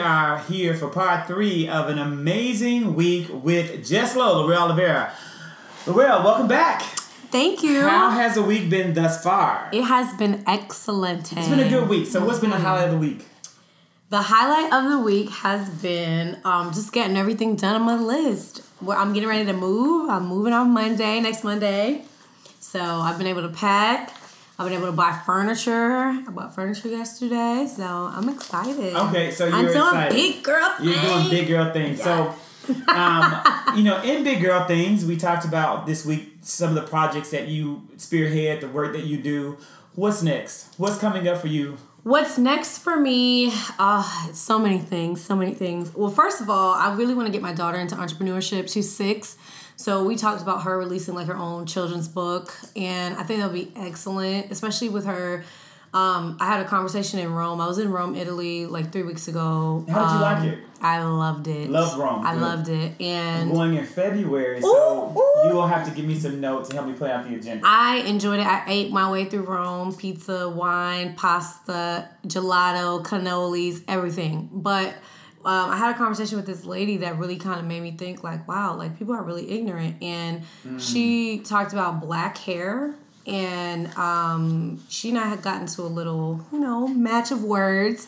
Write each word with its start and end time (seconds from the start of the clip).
are 0.00 0.38
here 0.40 0.74
for 0.74 0.88
part 0.88 1.26
three 1.26 1.68
of 1.68 1.88
an 1.88 1.98
amazing 1.98 2.94
week 2.94 3.28
with 3.30 3.86
Jess 3.86 4.16
Lowe, 4.16 4.42
Lorelle 4.42 4.62
Oliveira. 4.62 5.12
Lorelle, 5.84 6.24
welcome 6.24 6.48
back. 6.48 6.82
Thank 7.30 7.62
you. 7.62 7.82
How 7.82 8.10
has 8.10 8.34
the 8.34 8.42
week 8.42 8.68
been 8.68 8.94
thus 8.94 9.22
far? 9.22 9.68
it 9.72 9.84
has 9.84 10.12
been 10.16 10.42
excellent. 10.46 11.32
It's 11.32 11.48
been 11.48 11.60
a 11.60 11.68
good 11.68 11.88
week. 11.88 12.06
So, 12.06 12.24
what's 12.24 12.40
been 12.40 12.50
the 12.50 12.56
highlight 12.56 12.86
of 12.86 12.92
the 12.92 12.98
week? 12.98 13.26
The 14.08 14.22
highlight 14.22 14.72
of 14.72 14.90
the 14.90 14.98
week 14.98 15.30
has 15.30 15.68
been 15.68 16.38
um, 16.44 16.72
just 16.72 16.92
getting 16.92 17.16
everything 17.16 17.54
done 17.54 17.76
on 17.76 17.82
my 17.82 17.94
list. 17.96 18.62
Where 18.80 18.98
I'm 18.98 19.12
getting 19.12 19.28
ready 19.28 19.44
to 19.44 19.52
move. 19.52 20.10
I'm 20.10 20.26
moving 20.26 20.52
on 20.52 20.70
Monday, 20.70 21.20
next 21.20 21.44
Monday. 21.44 22.02
So 22.58 22.80
I've 22.80 23.18
been 23.18 23.28
able 23.28 23.42
to 23.42 23.48
pack. 23.54 24.12
I've 24.60 24.66
been 24.66 24.74
able 24.74 24.88
to 24.88 24.92
buy 24.92 25.18
furniture. 25.24 26.02
I 26.02 26.26
bought 26.28 26.54
furniture 26.54 26.88
yesterday, 26.88 27.66
so 27.66 27.82
I'm 27.82 28.28
excited. 28.28 28.94
Okay, 28.94 29.30
so 29.30 29.46
I'm 29.46 29.64
you're 29.64 29.72
doing 29.72 29.86
excited. 29.86 30.14
big 30.14 30.42
girl 30.42 30.74
You're 30.82 31.00
doing 31.00 31.30
big 31.30 31.48
girl 31.48 31.72
things. 31.72 32.02
So, 32.02 32.34
um, 32.88 33.42
you 33.74 33.82
know, 33.82 34.02
in 34.02 34.22
big 34.22 34.42
girl 34.42 34.66
things, 34.66 35.06
we 35.06 35.16
talked 35.16 35.46
about 35.46 35.86
this 35.86 36.04
week 36.04 36.34
some 36.42 36.68
of 36.68 36.74
the 36.74 36.82
projects 36.82 37.30
that 37.30 37.48
you 37.48 37.88
spearhead, 37.96 38.60
the 38.60 38.68
work 38.68 38.92
that 38.92 39.04
you 39.04 39.16
do. 39.16 39.56
What's 39.94 40.22
next? 40.22 40.74
What's 40.76 40.98
coming 40.98 41.26
up 41.26 41.38
for 41.38 41.48
you? 41.48 41.78
What's 42.02 42.36
next 42.36 42.78
for 42.78 43.00
me? 43.00 43.52
Uh, 43.78 44.02
so 44.34 44.58
many 44.58 44.78
things, 44.78 45.22
so 45.22 45.34
many 45.36 45.54
things. 45.54 45.94
Well, 45.94 46.10
first 46.10 46.42
of 46.42 46.50
all, 46.50 46.74
I 46.74 46.94
really 46.94 47.14
want 47.14 47.28
to 47.28 47.32
get 47.32 47.40
my 47.40 47.54
daughter 47.54 47.78
into 47.78 47.94
entrepreneurship. 47.94 48.70
She's 48.70 48.94
six. 48.94 49.38
So 49.80 50.04
we 50.04 50.14
talked 50.14 50.42
about 50.42 50.64
her 50.64 50.76
releasing 50.76 51.14
like 51.14 51.26
her 51.28 51.36
own 51.36 51.64
children's 51.64 52.06
book, 52.06 52.54
and 52.76 53.14
I 53.16 53.22
think 53.22 53.40
that'll 53.40 53.54
be 53.54 53.72
excellent, 53.74 54.50
especially 54.52 54.90
with 54.90 55.06
her. 55.06 55.42
Um, 55.94 56.36
I 56.38 56.46
had 56.46 56.60
a 56.60 56.68
conversation 56.68 57.18
in 57.18 57.32
Rome. 57.32 57.62
I 57.62 57.66
was 57.66 57.78
in 57.78 57.90
Rome, 57.90 58.14
Italy, 58.14 58.66
like 58.66 58.92
three 58.92 59.02
weeks 59.04 59.26
ago. 59.26 59.86
How 59.88 60.04
did 60.06 60.12
you 60.14 60.20
like 60.20 60.36
Um, 60.38 60.48
it? 60.48 60.58
I 60.82 61.02
loved 61.02 61.48
it. 61.48 61.70
Loved 61.70 61.98
Rome, 61.98 62.26
I 62.26 62.34
good. 62.34 62.42
loved 62.42 62.68
it, 62.68 63.00
and 63.00 63.50
Going 63.52 63.74
in 63.74 63.86
February, 63.86 64.60
so 64.60 64.68
Ooh, 64.68 65.18
ooh. 65.18 65.48
you 65.48 65.54
will 65.54 65.66
have 65.66 65.86
to 65.88 65.92
give 65.94 66.04
me 66.04 66.14
some 66.14 66.40
notes 66.42 66.68
to 66.68 66.74
help 66.76 66.86
me 66.86 66.92
play 66.92 67.10
out 67.10 67.26
the 67.26 67.34
agenda. 67.36 67.62
I 67.66 67.96
enjoyed 68.06 68.38
it. 68.40 68.46
I 68.46 68.64
ate 68.68 68.92
my 68.92 69.10
way 69.10 69.24
through 69.24 69.44
Rome 69.44 69.94
pizza, 69.94 70.46
wine, 70.50 71.14
pasta, 71.16 72.10
gelato, 72.26 73.02
cannolis, 73.02 73.82
everything. 73.88 74.50
But 74.52 74.94
um, 75.44 75.70
I 75.70 75.76
had 75.76 75.94
a 75.94 75.98
conversation 75.98 76.36
with 76.36 76.46
this 76.46 76.64
lady 76.64 76.98
that 76.98 77.18
really 77.18 77.36
kind 77.36 77.58
of 77.58 77.66
made 77.66 77.82
me 77.82 77.92
think, 77.92 78.22
like, 78.22 78.46
wow, 78.46 78.74
like 78.76 78.98
people 78.98 79.14
are 79.14 79.22
really 79.22 79.50
ignorant. 79.50 80.02
And 80.02 80.42
she 80.78 81.38
talked 81.40 81.72
about 81.72 82.00
black 82.00 82.38
hair. 82.38 82.94
And 83.26 83.94
um, 83.96 84.82
she 84.88 85.10
and 85.10 85.18
I 85.18 85.28
had 85.28 85.42
gotten 85.42 85.66
to 85.68 85.82
a 85.82 85.84
little, 85.84 86.44
you 86.52 86.58
know, 86.58 86.88
match 86.88 87.30
of 87.30 87.44
words. 87.44 88.06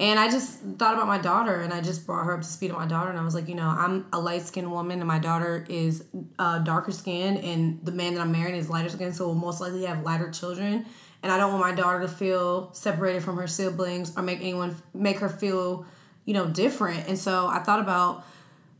And 0.00 0.18
I 0.18 0.28
just 0.28 0.58
thought 0.78 0.94
about 0.94 1.06
my 1.06 1.18
daughter 1.18 1.60
and 1.60 1.72
I 1.72 1.80
just 1.80 2.04
brought 2.04 2.24
her 2.24 2.34
up 2.34 2.40
to 2.40 2.46
speed 2.46 2.72
on 2.72 2.78
my 2.78 2.86
daughter. 2.86 3.10
And 3.10 3.18
I 3.18 3.22
was 3.24 3.34
like, 3.34 3.48
you 3.48 3.54
know, 3.54 3.68
I'm 3.68 4.06
a 4.12 4.18
light 4.18 4.42
skinned 4.42 4.70
woman 4.72 4.98
and 4.98 5.06
my 5.06 5.20
daughter 5.20 5.64
is 5.68 6.04
uh, 6.38 6.58
darker 6.58 6.90
skinned 6.90 7.38
and 7.38 7.78
the 7.84 7.92
man 7.92 8.14
that 8.14 8.20
I'm 8.20 8.32
marrying 8.32 8.56
is 8.56 8.68
lighter 8.68 8.88
skinned. 8.88 9.14
So 9.14 9.26
we'll 9.26 9.36
most 9.36 9.60
likely 9.60 9.84
have 9.84 10.02
lighter 10.02 10.30
children. 10.30 10.86
And 11.22 11.30
I 11.30 11.38
don't 11.38 11.52
want 11.52 11.62
my 11.62 11.74
daughter 11.80 12.00
to 12.00 12.08
feel 12.08 12.72
separated 12.72 13.22
from 13.22 13.36
her 13.36 13.46
siblings 13.46 14.16
or 14.16 14.22
make 14.22 14.40
anyone, 14.40 14.76
make 14.92 15.18
her 15.20 15.28
feel, 15.28 15.86
you 16.24 16.34
know, 16.34 16.46
different. 16.46 17.08
And 17.08 17.18
so 17.18 17.46
I 17.46 17.58
thought 17.60 17.80
about 17.80 18.24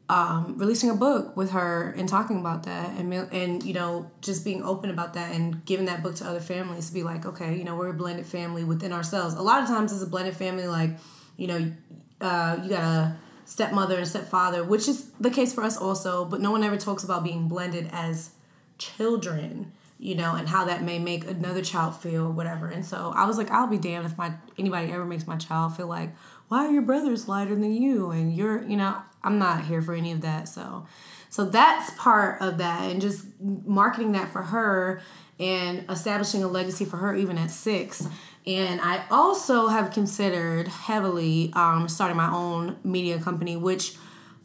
um, 0.08 0.58
releasing 0.58 0.90
a 0.90 0.94
book 0.94 1.36
with 1.36 1.52
her 1.52 1.94
and 1.96 2.08
talking 2.08 2.38
about 2.38 2.64
that 2.64 2.90
and 2.98 3.12
and 3.14 3.62
you 3.62 3.72
know 3.72 4.10
just 4.20 4.44
being 4.44 4.62
open 4.62 4.90
about 4.90 5.14
that 5.14 5.34
and 5.34 5.64
giving 5.64 5.86
that 5.86 6.02
book 6.02 6.14
to 6.16 6.26
other 6.26 6.40
families 6.40 6.88
to 6.88 6.94
be 6.94 7.02
like 7.02 7.24
okay 7.24 7.56
you 7.56 7.64
know 7.64 7.74
we're 7.74 7.88
a 7.88 7.94
blended 7.94 8.26
family 8.26 8.64
within 8.64 8.92
ourselves 8.92 9.34
a 9.34 9.40
lot 9.40 9.62
of 9.62 9.68
times 9.68 9.92
as 9.92 10.02
a 10.02 10.06
blended 10.06 10.36
family 10.36 10.66
like 10.66 10.90
you 11.38 11.46
know 11.46 11.72
uh, 12.20 12.58
you 12.62 12.68
got 12.68 12.82
a 12.82 13.16
stepmother 13.46 13.96
and 13.96 14.06
stepfather 14.06 14.62
which 14.62 14.88
is 14.88 15.10
the 15.20 15.30
case 15.30 15.54
for 15.54 15.64
us 15.64 15.76
also 15.78 16.26
but 16.26 16.38
no 16.38 16.50
one 16.50 16.62
ever 16.62 16.76
talks 16.76 17.02
about 17.02 17.24
being 17.24 17.48
blended 17.48 17.88
as 17.90 18.32
children 18.76 19.72
you 19.98 20.14
know 20.14 20.34
and 20.34 20.48
how 20.48 20.66
that 20.66 20.82
may 20.82 20.98
make 20.98 21.26
another 21.26 21.62
child 21.62 21.96
feel 21.96 22.30
whatever 22.30 22.68
and 22.68 22.84
so 22.84 23.12
i 23.16 23.24
was 23.24 23.38
like 23.38 23.50
i'll 23.50 23.66
be 23.66 23.78
damned 23.78 24.04
if 24.04 24.18
my 24.18 24.32
anybody 24.58 24.92
ever 24.92 25.04
makes 25.04 25.26
my 25.26 25.36
child 25.36 25.74
feel 25.74 25.86
like 25.86 26.10
why 26.48 26.66
are 26.66 26.70
your 26.70 26.82
brothers 26.82 27.28
lighter 27.28 27.54
than 27.54 27.72
you? 27.72 28.10
And 28.10 28.34
you're 28.34 28.62
you 28.64 28.76
know 28.76 28.96
i'm 29.22 29.38
not 29.38 29.64
here 29.64 29.82
for 29.82 29.94
any 29.94 30.12
of 30.12 30.20
that. 30.22 30.48
So 30.48 30.86
so 31.30 31.44
that's 31.44 31.90
part 31.98 32.40
of 32.40 32.58
that 32.58 32.90
and 32.90 33.00
just 33.00 33.26
marketing 33.40 34.12
that 34.12 34.32
for 34.32 34.42
her 34.42 35.00
and 35.40 35.84
establishing 35.90 36.44
a 36.44 36.48
legacy 36.48 36.84
for 36.84 36.98
her 36.98 37.14
even 37.14 37.38
at 37.38 37.50
six. 37.50 38.06
And 38.46 38.80
i 38.80 39.04
also 39.10 39.68
have 39.68 39.90
considered 39.92 40.68
heavily 40.68 41.50
um, 41.54 41.88
starting 41.88 42.16
my 42.16 42.32
own 42.32 42.76
media 42.84 43.18
company 43.18 43.56
which 43.56 43.96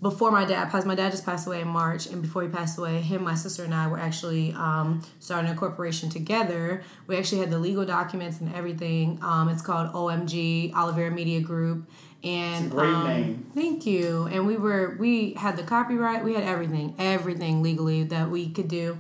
before 0.02 0.32
my 0.32 0.46
dad 0.46 0.70
passed, 0.70 0.88
my 0.88 0.96
dad 0.96 1.12
just 1.12 1.26
passed 1.26 1.46
away 1.46 1.62
in 1.62 1.68
March, 1.68 2.08
and 2.08 2.22
before 2.22 2.42
he 2.44 2.48
passed 2.48 2.78
away, 2.78 3.02
him, 3.02 3.24
my 3.24 3.36
sister, 3.36 3.66
and 3.66 3.74
I 3.74 3.88
were 3.88 4.00
actually 4.00 4.54
um, 4.54 5.02
starting 5.20 5.52
a 5.52 5.56
corporation 5.56 6.10
together. 6.10 6.84
We 7.08 7.18
actually 7.18 7.40
had 7.40 7.50
the 7.50 7.60
legal 7.60 7.86
documents 7.86 8.40
and 8.40 8.54
everything. 8.56 9.20
Um, 9.22 9.50
it's 9.50 9.62
called 9.62 9.92
OMG 9.92 10.74
Oliveira 10.74 11.12
Media 11.12 11.42
Group, 11.42 11.90
and 12.24 12.66
It's 12.66 12.74
a 12.74 12.78
great 12.78 12.94
um, 12.94 13.08
name. 13.08 13.52
Thank 13.54 13.86
you. 13.86 14.30
And 14.32 14.48
we 14.48 14.56
were 14.56 14.96
we 14.98 15.34
had 15.34 15.58
the 15.58 15.64
copyright, 15.64 16.24
we 16.24 16.34
had 16.34 16.44
everything, 16.44 16.96
everything 16.98 17.62
legally 17.62 18.04
that 18.04 18.30
we 18.30 18.50
could 18.50 18.70
do. 18.70 19.00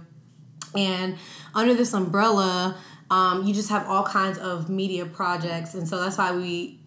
And 0.75 1.17
under 1.55 1.73
this 1.73 1.93
umbrella, 1.93 2.77
um, 3.09 3.43
you 3.43 3.53
just 3.53 3.69
have 3.69 3.87
all 3.87 4.03
kinds 4.03 4.37
of 4.37 4.69
media 4.69 5.05
projects, 5.05 5.73
and 5.75 5.87
so 5.87 5.99
that's 5.99 6.17
why 6.17 6.33
we 6.33 6.78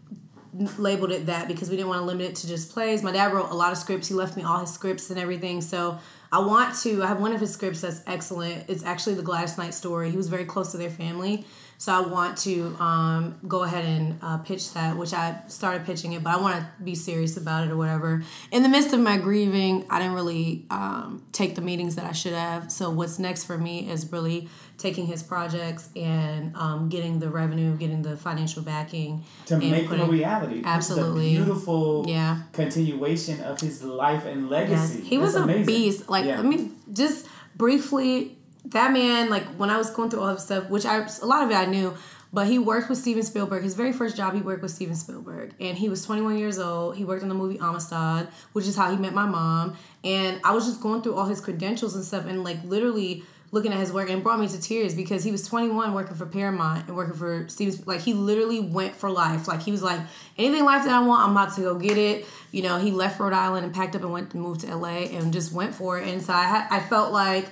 labeled 0.52 1.12
it 1.12 1.26
that 1.26 1.48
because 1.48 1.70
we 1.70 1.76
didn't 1.76 1.88
want 1.88 2.00
to 2.00 2.04
limit 2.04 2.26
it 2.26 2.36
to 2.36 2.46
just 2.46 2.72
plays. 2.72 3.02
My 3.02 3.12
dad 3.12 3.32
wrote 3.32 3.50
a 3.50 3.54
lot 3.54 3.72
of 3.72 3.78
scripts. 3.78 4.08
He 4.08 4.14
left 4.14 4.36
me 4.36 4.42
all 4.42 4.60
his 4.60 4.72
scripts 4.72 5.10
and 5.10 5.18
everything. 5.18 5.60
So 5.60 5.98
I 6.30 6.40
want 6.40 6.76
to. 6.80 7.02
I 7.02 7.06
have 7.06 7.20
one 7.20 7.32
of 7.32 7.40
his 7.40 7.52
scripts 7.52 7.80
that's 7.80 8.02
excellent. 8.06 8.64
It's 8.68 8.84
actually 8.84 9.14
the 9.14 9.22
Gladys 9.22 9.56
Knight 9.56 9.74
story. 9.74 10.10
He 10.10 10.16
was 10.16 10.28
very 10.28 10.44
close 10.44 10.72
to 10.72 10.78
their 10.78 10.90
family. 10.90 11.46
So 11.82 11.92
I 11.92 11.98
want 11.98 12.38
to 12.38 12.76
um, 12.78 13.40
go 13.48 13.64
ahead 13.64 13.84
and 13.84 14.16
uh, 14.22 14.38
pitch 14.38 14.72
that, 14.74 14.96
which 14.96 15.12
I 15.12 15.40
started 15.48 15.84
pitching 15.84 16.12
it, 16.12 16.22
but 16.22 16.32
I 16.32 16.36
want 16.40 16.54
to 16.54 16.64
be 16.80 16.94
serious 16.94 17.36
about 17.36 17.66
it 17.66 17.72
or 17.72 17.76
whatever. 17.76 18.22
In 18.52 18.62
the 18.62 18.68
midst 18.68 18.92
of 18.92 19.00
my 19.00 19.16
grieving, 19.16 19.84
I 19.90 19.98
didn't 19.98 20.14
really 20.14 20.64
um, 20.70 21.24
take 21.32 21.56
the 21.56 21.60
meetings 21.60 21.96
that 21.96 22.04
I 22.04 22.12
should 22.12 22.34
have. 22.34 22.70
So 22.70 22.88
what's 22.90 23.18
next 23.18 23.46
for 23.46 23.58
me 23.58 23.90
is 23.90 24.12
really 24.12 24.48
taking 24.78 25.06
his 25.06 25.24
projects 25.24 25.88
and 25.96 26.54
um, 26.56 26.88
getting 26.88 27.18
the 27.18 27.28
revenue, 27.28 27.76
getting 27.76 28.02
the 28.02 28.16
financial 28.16 28.62
backing 28.62 29.24
to 29.46 29.58
make 29.58 29.90
them 29.90 30.02
a 30.02 30.04
reality. 30.06 30.62
Absolutely. 30.64 31.34
A 31.34 31.38
beautiful 31.42 32.04
Yeah. 32.06 32.42
continuation 32.52 33.40
of 33.40 33.60
his 33.60 33.82
life 33.82 34.24
and 34.24 34.48
legacy. 34.48 34.98
Yes. 35.00 35.08
He 35.08 35.18
was 35.18 35.32
That's 35.32 35.40
a 35.40 35.44
amazing. 35.46 35.66
beast. 35.66 36.08
Like, 36.08 36.26
Yeah. 36.26 36.38
I 36.38 36.42
mean, 36.42 36.76
just 36.92 37.26
briefly, 37.56 38.38
that 38.66 38.92
man, 38.92 39.30
like, 39.30 39.44
when 39.56 39.70
I 39.70 39.76
was 39.76 39.90
going 39.90 40.10
through 40.10 40.20
all 40.20 40.28
of 40.28 40.40
stuff, 40.40 40.68
which 40.70 40.86
I, 40.86 41.06
a 41.20 41.26
lot 41.26 41.42
of 41.44 41.50
it 41.50 41.54
I 41.54 41.66
knew, 41.66 41.94
but 42.32 42.46
he 42.46 42.58
worked 42.58 42.88
with 42.88 42.98
Steven 42.98 43.22
Spielberg. 43.22 43.62
His 43.62 43.74
very 43.74 43.92
first 43.92 44.16
job, 44.16 44.34
he 44.34 44.40
worked 44.40 44.62
with 44.62 44.70
Steven 44.70 44.94
Spielberg. 44.94 45.52
And 45.60 45.76
he 45.76 45.88
was 45.88 46.04
21 46.06 46.38
years 46.38 46.58
old. 46.58 46.96
He 46.96 47.04
worked 47.04 47.22
on 47.22 47.28
the 47.28 47.34
movie 47.34 47.58
Amistad, 47.58 48.28
which 48.52 48.66
is 48.66 48.74
how 48.74 48.90
he 48.90 48.96
met 48.96 49.12
my 49.12 49.26
mom. 49.26 49.76
And 50.02 50.40
I 50.42 50.52
was 50.52 50.64
just 50.64 50.80
going 50.80 51.02
through 51.02 51.16
all 51.16 51.26
his 51.26 51.40
credentials 51.40 51.94
and 51.94 52.04
stuff 52.04 52.24
and, 52.26 52.42
like, 52.42 52.62
literally 52.64 53.24
looking 53.52 53.70
at 53.70 53.78
his 53.78 53.92
work 53.92 54.08
and 54.08 54.22
brought 54.22 54.40
me 54.40 54.48
to 54.48 54.58
tears 54.58 54.94
because 54.94 55.22
he 55.22 55.30
was 55.30 55.46
21 55.46 55.92
working 55.92 56.16
for 56.16 56.24
Paramount 56.24 56.88
and 56.88 56.96
working 56.96 57.14
for 57.14 57.46
Steven 57.48 57.84
like 57.84 58.00
he 58.00 58.14
literally 58.14 58.60
went 58.60 58.96
for 58.96 59.10
life 59.10 59.46
like 59.46 59.60
he 59.60 59.70
was 59.70 59.82
like 59.82 60.00
anything 60.38 60.64
life 60.64 60.84
that 60.84 60.94
I 60.94 61.06
want 61.06 61.22
I'm 61.22 61.32
about 61.32 61.54
to 61.56 61.60
go 61.60 61.74
get 61.78 61.98
it 61.98 62.26
you 62.50 62.62
know 62.62 62.78
he 62.78 62.90
left 62.90 63.20
Rhode 63.20 63.34
Island 63.34 63.66
and 63.66 63.74
packed 63.74 63.94
up 63.94 64.00
and 64.00 64.10
went 64.10 64.30
to 64.30 64.38
move 64.38 64.56
to 64.58 64.74
LA 64.74 65.04
and 65.12 65.34
just 65.34 65.52
went 65.52 65.74
for 65.74 66.00
it 66.00 66.08
and 66.08 66.22
so 66.22 66.32
I 66.32 66.66
I 66.70 66.80
felt 66.80 67.12
like 67.12 67.50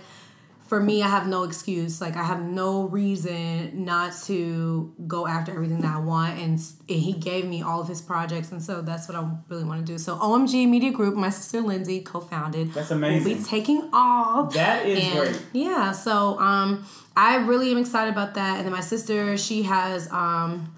for 0.71 0.81
me, 0.81 1.03
I 1.03 1.09
have 1.09 1.27
no 1.27 1.43
excuse. 1.43 2.01
Like 2.01 2.15
I 2.17 2.23
have 2.23 2.41
no 2.41 2.85
reason 2.85 3.85
not 3.85 4.13
to 4.27 4.95
go 5.05 5.27
after 5.27 5.51
everything 5.51 5.81
that 5.81 5.97
I 5.97 5.99
want, 5.99 6.39
and, 6.39 6.61
and 6.89 7.01
he 7.01 7.13
gave 7.13 7.45
me 7.45 7.61
all 7.61 7.81
of 7.81 7.89
his 7.89 8.01
projects, 8.01 8.53
and 8.53 8.63
so 8.63 8.81
that's 8.81 9.09
what 9.09 9.19
I 9.19 9.29
really 9.49 9.65
want 9.65 9.85
to 9.85 9.93
do. 9.93 9.99
So 9.99 10.17
OMG 10.17 10.69
Media 10.69 10.93
Group, 10.93 11.17
my 11.17 11.29
sister 11.29 11.61
Lindsay 11.61 12.03
co-founded. 12.03 12.73
That's 12.73 12.93
amazing. 12.93 13.39
be 13.39 13.43
taking 13.43 13.91
all. 13.93 14.45
That 14.45 14.87
is 14.87 15.05
And, 15.05 15.19
great. 15.19 15.43
Yeah, 15.53 15.91
so 15.91 16.39
um, 16.39 16.87
I 17.17 17.39
really 17.39 17.73
am 17.73 17.79
excited 17.79 18.13
about 18.13 18.35
that, 18.35 18.59
and 18.59 18.65
then 18.65 18.73
my 18.73 18.81
sister, 18.81 19.37
she 19.37 19.65
has 19.65 20.09
um 20.13 20.73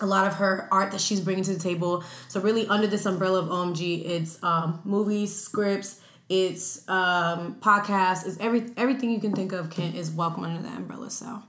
a 0.00 0.06
lot 0.06 0.28
of 0.28 0.34
her 0.34 0.68
art 0.70 0.92
that 0.92 1.00
she's 1.00 1.18
bringing 1.18 1.42
to 1.42 1.54
the 1.54 1.58
table. 1.58 2.04
So 2.28 2.40
really, 2.40 2.68
under 2.68 2.86
this 2.86 3.04
umbrella 3.04 3.40
of 3.40 3.48
OMG, 3.48 4.08
it's 4.08 4.40
um, 4.44 4.80
movies, 4.84 5.34
scripts, 5.34 6.00
it's 6.28 6.86
um, 6.88 7.56
podcasts, 7.60 8.26
it's 8.26 8.38
every 8.38 8.70
everything 8.76 9.10
you 9.10 9.20
can 9.20 9.32
think 9.32 9.52
of 9.52 9.70
can 9.70 9.94
is 9.94 10.10
welcome 10.10 10.44
under 10.44 10.62
that 10.62 10.76
umbrella. 10.76 11.10
So 11.10 11.42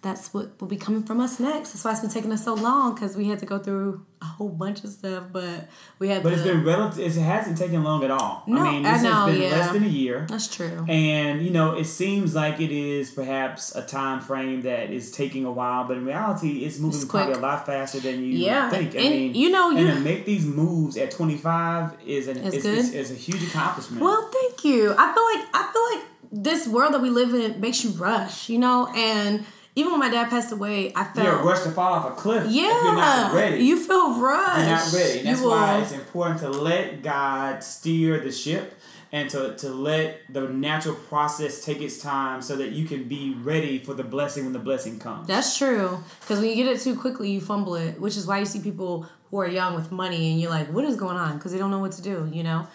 that's 0.00 0.32
what 0.32 0.60
will 0.60 0.68
be 0.68 0.76
coming 0.76 1.02
from 1.02 1.20
us 1.20 1.40
next. 1.40 1.72
That's 1.72 1.84
why 1.84 1.90
it's 1.92 2.00
been 2.00 2.10
taking 2.10 2.30
us 2.32 2.44
so 2.44 2.54
long 2.54 2.94
because 2.94 3.16
we 3.16 3.26
had 3.28 3.40
to 3.40 3.46
go 3.46 3.58
through 3.58 4.06
a 4.22 4.24
whole 4.24 4.48
bunch 4.48 4.84
of 4.84 4.90
stuff, 4.90 5.24
but 5.32 5.68
we 5.98 6.08
have. 6.08 6.22
But 6.22 6.30
the, 6.30 6.34
it's 6.36 6.44
been 6.44 6.64
relative. 6.64 7.16
It 7.16 7.20
hasn't 7.20 7.58
taken 7.58 7.82
long 7.82 8.04
at 8.04 8.10
all. 8.10 8.44
No, 8.46 8.62
I 8.62 8.70
mean, 8.72 8.86
I 8.86 8.92
this 8.94 9.02
know, 9.02 9.12
has 9.12 9.32
been 9.34 9.42
yeah. 9.42 9.50
less 9.50 9.72
than 9.72 9.84
a 9.84 9.88
year. 9.88 10.26
That's 10.28 10.46
true. 10.54 10.84
And 10.88 11.42
you 11.42 11.50
know, 11.50 11.76
it 11.76 11.86
seems 11.86 12.34
like 12.34 12.60
it 12.60 12.70
is 12.70 13.10
perhaps 13.10 13.74
a 13.74 13.82
time 13.84 14.20
frame 14.20 14.62
that 14.62 14.90
is 14.90 15.10
taking 15.10 15.44
a 15.44 15.50
while, 15.52 15.84
but 15.84 15.96
in 15.96 16.04
reality, 16.04 16.64
it's 16.64 16.78
moving 16.78 17.00
It's 17.00 17.08
probably 17.10 17.34
a 17.34 17.38
lot 17.38 17.66
faster 17.66 17.98
than 18.00 18.22
you 18.22 18.38
Yeah, 18.38 18.70
think. 18.70 18.94
I 18.94 18.98
and 19.00 19.10
mean, 19.10 19.34
you 19.34 19.50
know, 19.50 19.70
and 19.70 19.80
you- 19.80 19.86
to 19.94 20.00
make 20.00 20.24
these 20.26 20.46
moves 20.46 20.96
at 20.96 21.10
twenty 21.10 21.36
five 21.36 21.92
is 22.06 22.28
an 22.28 22.38
is, 22.38 22.64
is, 22.64 22.94
is 22.94 23.10
a 23.10 23.14
huge 23.14 23.42
accomplishment. 23.42 24.00
Well, 24.02 24.30
thank 24.32 24.64
you. 24.64 24.94
I 24.96 25.12
feel 25.12 25.24
like 25.24 25.48
I 25.54 25.72
feel 25.72 25.98
like 25.98 26.08
this 26.30 26.68
world 26.68 26.94
that 26.94 27.00
we 27.02 27.10
live 27.10 27.34
in 27.34 27.60
makes 27.60 27.82
you 27.84 27.90
rush, 27.90 28.48
you 28.48 28.58
know. 28.58 28.88
And 28.94 29.44
even 29.78 29.92
when 29.92 30.00
my 30.00 30.10
dad 30.10 30.28
passed 30.28 30.50
away, 30.50 30.92
I 30.96 31.04
felt 31.04 31.24
you're 31.24 31.44
rushed 31.44 31.62
to 31.62 31.70
fall 31.70 31.92
off 31.92 32.10
a 32.10 32.20
cliff 32.20 32.50
yeah, 32.50 32.64
if 32.64 32.82
you're 32.82 32.94
not 32.96 33.32
ready. 33.32 33.64
you 33.64 33.78
feel 33.78 34.20
rushed. 34.20 34.58
You're 34.58 34.66
not 34.66 34.92
ready. 34.92 35.18
And 35.20 35.28
that's 35.28 35.38
you 35.38 35.44
will, 35.44 35.52
why 35.52 35.80
it's 35.80 35.92
important 35.92 36.40
to 36.40 36.48
let 36.50 37.00
God 37.00 37.62
steer 37.62 38.18
the 38.18 38.32
ship 38.32 38.74
and 39.12 39.30
to, 39.30 39.54
to 39.56 39.68
let 39.68 40.22
the 40.28 40.48
natural 40.48 40.96
process 40.96 41.64
take 41.64 41.80
its 41.80 42.02
time 42.02 42.42
so 42.42 42.56
that 42.56 42.70
you 42.72 42.86
can 42.86 43.04
be 43.04 43.34
ready 43.34 43.78
for 43.78 43.94
the 43.94 44.02
blessing 44.02 44.44
when 44.44 44.52
the 44.52 44.58
blessing 44.58 44.98
comes. 44.98 45.28
That's 45.28 45.56
true. 45.56 46.02
Because 46.20 46.40
when 46.40 46.48
you 46.48 46.56
get 46.56 46.66
it 46.66 46.80
too 46.80 46.96
quickly, 46.96 47.30
you 47.30 47.40
fumble 47.40 47.76
it, 47.76 48.00
which 48.00 48.16
is 48.16 48.26
why 48.26 48.40
you 48.40 48.46
see 48.46 48.58
people 48.58 49.06
who 49.30 49.38
are 49.38 49.46
young 49.48 49.76
with 49.76 49.92
money 49.92 50.32
and 50.32 50.40
you're 50.40 50.50
like, 50.50 50.66
what 50.72 50.84
is 50.84 50.96
going 50.96 51.16
on? 51.16 51.38
Because 51.38 51.52
they 51.52 51.58
don't 51.58 51.70
know 51.70 51.78
what 51.78 51.92
to 51.92 52.02
do, 52.02 52.28
you 52.32 52.42
know? 52.42 52.66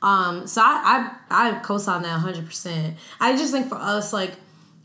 Um, 0.00 0.46
so 0.46 0.62
I, 0.62 1.16
I, 1.28 1.48
I 1.48 1.58
co 1.58 1.78
sign 1.78 2.02
that 2.02 2.20
100%. 2.20 2.94
I 3.20 3.36
just 3.36 3.52
think 3.52 3.68
for 3.68 3.76
us, 3.76 4.12
like, 4.12 4.36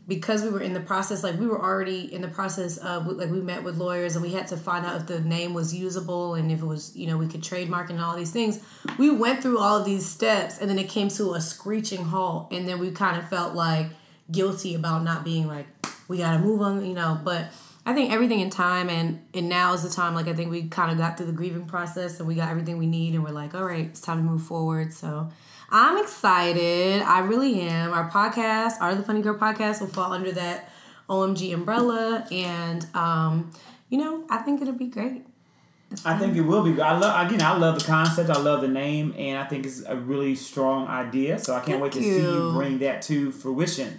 because 0.08 0.42
we 0.42 0.48
were 0.48 0.62
in 0.62 0.72
the 0.72 0.80
process, 0.80 1.22
like, 1.22 1.38
we 1.38 1.46
were 1.46 1.62
already 1.62 2.12
in 2.12 2.22
the 2.22 2.28
process 2.28 2.78
of, 2.78 3.06
like, 3.06 3.30
we 3.30 3.42
met 3.42 3.62
with 3.62 3.76
lawyers 3.76 4.16
and 4.16 4.24
we 4.24 4.32
had 4.32 4.48
to 4.48 4.56
find 4.56 4.86
out 4.86 4.96
if 4.96 5.06
the 5.06 5.20
name 5.20 5.52
was 5.52 5.74
usable 5.74 6.34
and 6.34 6.50
if 6.50 6.62
it 6.62 6.64
was, 6.64 6.96
you 6.96 7.06
know, 7.06 7.18
we 7.18 7.28
could 7.28 7.42
trademark 7.42 7.90
and 7.90 8.00
all 8.00 8.16
these 8.16 8.32
things. 8.32 8.58
We 8.96 9.10
went 9.10 9.42
through 9.42 9.58
all 9.58 9.76
of 9.76 9.84
these 9.84 10.06
steps 10.06 10.58
and 10.58 10.70
then 10.70 10.78
it 10.78 10.88
came 10.88 11.08
to 11.10 11.34
a 11.34 11.40
screeching 11.42 12.06
halt. 12.06 12.50
And 12.52 12.66
then 12.66 12.78
we 12.78 12.90
kind 12.90 13.18
of 13.18 13.28
felt 13.28 13.54
like 13.54 13.88
guilty 14.30 14.74
about 14.74 15.04
not 15.04 15.24
being 15.24 15.46
like, 15.46 15.66
we 16.08 16.16
gotta 16.18 16.38
move 16.38 16.62
on, 16.62 16.86
you 16.86 16.94
know, 16.94 17.20
but 17.22 17.48
I 17.84 17.94
think 17.94 18.12
everything 18.12 18.40
in 18.40 18.50
time 18.50 18.90
and 18.90 19.22
and 19.32 19.48
now 19.48 19.72
is 19.72 19.82
the 19.82 19.88
time 19.88 20.14
like 20.14 20.26
I 20.26 20.34
think 20.34 20.50
we 20.50 20.68
kind 20.68 20.90
of 20.90 20.98
got 20.98 21.16
through 21.16 21.26
the 21.26 21.32
grieving 21.32 21.66
process 21.66 22.18
and 22.18 22.28
we 22.28 22.34
got 22.34 22.50
everything 22.50 22.76
we 22.76 22.86
need 22.86 23.14
and 23.14 23.24
we're 23.24 23.30
like, 23.30 23.54
all 23.54 23.64
right, 23.64 23.86
it's 23.86 24.00
time 24.00 24.18
to 24.18 24.22
move 24.22 24.42
forward. 24.42 24.92
So 24.92 25.30
I'm 25.70 26.02
excited. 26.02 27.02
I 27.02 27.20
really 27.20 27.60
am. 27.60 27.92
Our 27.92 28.10
podcast, 28.10 28.80
our 28.80 28.94
The 28.94 29.02
Funny 29.02 29.20
Girl 29.20 29.36
podcast 29.36 29.80
will 29.80 29.88
fall 29.88 30.12
under 30.12 30.32
that 30.32 30.70
OMG 31.08 31.52
umbrella 31.52 32.26
and 32.30 32.86
um, 32.94 33.50
you 33.88 33.98
know, 33.98 34.24
I 34.30 34.38
think 34.38 34.60
it'll 34.62 34.74
be 34.74 34.86
great. 34.86 35.24
I 36.04 36.18
think 36.18 36.36
it 36.36 36.42
will 36.42 36.62
be. 36.62 36.78
I 36.80 36.98
love 36.98 37.26
again. 37.26 37.40
I 37.40 37.56
love 37.56 37.78
the 37.78 37.84
concept. 37.84 38.28
I 38.28 38.38
love 38.38 38.60
the 38.60 38.68
name, 38.68 39.14
and 39.16 39.38
I 39.38 39.44
think 39.44 39.64
it's 39.64 39.82
a 39.86 39.96
really 39.96 40.34
strong 40.34 40.86
idea. 40.86 41.38
So 41.38 41.54
I 41.54 41.60
can't 41.60 41.80
Thank 41.80 41.82
wait 41.82 41.92
to 41.92 42.02
see 42.02 42.08
you 42.08 42.46
you. 42.48 42.52
bring 42.52 42.78
that 42.80 43.00
to 43.02 43.32
fruition. 43.32 43.98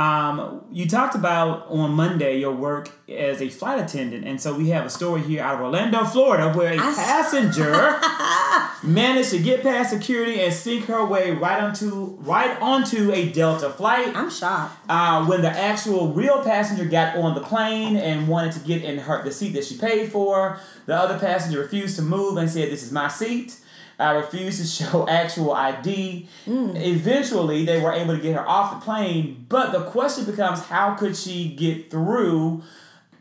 Um, 0.00 0.62
you 0.72 0.88
talked 0.88 1.14
about 1.14 1.66
on 1.68 1.90
Monday 1.90 2.38
your 2.38 2.52
work 2.52 2.90
as 3.06 3.42
a 3.42 3.50
flight 3.50 3.78
attendant, 3.78 4.24
and 4.26 4.40
so 4.40 4.54
we 4.54 4.70
have 4.70 4.86
a 4.86 4.88
story 4.88 5.20
here 5.20 5.42
out 5.42 5.56
of 5.56 5.60
Orlando, 5.60 6.04
Florida, 6.04 6.50
where 6.56 6.72
a 6.72 6.78
I 6.78 6.94
passenger 6.94 8.00
managed 8.90 9.28
to 9.32 9.38
get 9.38 9.62
past 9.62 9.90
security 9.90 10.40
and 10.40 10.54
sneak 10.54 10.84
her 10.84 11.04
way 11.04 11.32
right 11.32 11.62
onto 11.62 12.16
right 12.20 12.58
onto 12.62 13.12
a 13.12 13.28
Delta 13.30 13.68
flight. 13.68 14.16
I'm 14.16 14.30
shocked. 14.30 14.74
Uh, 14.88 15.26
when 15.26 15.42
the 15.42 15.50
actual 15.50 16.14
real 16.14 16.42
passenger 16.42 16.86
got 16.86 17.16
on 17.16 17.34
the 17.34 17.42
plane 17.42 17.98
and 17.98 18.26
wanted 18.26 18.52
to 18.52 18.60
get 18.60 18.82
in 18.82 19.00
her 19.00 19.22
the 19.22 19.30
seat 19.30 19.52
that 19.52 19.66
she 19.66 19.76
paid 19.76 20.10
for, 20.10 20.58
the 20.86 20.96
other 20.96 21.18
passenger 21.18 21.60
refused 21.60 21.96
to 21.96 22.02
move 22.02 22.38
and 22.38 22.48
said, 22.48 22.70
"This 22.70 22.82
is 22.82 22.90
my 22.90 23.08
seat." 23.08 23.59
I 24.00 24.12
refused 24.12 24.60
to 24.60 24.66
show 24.84 25.08
actual 25.08 25.52
ID. 25.52 26.26
Mm. 26.46 26.74
Eventually, 26.80 27.64
they 27.64 27.80
were 27.80 27.92
able 27.92 28.16
to 28.16 28.22
get 28.22 28.34
her 28.34 28.48
off 28.48 28.78
the 28.78 28.84
plane, 28.84 29.46
but 29.48 29.72
the 29.72 29.84
question 29.84 30.24
becomes, 30.24 30.60
how 30.64 30.94
could 30.94 31.16
she 31.16 31.48
get 31.50 31.90
through? 31.90 32.62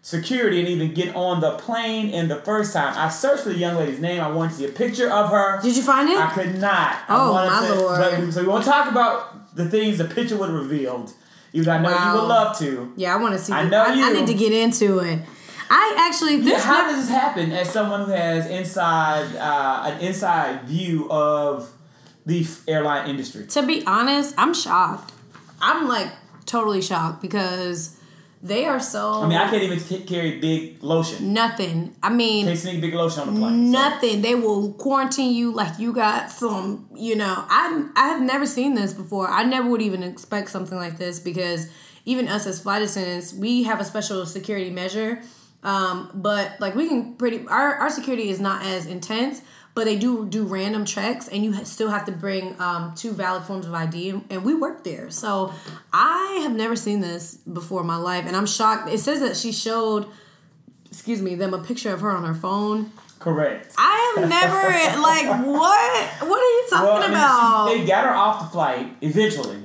Security 0.01 0.59
and 0.59 0.67
even 0.69 0.93
get 0.93 1.13
on 1.13 1.41
the 1.41 1.51
plane 1.57 2.09
in 2.09 2.29
the 2.29 2.37
first 2.37 2.71
time. 2.73 2.93
I 2.97 3.09
searched 3.09 3.43
for 3.43 3.49
the 3.49 3.57
young 3.57 3.75
lady's 3.75 3.99
name. 3.99 4.21
I 4.21 4.29
wanted 4.31 4.51
to 4.51 4.55
see 4.55 4.65
a 4.65 4.69
picture 4.69 5.09
of 5.11 5.29
her. 5.29 5.61
Did 5.61 5.75
you 5.75 5.83
find 5.83 6.09
it? 6.09 6.17
I 6.17 6.31
could 6.31 6.57
not. 6.57 6.99
Oh, 7.09 7.33
my 7.33 7.67
to- 7.67 7.75
lord. 7.75 7.99
but- 7.99 8.31
so 8.31 8.41
we 8.41 8.47
want 8.47 8.63
to 8.63 8.69
talk 8.69 8.89
about 8.89 9.55
the 9.55 9.69
things 9.69 9.97
the 9.97 10.05
picture 10.05 10.37
would 10.37 10.49
have 10.49 10.57
revealed. 10.57 11.11
Even 11.51 11.65
though 11.65 11.71
I 11.73 11.81
know 11.81 11.89
you 12.13 12.21
would 12.21 12.27
love 12.29 12.57
to. 12.59 12.93
yeah, 12.95 13.13
I 13.13 13.17
want 13.17 13.33
to 13.33 13.39
see. 13.39 13.51
I 13.51 13.67
know 13.67 13.81
I, 13.81 13.89
I 13.89 13.93
you. 13.93 14.13
need 14.13 14.27
to 14.27 14.33
get 14.35 14.53
into 14.53 14.99
it. 14.99 15.19
I 15.69 15.95
actually 16.09 16.37
Yeah, 16.37 16.59
how 16.59 16.81
never, 16.81 16.93
does 16.93 17.07
this 17.07 17.09
happen 17.15 17.51
as 17.51 17.69
someone 17.71 18.05
who 18.05 18.11
has 18.11 18.47
inside 18.47 19.35
uh, 19.35 19.83
an 19.91 19.99
inside 20.01 20.63
view 20.63 21.07
of 21.11 21.71
the 22.25 22.45
airline 22.67 23.09
industry? 23.09 23.45
to 23.47 23.63
be 23.65 23.83
honest, 23.85 24.33
I'm 24.37 24.53
shocked. 24.53 25.11
I'm 25.61 25.87
like 25.87 26.09
totally 26.45 26.81
shocked 26.81 27.21
because 27.21 27.95
they 28.41 28.65
are 28.65 28.79
so 28.79 29.21
I 29.23 29.27
mean, 29.27 29.37
I 29.37 29.49
can't 29.49 29.63
even 29.63 29.79
t- 29.79 29.99
carry 30.05 30.39
big 30.39 30.81
lotion. 30.81 31.33
nothing. 31.33 31.93
I 32.01 32.09
mean, 32.09 32.45
Can't 32.45 32.57
sneak 32.57 32.79
big 32.81 32.93
lotion 32.93 33.27
on 33.27 33.33
the 33.33 33.39
plane. 33.39 33.65
so- 33.71 33.79
nothing. 33.79 34.21
They 34.21 34.33
will 34.35 34.71
quarantine 34.73 35.33
you 35.35 35.51
like 35.51 35.77
you 35.77 35.91
got 35.93 36.31
some. 36.31 36.87
You 36.95 37.15
know, 37.17 37.35
I 37.49 37.85
I 37.95 38.07
have 38.07 38.21
never 38.21 38.45
seen 38.45 38.75
this 38.75 38.93
before. 38.93 39.27
I 39.29 39.43
never 39.43 39.69
would 39.69 39.81
even 39.81 40.01
expect 40.03 40.49
something 40.49 40.77
like 40.77 40.97
this 40.97 41.19
because 41.19 41.69
even 42.05 42.27
us 42.29 42.47
as 42.47 42.61
flight 42.61 42.81
attendants, 42.81 43.33
we 43.33 43.63
have 43.63 43.79
a 43.81 43.85
special 43.85 44.25
security 44.25 44.69
measure. 44.71 45.21
Um, 45.63 46.09
but 46.13 46.59
like 46.59 46.75
we 46.75 46.87
can 46.87 47.15
pretty 47.15 47.45
our 47.47 47.75
our 47.75 47.89
security 47.89 48.29
is 48.29 48.39
not 48.39 48.65
as 48.65 48.85
intense. 48.85 49.41
But 49.75 49.85
they 49.85 49.97
do 49.97 50.25
do 50.25 50.43
random 50.43 50.83
checks, 50.83 51.27
and 51.29 51.45
you 51.45 51.53
still 51.63 51.89
have 51.89 52.03
to 52.05 52.11
bring 52.11 52.59
um, 52.59 52.93
two 52.95 53.11
valid 53.13 53.43
forms 53.43 53.65
of 53.65 53.73
ID, 53.73 54.09
and, 54.29 54.43
we 54.43 54.53
work 54.53 54.83
there. 54.83 55.09
So 55.09 55.53
I 55.93 56.39
have 56.41 56.53
never 56.53 56.75
seen 56.75 56.99
this 56.99 57.35
before 57.35 57.81
in 57.81 57.87
my 57.87 57.95
life, 57.95 58.25
and 58.25 58.35
I'm 58.35 58.47
shocked. 58.47 58.89
It 58.91 58.97
says 58.99 59.21
that 59.21 59.37
she 59.37 59.53
showed, 59.53 60.07
excuse 60.89 61.21
me, 61.21 61.35
them 61.35 61.53
a 61.53 61.63
picture 61.63 61.93
of 61.93 62.01
her 62.01 62.11
on 62.11 62.25
her 62.25 62.33
phone. 62.33 62.91
Correct. 63.19 63.73
I 63.77 64.15
have 64.17 64.27
never 64.27 65.01
like 65.01 65.45
what? 65.45 66.29
What 66.29 66.39
are 66.39 66.43
you 66.43 66.67
talking 66.69 66.85
Well, 66.87 66.97
I 66.97 67.01
mean, 67.01 67.09
about? 67.11 67.71
she- 67.71 67.77
they 67.79 67.85
got 67.87 68.03
her 68.05 68.13
off 68.13 68.41
the 68.41 68.49
flight 68.51 68.97
eventually. 69.01 69.63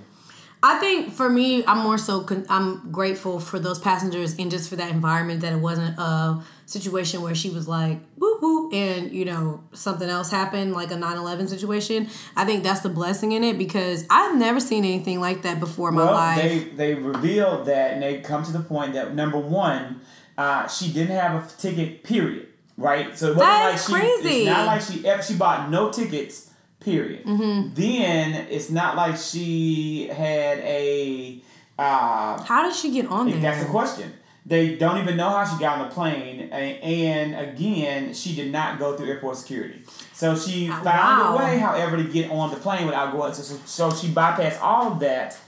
I 0.67 0.79
think 0.79 1.13
for 1.13 1.29
me, 1.29 1.63
I'm 1.67 1.79
more 1.79 1.99
so 1.99 2.23
con- 2.23 2.47
I'm 2.49 2.91
grateful 2.91 3.39
for 3.39 3.59
those 3.59 3.79
passengers 3.79 4.39
and 4.39 4.51
just 4.51 4.71
for 4.71 4.77
that 4.77 4.91
environment 4.91 5.43
that 5.43 5.53
it 5.53 5.59
wasn't 5.59 5.99
a 5.99 6.43
situation 6.65 7.21
where 7.21 7.35
she 7.35 7.51
was 7.51 7.69
like 7.69 7.99
woo 8.17 8.39
woo 8.41 8.71
and 8.73 9.13
you 9.13 9.27
know 9.27 9.63
something 9.75 10.09
else 10.09 10.31
happened 10.31 10.73
like 10.73 10.91
a 10.91 10.95
9/11 10.95 11.49
situation. 11.51 12.09
I 12.35 12.47
think 12.47 12.63
that's 12.65 12.81
the 12.81 12.89
blessing 12.89 13.33
in 13.33 13.45
it 13.45 13.59
because 13.59 14.07
I've 14.09 14.39
never 14.39 14.59
seen 14.59 14.87
anything 14.87 15.21
like 15.21 15.43
that 15.43 15.61
before 15.61 15.91
in 15.91 15.97
my 15.97 16.11
life. 16.11 16.41
they 16.41 16.59
they 16.61 16.95
revealed 16.95 17.67
that, 17.67 17.93
and 17.93 18.03
they 18.03 18.21
come 18.23 18.43
to 18.45 18.53
the 18.53 18.61
point 18.61 18.95
that 18.95 19.15
number 19.15 19.39
one, 19.39 20.01
uh, 20.39 20.67
she 20.67 20.91
didn't 20.91 21.15
have 21.15 21.45
a 21.45 21.57
ticket. 21.59 22.05
Period. 22.05 22.49
Right. 22.79 23.17
So 23.19 23.33
it 23.33 23.37
wasn't 23.37 23.41
That 23.41 23.75
is 23.75 23.91
like 23.91 24.03
she. 24.03 24.09
crazy. 24.09 24.39
It's 24.39 24.47
not 24.47 24.67
like 24.67 24.81
she. 24.81 25.07
if 25.07 25.25
She 25.27 25.35
bought 25.35 25.69
no 25.71 25.93
tickets. 25.93 26.51
Period. 26.85 27.25
Mm-hmm. 27.25 27.75
Then 27.75 28.47
it's 28.51 28.71
not 28.71 28.97
like 28.97 29.17
she 29.17 30.09
had 30.09 30.59
a. 30.59 31.41
Uh, 31.79 32.41
How 32.43 32.63
did 32.63 32.75
she 32.75 32.93
get 32.93 33.07
on 33.07 33.29
there? 33.31 33.41
that's 33.41 33.65
the 33.65 33.71
question. 33.71 34.13
They 34.47 34.75
don't 34.77 34.99
even 34.99 35.17
know 35.17 35.31
how 35.31 35.45
she 35.47 35.59
got 35.59 35.79
on 35.79 35.89
the 35.89 35.95
plane, 35.95 36.51
and 36.53 37.35
again, 37.35 38.13
she 38.13 38.35
did 38.37 38.53
not 38.53 38.79
go 38.79 38.95
through 38.95 39.09
airport 39.09 39.39
security. 39.39 39.81
So 40.13 40.37
she 40.37 40.69
Oh, 40.71 40.75
found 40.75 40.85
wow. 40.85 41.35
a 41.35 41.39
way, 41.39 41.59
however, 41.59 41.97
to 41.97 42.05
get 42.05 42.31
on 42.31 42.51
the 42.51 42.57
plane 42.57 42.85
without 42.85 43.13
going. 43.13 43.33
So, 43.33 43.43
so, 43.43 43.57
so 43.65 43.97
she 43.97 44.09
bypassed 44.13 44.61
all 44.61 44.93
of 44.93 45.01
that 45.01 45.39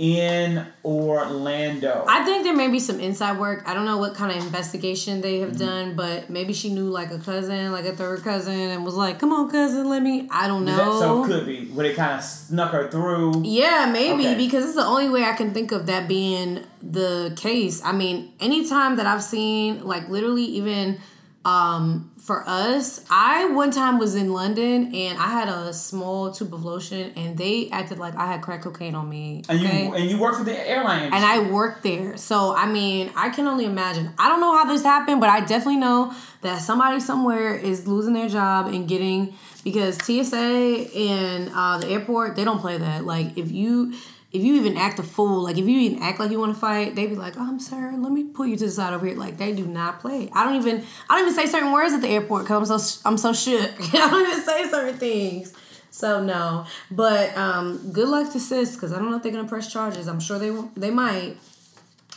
in 0.00 0.64
Orlando. 0.82 2.06
I 2.08 2.24
think 2.24 2.44
there 2.44 2.56
may 2.56 2.68
be 2.68 2.80
some 2.80 2.98
inside 3.00 3.38
work. 3.38 3.62
I 3.66 3.74
don't 3.74 3.84
know 3.84 3.98
what 3.98 4.14
kind 4.14 4.30
of 4.34 4.42
investigation 4.42 5.20
they 5.20 5.40
Mm-hmm. 5.40 5.48
have 5.50 5.58
done, 5.58 5.94
but 5.94 6.30
maybe 6.30 6.54
she 6.54 6.72
knew 6.72 6.88
like 6.88 7.10
a 7.10 7.18
cousin, 7.18 7.70
like 7.70 7.84
a 7.84 7.94
third 7.94 8.22
cousin, 8.22 8.54
and 8.58 8.82
was 8.84 8.94
like, 8.94 9.18
"Come 9.18 9.30
on, 9.32 9.50
cousin, 9.50 9.88
let 9.90 10.02
me." 10.02 10.26
I 10.30 10.48
don't 10.48 10.64
know. 10.64 10.76
that- 10.76 10.98
so 11.00 11.24
it 11.24 11.26
could 11.26 11.46
be 11.46 11.66
where 11.66 11.86
they 11.86 11.94
kind 11.94 12.12
of 12.18 12.24
snuck 12.24 12.72
her 12.72 12.90
through. 12.90 13.42
Yeah, 13.44 13.90
maybe 13.92 14.26
Okay. 14.28 14.34
because 14.36 14.64
it's 14.64 14.74
the 14.74 14.86
only 14.86 15.10
way 15.10 15.22
I 15.24 15.34
can 15.34 15.52
think 15.52 15.70
of 15.70 15.84
that 15.86 16.08
being 16.08 16.60
the 16.82 17.32
case. 17.36 17.82
I 17.84 17.92
mean, 17.92 18.32
anytime 18.40 18.96
that 18.96 19.04
I've 19.06 19.22
seen, 19.22 19.84
like 19.86 20.08
literally, 20.08 20.44
even 20.44 20.98
um, 21.44 22.09
for 22.30 22.44
us, 22.46 23.04
I 23.10 23.46
one 23.46 23.72
time 23.72 23.98
was 23.98 24.14
in 24.14 24.32
London 24.32 24.94
and 24.94 25.18
I 25.18 25.26
had 25.26 25.48
a 25.48 25.72
small 25.72 26.30
tube 26.30 26.54
of 26.54 26.64
lotion, 26.64 27.10
and 27.16 27.36
they 27.36 27.68
acted 27.70 27.98
like 27.98 28.14
I 28.14 28.26
had 28.26 28.40
crack 28.40 28.62
cocaine 28.62 28.94
on 28.94 29.08
me. 29.08 29.42
And 29.48 29.58
okay? 29.58 29.86
you 29.86 29.94
and 29.94 30.08
you 30.08 30.16
work 30.16 30.36
for 30.36 30.44
the 30.44 30.56
airline 30.56 31.12
and 31.12 31.24
I 31.24 31.50
worked 31.50 31.82
there. 31.82 32.16
So 32.16 32.54
I 32.54 32.70
mean, 32.70 33.10
I 33.16 33.30
can 33.30 33.48
only 33.48 33.64
imagine. 33.64 34.12
I 34.16 34.28
don't 34.28 34.38
know 34.38 34.56
how 34.56 34.64
this 34.64 34.84
happened, 34.84 35.20
but 35.20 35.28
I 35.28 35.40
definitely 35.40 35.78
know 35.78 36.14
that 36.42 36.62
somebody 36.62 37.00
somewhere 37.00 37.56
is 37.56 37.88
losing 37.88 38.12
their 38.12 38.28
job 38.28 38.68
and 38.68 38.86
getting 38.86 39.34
because 39.64 39.96
TSA 39.96 40.36
and 40.36 41.50
uh, 41.52 41.78
the 41.78 41.88
airport 41.88 42.36
they 42.36 42.44
don't 42.44 42.60
play 42.60 42.78
that. 42.78 43.04
Like 43.04 43.36
if 43.36 43.50
you 43.50 43.92
if 44.32 44.42
you 44.42 44.54
even 44.54 44.76
act 44.76 44.98
a 44.98 45.02
fool, 45.02 45.42
like 45.42 45.58
if 45.58 45.66
you 45.66 45.78
even 45.80 46.02
act 46.02 46.20
like 46.20 46.30
you 46.30 46.38
want 46.38 46.54
to 46.54 46.60
fight, 46.60 46.94
they'd 46.94 47.08
be 47.08 47.16
like, 47.16 47.36
"Um, 47.36 47.58
sir, 47.58 47.92
let 47.96 48.12
me 48.12 48.24
pull 48.24 48.46
you 48.46 48.56
to 48.56 48.66
the 48.66 48.70
side 48.70 48.92
over 48.92 49.06
here." 49.06 49.16
Like 49.16 49.38
they 49.38 49.52
do 49.52 49.66
not 49.66 50.00
play. 50.00 50.30
I 50.32 50.44
don't 50.44 50.56
even 50.56 50.84
I 51.08 51.18
don't 51.18 51.28
even 51.28 51.34
say 51.34 51.50
certain 51.50 51.72
words 51.72 51.92
at 51.92 52.00
the 52.00 52.08
airport 52.08 52.44
because 52.44 52.70
I'm 52.70 52.78
so 52.78 53.00
I'm 53.08 53.18
so 53.18 53.32
shook. 53.32 53.70
I 53.94 54.10
don't 54.10 54.30
even 54.30 54.42
say 54.44 54.68
certain 54.70 54.98
things. 54.98 55.52
So 55.90 56.22
no, 56.22 56.66
but 56.90 57.36
um, 57.36 57.90
good 57.92 58.08
luck 58.08 58.32
to 58.32 58.40
sis 58.40 58.76
because 58.76 58.92
I 58.92 58.98
don't 58.98 59.10
know 59.10 59.16
if 59.16 59.22
they're 59.24 59.32
gonna 59.32 59.48
press 59.48 59.72
charges. 59.72 60.06
I'm 60.06 60.20
sure 60.20 60.38
they 60.38 60.56
they 60.76 60.90
might. 60.90 61.36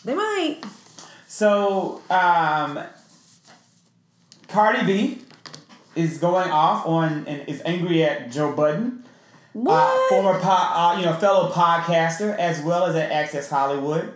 They 0.05 0.13
might. 0.13 0.62
So 1.27 2.01
um, 2.12 2.79
Cardi 4.50 4.86
B 4.86 5.22
is 5.96 6.20
going 6.20 6.51
off 6.51 6.86
on 6.86 7.25
and 7.25 7.48
is 7.50 7.62
angry 7.65 8.03
at 8.03 8.32
Joe 8.32 8.51
Budden. 8.51 9.03
Uh, 9.56 10.10
former 10.10 10.40
po- 10.40 10.50
uh, 10.50 10.96
you 11.00 11.06
know 11.06 11.14
fellow 11.14 11.52
podcaster 11.52 12.36
as 12.38 12.62
well 12.62 12.86
as 12.86 12.96
at 12.96 13.12
Access 13.12 13.50
Hollywood. 13.50 14.14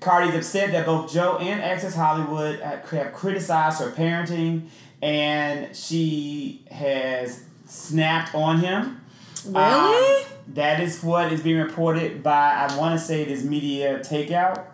Cardi's 0.00 0.34
upset 0.34 0.72
that 0.72 0.86
both 0.86 1.12
Joe 1.12 1.36
and 1.38 1.60
Access 1.60 1.94
Hollywood 1.94 2.60
have 2.60 2.88
have 2.90 3.12
criticized 3.12 3.80
her 3.82 3.90
parenting, 3.90 4.68
and 5.02 5.76
she 5.76 6.64
has 6.70 7.44
snapped 7.66 8.34
on 8.34 8.60
him. 8.60 9.00
really? 9.46 10.22
Um, 10.22 10.26
that 10.54 10.80
is 10.80 11.02
what 11.02 11.30
is 11.32 11.42
being 11.42 11.58
reported 11.58 12.22
by 12.22 12.66
I 12.68 12.76
want 12.78 12.98
to 12.98 13.04
say 13.04 13.20
it 13.22 13.28
is 13.28 13.44
Media 13.44 13.98
Takeout. 14.00 14.64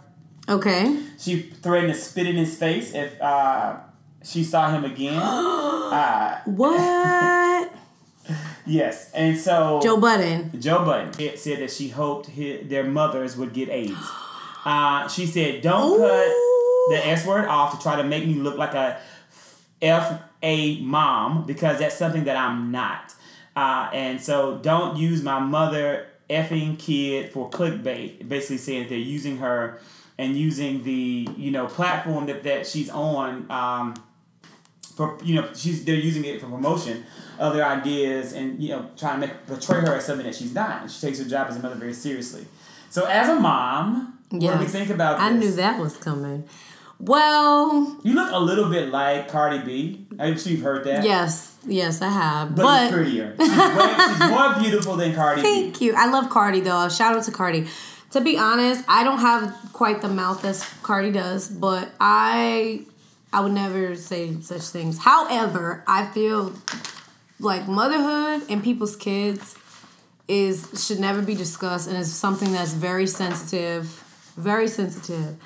okay. 0.48 0.96
She 1.18 1.40
threatened 1.40 1.92
to 1.92 1.98
spit 1.98 2.26
in 2.28 2.36
his 2.36 2.56
face 2.56 2.94
if 2.94 3.20
uh, 3.20 3.76
she 4.22 4.44
saw 4.44 4.70
him 4.70 4.84
again. 4.84 5.14
uh, 5.22 6.40
What? 6.44 7.65
Yes, 8.66 9.10
and 9.12 9.38
so 9.38 9.80
Joe 9.82 9.96
Budden. 9.98 10.60
Joe 10.60 10.84
Budden 10.84 11.36
said 11.36 11.60
that 11.60 11.70
she 11.70 11.88
hoped 11.88 12.26
his, 12.26 12.68
their 12.68 12.84
mothers 12.84 13.36
would 13.36 13.52
get 13.52 13.68
AIDS. 13.68 13.96
Uh, 14.66 15.06
she 15.06 15.26
said, 15.26 15.62
"Don't 15.62 15.92
Ooh. 15.92 15.98
cut 15.98 16.26
the 16.88 17.06
S 17.06 17.24
word 17.24 17.46
off 17.46 17.76
to 17.76 17.80
try 17.80 17.94
to 17.94 18.02
make 18.02 18.26
me 18.26 18.34
look 18.34 18.58
like 18.58 18.74
a 18.74 18.98
F 19.80 20.20
A 20.42 20.80
mom 20.80 21.46
because 21.46 21.78
that's 21.78 21.96
something 21.96 22.24
that 22.24 22.36
I'm 22.36 22.72
not. 22.72 23.14
Uh, 23.54 23.88
and 23.92 24.20
so 24.20 24.58
don't 24.58 24.96
use 24.96 25.22
my 25.22 25.38
mother 25.38 26.08
effing 26.28 26.78
kid 26.78 27.32
for 27.32 27.48
clickbait. 27.50 28.28
Basically 28.28 28.58
saying 28.58 28.88
they're 28.88 28.98
using 28.98 29.38
her 29.38 29.80
and 30.18 30.36
using 30.36 30.82
the 30.82 31.28
you 31.36 31.50
know 31.50 31.66
platform 31.66 32.26
that, 32.26 32.42
that 32.44 32.66
she's 32.66 32.90
on. 32.90 33.50
Um, 33.50 33.94
for 34.96 35.16
you 35.22 35.34
know 35.36 35.48
she's 35.54 35.84
they're 35.84 35.94
using 35.94 36.24
it 36.24 36.40
for 36.40 36.48
promotion 36.48 37.04
of 37.38 37.52
their 37.54 37.64
ideas 37.64 38.32
and 38.32 38.60
you 38.62 38.70
know 38.70 38.90
trying 38.96 39.20
to 39.20 39.26
make 39.28 39.46
portray 39.46 39.80
her 39.82 39.94
as 39.94 40.04
something 40.06 40.26
that 40.26 40.34
she's 40.34 40.52
not. 40.54 40.82
And 40.82 40.90
she 40.90 41.00
takes 41.06 41.18
her 41.20 41.24
job 41.26 41.46
as 41.48 41.56
a 41.56 41.60
mother 41.60 41.76
very 41.76 41.92
seriously. 41.94 42.46
So 42.90 43.04
as 43.04 43.28
a 43.28 43.38
mom, 43.38 44.18
what 44.30 44.40
do 44.40 44.58
we 44.58 44.64
think 44.66 44.90
about 44.90 45.20
I 45.20 45.30
this? 45.32 45.38
knew 45.44 45.52
that 45.56 45.78
was 45.78 45.96
coming. 45.98 46.48
Well, 46.98 47.98
You 48.02 48.14
look 48.14 48.30
a 48.32 48.38
little 48.38 48.70
bit 48.70 48.88
like 48.88 49.28
Cardi 49.28 49.58
B. 49.58 50.06
I'm 50.18 50.38
sure 50.38 50.50
you've 50.52 50.62
heard 50.62 50.84
that. 50.84 51.04
yes, 51.04 51.56
yes, 51.66 52.00
I 52.00 52.08
have. 52.08 52.56
But, 52.56 52.62
But, 52.62 52.90
you're 52.90 53.02
prettier. 53.02 53.36
She's, 53.38 53.48
way, 53.50 53.96
she's 54.08 54.30
more 54.30 54.54
beautiful 54.58 54.96
than 54.96 55.14
Cardi 55.14 55.42
B. 55.42 55.46
thank 55.46 55.80
you. 55.82 55.94
I 55.94 56.06
love 56.10 56.30
Cardi 56.30 56.60
though. 56.60 56.88
Shout 56.88 57.14
out 57.16 57.24
to 57.24 57.32
Cardi. 57.32 57.66
To 58.12 58.20
be 58.22 58.38
honest, 58.38 58.82
I 58.88 59.04
don't 59.04 59.18
have 59.18 59.54
quite 59.74 60.00
the 60.00 60.08
mouth 60.08 60.42
as 60.44 60.64
Cardi 60.82 61.12
does, 61.12 61.48
but 61.48 61.90
I 62.00 62.86
I 63.36 63.40
would 63.40 63.52
never 63.52 63.96
say 63.96 64.40
such 64.40 64.62
things. 64.62 64.96
However, 64.96 65.84
I 65.86 66.06
feel 66.06 66.54
like 67.38 67.68
motherhood 67.68 68.48
and 68.48 68.64
people's 68.64 68.96
kids 68.96 69.54
is 70.26 70.86
should 70.86 71.00
never 71.00 71.20
be 71.20 71.34
discussed 71.34 71.86
and 71.86 71.98
is 71.98 72.10
something 72.14 72.52
that's 72.52 72.72
very 72.72 73.06
sensitive, 73.06 73.84
very 74.38 74.68
sensitive. 74.68 75.36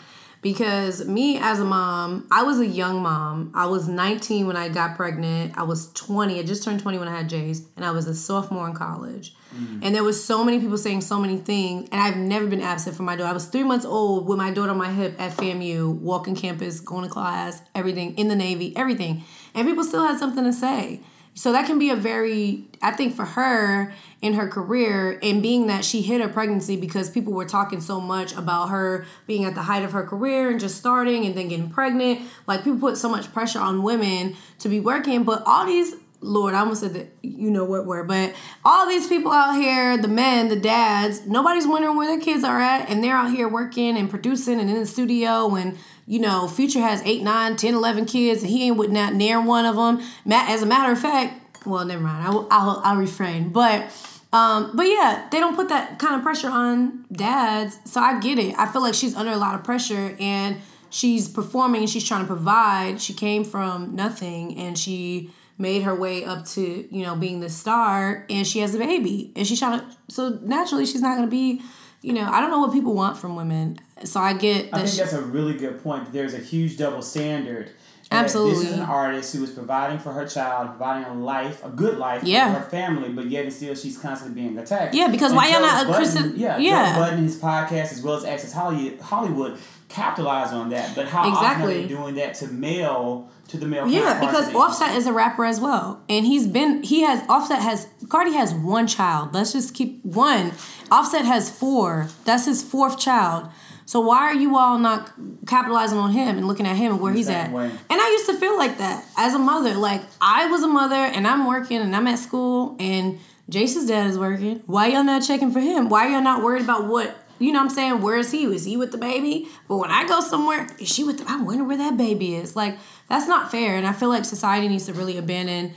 Because 0.43 1.07
me 1.07 1.37
as 1.39 1.61
a 1.61 1.65
mom, 1.65 2.27
I 2.31 2.43
was 2.45 2.61
a 2.61 2.67
young 2.67 3.03
mom. 3.03 3.53
I 3.55 3.67
was 3.67 3.89
19 3.89 4.47
when 4.47 4.57
I 4.57 4.71
got 4.71 4.97
pregnant. 4.97 5.57
I 5.57 5.65
was 5.65 5.93
20. 5.93 6.39
I 6.39 6.43
just 6.43 6.65
turned 6.65 6.81
20 6.81 6.99
when 6.99 7.09
I 7.09 7.17
had 7.17 7.29
Jace, 7.29 7.67
and 7.77 7.85
I 7.85 7.91
was 7.91 8.07
a 8.07 8.15
sophomore 8.15 8.67
in 8.67 8.75
college. 8.75 9.35
Mm. 9.55 9.81
And 9.83 9.95
there 9.95 10.05
was 10.05 10.25
so 10.25 10.43
many 10.43 10.59
people 10.59 10.79
saying 10.79 11.03
so 11.03 11.21
many 11.21 11.37
things, 11.37 11.89
and 11.93 12.01
I've 12.01 12.17
never 12.17 12.47
been 12.47 12.63
absent 12.63 12.97
from 12.97 13.05
my 13.05 13.17
daughter. 13.17 13.29
I 13.29 13.35
was 13.35 13.47
three 13.47 13.65
months 13.65 13.85
old 13.85 14.29
with 14.29 14.39
my 14.39 14.51
daughter 14.51 14.71
on 14.71 14.79
my 14.79 14.93
hip 14.93 15.21
at 15.21 15.33
FAMU, 15.33 15.99
walking 15.99 16.35
campus, 16.35 16.81
going 16.81 17.05
to 17.05 17.11
class, 17.11 17.61
everything 17.75 18.17
in 18.17 18.29
the 18.29 18.37
Navy, 18.37 18.75
everything, 18.77 19.25
and 19.55 19.69
people 19.69 19.85
still 19.85 20.07
had 20.07 20.19
something 20.19 20.45
to 20.45 20.53
say. 20.53 21.01
So 21.35 21.53
that 21.53 21.65
can 21.67 21.79
be 21.79 21.91
a 21.91 21.97
very, 21.97 22.65
I 22.83 22.91
think 22.91 23.15
for 23.15 23.25
her 23.25 23.95
in 24.21 24.35
her 24.35 24.49
career, 24.49 25.19
and 25.23 25.41
being 25.41 25.69
that 25.69 25.85
she 25.85 26.03
hit 26.03 26.21
her 26.21 26.29
pregnancy 26.29 26.77
because 26.77 27.09
people 27.09 27.33
were 27.33 27.47
talking 27.47 27.81
so 27.81 28.01
much 28.01 28.35
about 28.35 28.69
her 28.69 29.07
being 29.27 29.45
at 29.45 29.55
the 29.55 29.63
height 29.63 29.83
of 29.83 29.93
her 29.93 30.03
career 30.03 30.51
and 30.51 30.61
just 30.61 30.77
starting 30.77 31.25
and 31.25 31.35
then 31.35 31.49
getting 31.49 31.71
pregnant. 31.71 32.21
Like 32.47 32.65
people 32.65 32.79
put 32.79 32.99
so 32.99 33.09
much 33.09 33.33
pressure 33.33 33.61
on 33.61 33.83
women 33.83 34.37
to 34.59 34.69
be 34.69 34.81
working, 34.81 35.25
but 35.25 35.43
all 35.47 35.65
these, 35.65 35.95
Lord, 36.21 36.53
I 36.53 36.61
almost 36.61 36.81
said 36.81 36.93
that, 36.93 37.11
you 37.23 37.51
know 37.51 37.65
what 37.65 37.87
word, 37.87 38.09
but 38.09 38.35
all 38.63 38.87
these 38.87 39.07
people 39.07 39.33
out 39.33 39.55
here, 39.55 39.97
the 39.97 40.09
men, 40.09 40.49
the 40.49 40.61
dads, 40.61 41.27
nobody's 41.27 41.67
wondering 41.67 41.97
where 41.97 42.09
their 42.09 42.21
kids 42.21 42.45
are 42.45 42.61
at, 42.61 42.91
and 42.91 43.03
they're 43.03 43.17
out 43.17 43.31
here 43.31 43.49
working 43.49 43.97
and 43.97 44.11
producing 44.11 44.61
and 44.61 44.69
in 44.69 44.79
the 44.79 44.87
studio 44.87 45.55
and 45.55 45.79
you 46.11 46.19
know, 46.19 46.49
Future 46.49 46.81
has 46.81 47.01
8, 47.03 47.23
9, 47.23 47.55
10, 47.55 47.73
11 47.73 48.05
kids, 48.05 48.43
and 48.43 48.51
he 48.51 48.67
ain't 48.67 48.77
with 48.77 48.91
not 48.91 49.15
near 49.15 49.41
one 49.41 49.65
of 49.65 49.77
them. 49.77 50.05
As 50.29 50.61
a 50.61 50.67
matter 50.67 50.91
of 50.91 50.99
fact, 50.99 51.65
well, 51.65 51.85
never 51.85 52.03
mind. 52.03 52.27
I 52.27 52.31
will, 52.31 52.49
I'll, 52.51 52.83
I'll 52.83 52.97
refrain. 52.97 53.51
But, 53.51 53.85
um, 54.33 54.73
but 54.75 54.89
yeah, 54.89 55.29
they 55.31 55.39
don't 55.39 55.55
put 55.55 55.69
that 55.69 56.01
kind 56.01 56.17
of 56.17 56.23
pressure 56.23 56.49
on 56.49 57.05
dads. 57.13 57.79
So 57.85 58.01
I 58.01 58.19
get 58.19 58.41
it. 58.41 58.57
I 58.59 58.67
feel 58.67 58.83
like 58.83 58.95
she's 58.95 59.15
under 59.15 59.31
a 59.31 59.37
lot 59.37 59.55
of 59.55 59.63
pressure, 59.63 60.17
and 60.19 60.57
she's 60.91 61.29
performing 61.29 61.83
and 61.83 61.89
she's 61.89 62.07
trying 62.09 62.23
to 62.23 62.27
provide. 62.27 63.01
She 63.01 63.15
came 63.15 63.45
from 63.45 63.95
nothing, 63.95 64.59
and 64.59 64.77
she 64.77 65.31
made 65.59 65.83
her 65.83 65.95
way 65.95 66.25
up 66.25 66.45
to 66.47 66.89
you 66.91 67.05
know 67.05 67.15
being 67.15 67.39
the 67.39 67.49
star, 67.49 68.27
and 68.29 68.45
she 68.45 68.59
has 68.59 68.75
a 68.75 68.79
baby, 68.79 69.31
and 69.37 69.47
she's 69.47 69.61
trying 69.61 69.79
to. 69.79 69.87
So 70.09 70.41
naturally, 70.43 70.87
she's 70.87 71.03
not 71.03 71.17
going 71.17 71.29
to 71.29 71.31
be. 71.31 71.63
You 72.03 72.13
know, 72.15 72.29
I 72.31 72.41
don't 72.41 72.51
know 72.51 72.61
what 72.61 72.73
people 72.73 72.95
want 72.95 73.19
from 73.19 73.37
women. 73.37 73.79
So 74.05 74.21
I 74.21 74.33
get 74.33 74.71
that. 74.71 74.75
I 74.75 74.79
think 74.79 74.91
she- 74.91 74.99
that's 75.01 75.13
a 75.13 75.21
really 75.23 75.55
good 75.55 75.83
point. 75.83 76.13
There's 76.13 76.35
a 76.35 76.39
huge 76.39 76.77
double 76.79 77.03
standard. 77.03 77.71
Absolutely. 78.13 78.55
This 78.65 78.73
is 78.73 78.79
an 78.79 78.81
artist 78.87 79.37
who 79.37 79.45
is 79.45 79.51
providing 79.51 80.01
for 80.01 80.13
her 80.13 80.27
child, 80.27 80.71
providing 80.71 81.05
a 81.05 81.15
life, 81.15 81.65
a 81.65 81.69
good 81.69 81.97
life 81.97 82.25
Yeah. 82.25 82.53
for 82.53 82.59
her 82.61 82.67
family, 82.69 83.11
but 83.11 83.27
yet 83.31 83.45
and 83.45 83.53
still 83.53 83.73
she's 83.77 83.97
constantly 83.99 84.43
being 84.43 84.59
attacked. 84.59 84.95
Yeah, 84.97 85.07
because 85.09 85.31
And 85.31 85.37
why 85.37 85.49
y'all 85.49 85.61
not 85.61 85.89
a 85.89 85.95
Christian- 85.95 86.33
Yeah, 86.37 86.59
yeah. 86.59 86.95
Joe 86.95 87.01
Budden, 87.03 87.23
his 87.23 87.37
podcast, 87.37 87.93
as 87.93 88.03
well 88.03 88.15
as 88.17 88.25
Access 88.25 88.53
Hollywood, 88.53 89.01
Hollywood 89.01 89.59
capitalize 89.89 90.53
on 90.53 90.71
that. 90.71 90.95
But 90.97 91.07
how 91.09 91.21
often 91.21 91.35
are 91.35 91.37
Exactly. 91.39 91.83
they 91.83 91.87
doing 91.89 92.15
that 92.17 92.35
to 92.35 92.49
male, 92.49 93.29
to 93.49 93.57
the 93.57 93.67
male 93.67 93.87
Yeah, 93.87 94.19
because 94.21 94.53
Offset 94.55 94.97
is 94.97 95.07
a 95.07 95.13
rapper 95.13 95.45
as 95.45 95.61
well, 95.61 96.01
and 96.09 96.27
he's 96.27 96.47
been 96.49 96.83
he 96.83 97.03
has 97.03 97.23
Offset 97.29 97.61
has 97.61 97.87
Cardi 98.09 98.33
has 98.33 98.53
one 98.55 98.87
child. 98.89 99.31
Let's 99.35 99.53
just 99.53 99.73
keep 99.75 100.05
one. 100.05 100.53
Offset 100.91 101.25
has 101.25 101.51
four. 101.51 102.09
That's 102.25 102.47
his 102.47 102.63
fourth 102.63 102.99
child. 102.99 103.49
So 103.87 104.01
why 104.01 104.19
are 104.19 104.35
you 104.35 104.57
all 104.57 104.79
not 104.79 105.11
capitalizing 105.47 105.99
on 105.99 106.13
him 106.13 106.39
and 106.39 106.47
looking 106.47 106.67
at 106.67 106.77
him 106.77 106.93
and 106.93 107.01
where 107.01 107.13
he's 107.13 107.29
at? 107.29 107.51
way. 107.51 107.67
And 107.67 108.01
I 108.01 108.11
used 108.11 108.27
to 108.27 108.39
feel 108.39 108.57
like 108.57 108.79
that 108.79 109.05
as 109.17 109.35
a 109.35 109.39
mother. 109.39 109.75
Like 109.75 110.03
I 110.21 110.47
was 110.47 110.63
a 110.63 110.69
mother 110.69 110.95
and 110.95 111.27
I'm 111.27 111.47
working 111.47 111.79
and 111.79 111.95
I'm 111.95 112.07
at 112.07 112.21
school 112.21 112.77
and 112.79 113.19
Jason's 113.49 113.89
dad 113.89 114.07
is 114.07 114.17
working. 114.17 114.63
Why 114.67 114.87
y'all 114.89 115.03
not 115.03 115.23
checking 115.25 115.51
for 115.51 115.59
him? 115.59 115.89
Why 115.89 116.07
are 116.07 116.11
y'all 116.11 116.23
not 116.23 116.45
worried 116.45 116.63
about 116.63 116.87
what 116.87 117.17
you 117.41 117.53
know 117.53 117.61
what 117.61 117.71
I'm 117.71 117.75
saying? 117.75 118.03
Where 118.03 118.19
is 118.19 118.31
he? 118.31 118.45
Is 118.45 118.67
he 118.67 118.77
with 118.77 118.93
the 118.93 118.99
baby? 118.99 119.49
But 119.67 119.79
when 119.79 119.91
I 119.91 120.07
go 120.07 120.21
somewhere, 120.21 120.69
is 120.79 120.93
she 120.93 121.03
with 121.03 121.19
the 121.19 121.25
I 121.27 121.41
wonder 121.41 121.65
where 121.65 121.79
that 121.79 121.97
baby 121.97 122.35
is. 122.35 122.55
Like, 122.55 122.77
that's 123.09 123.27
not 123.27 123.51
fair. 123.51 123.77
And 123.77 123.87
I 123.87 123.93
feel 123.93 124.11
like 124.11 124.27
society 124.27 124.69
needs 124.69 124.87
to 124.87 124.93
really 124.93 125.17
abandon 125.17 125.73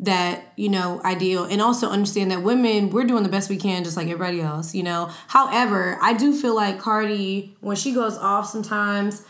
that, 0.00 0.52
you 0.56 0.68
know, 0.68 1.00
ideal. 1.04 1.44
And 1.44 1.60
also 1.60 1.88
understand 1.88 2.30
that 2.30 2.42
women, 2.42 2.90
we're 2.90 3.04
doing 3.04 3.22
the 3.22 3.28
best 3.28 3.50
we 3.50 3.56
can 3.56 3.84
just 3.84 3.96
like 3.96 4.08
everybody 4.08 4.40
else, 4.40 4.74
you 4.74 4.82
know. 4.82 5.10
However, 5.28 5.98
I 6.00 6.14
do 6.14 6.32
feel 6.38 6.54
like 6.54 6.78
Cardi, 6.78 7.56
when 7.60 7.76
she 7.76 7.92
goes 7.92 8.16
off 8.16 8.48
sometimes, 8.48 9.24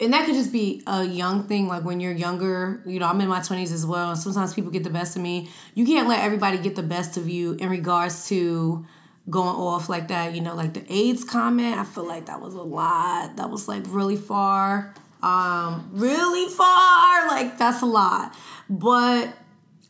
and 0.00 0.12
that 0.12 0.26
could 0.26 0.34
just 0.34 0.52
be 0.52 0.82
a 0.86 1.04
young 1.04 1.44
thing 1.44 1.66
like 1.68 1.84
when 1.84 2.00
you're 2.00 2.12
younger 2.12 2.82
you 2.86 2.98
know 2.98 3.06
i'm 3.06 3.20
in 3.20 3.28
my 3.28 3.40
20s 3.40 3.72
as 3.72 3.86
well 3.86 4.10
and 4.10 4.18
sometimes 4.18 4.52
people 4.54 4.70
get 4.70 4.84
the 4.84 4.90
best 4.90 5.16
of 5.16 5.22
me. 5.22 5.48
You 5.74 5.86
can't 5.86 6.08
let 6.08 6.22
everybody 6.22 6.58
get 6.58 6.76
the 6.76 6.82
best 6.82 7.16
of 7.16 7.28
you 7.28 7.54
in 7.54 7.68
regards 7.68 8.28
to 8.28 8.84
going 9.28 9.56
off 9.56 9.88
like 9.88 10.08
that 10.08 10.34
you 10.34 10.40
know 10.40 10.54
like 10.54 10.74
the 10.74 10.84
aids 10.92 11.24
comment 11.24 11.78
i 11.78 11.84
feel 11.84 12.06
like 12.06 12.26
that 12.26 12.40
was 12.40 12.54
a 12.54 12.62
lot. 12.62 13.36
That 13.36 13.50
was 13.50 13.68
like 13.68 13.84
really 13.86 14.16
far. 14.16 14.94
Um 15.22 15.90
really 15.92 16.52
far 16.52 17.28
like 17.28 17.58
that's 17.58 17.82
a 17.82 17.86
lot. 17.86 18.34
But 18.68 19.34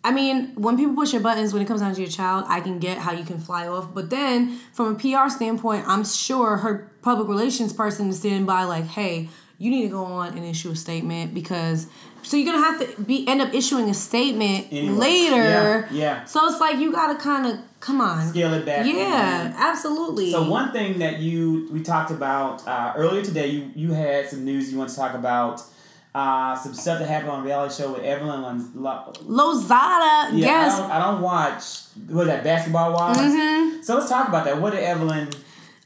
I 0.03 0.13
mean, 0.13 0.55
when 0.55 0.77
people 0.79 0.95
push 0.95 1.13
your 1.13 1.21
buttons 1.21 1.53
when 1.53 1.61
it 1.63 1.67
comes 1.69 1.81
down 1.83 1.95
to 1.95 2.01
your 2.01 2.11
child, 2.11 2.45
I 2.49 2.61
can 2.61 2.79
get 2.79 2.99
how 2.99 3.13
you 3.13 3.25
can 3.25 3.39
fly 3.39 3.69
off. 3.69 3.93
But 3.95 4.09
then, 4.09 4.59
from 4.73 4.95
a 4.95 4.99
PR 4.99 5.29
standpoint, 5.29 5.85
I'm 5.87 6.05
sure 6.05 6.57
her 6.59 6.91
public 7.03 7.29
relations 7.29 7.73
person 7.75 8.09
is 8.09 8.19
standing 8.19 8.47
by, 8.47 8.65
like, 8.65 8.87
hey, 8.87 9.29
you 9.59 9.71
need 9.71 9.83
to 9.83 9.89
go 9.89 10.05
on 10.05 10.37
and 10.37 10.45
issue 10.47 10.71
a 10.71 10.77
statement 10.77 11.35
because 11.35 11.87
so 12.23 12.37
you're 12.39 12.51
gonna 12.51 12.65
have 12.65 12.97
to 12.97 13.03
be 13.03 13.29
end 13.29 13.43
up 13.43 13.53
issuing 13.53 13.91
a 13.91 13.95
statement 13.95 14.69
Anyway. 14.71 14.97
later. 14.97 15.37
Yeah, 15.37 15.89
yeah. 15.93 16.25
So 16.25 16.47
it's 16.49 16.59
like 16.61 16.79
you 16.79 16.93
gotta 16.93 17.19
kind 17.19 17.47
of 17.47 17.59
come 17.81 18.01
on. 18.01 18.27
Scale 18.27 18.55
it 18.55 18.65
back. 18.65 18.87
Yeah, 18.87 19.55
absolutely. 19.57 20.31
So 20.33 20.49
one 20.49 20.73
thing 20.73 20.99
that 21.01 21.19
you 21.19 21.69
we 21.71 21.83
talked 21.83 22.11
about 22.11 22.67
uh, 22.67 22.95
earlier 22.97 23.23
today, 23.23 23.49
you 23.49 23.71
you 23.75 23.93
had 23.93 24.29
some 24.29 24.47
news 24.47 24.73
you 24.73 24.79
want 24.79 24.89
to 24.91 24.97
talk 24.97 25.15
about. 25.15 25.63
Uh, 26.13 26.57
some 26.57 26.75
stuff 26.75 26.99
that 26.99 27.07
happened 27.09 27.31
on 27.31 27.43
a 27.43 27.45
reality 27.45 27.73
show 27.81 27.93
with 27.93 28.03
Evelyn 28.03 28.43
Lo- 28.75 29.13
Lozada, 29.23 30.31
Yeah, 30.33 30.47
yes. 30.47 30.75
I 30.75 30.79
don't, 30.81 30.91
I 30.91 30.99
don't 30.99 31.23
watch. 31.23 31.63
Was 32.09 32.27
that 32.27 32.43
Basketball 32.43 32.93
Wives? 32.95 33.21
Mm-hmm. 33.21 33.83
So 33.83 33.97
let's 33.97 34.09
talk 34.09 34.29
about 34.29 34.45
that. 34.45 34.61
What 34.61 34.73
did 34.73 34.83
Evelyn? 34.83 35.29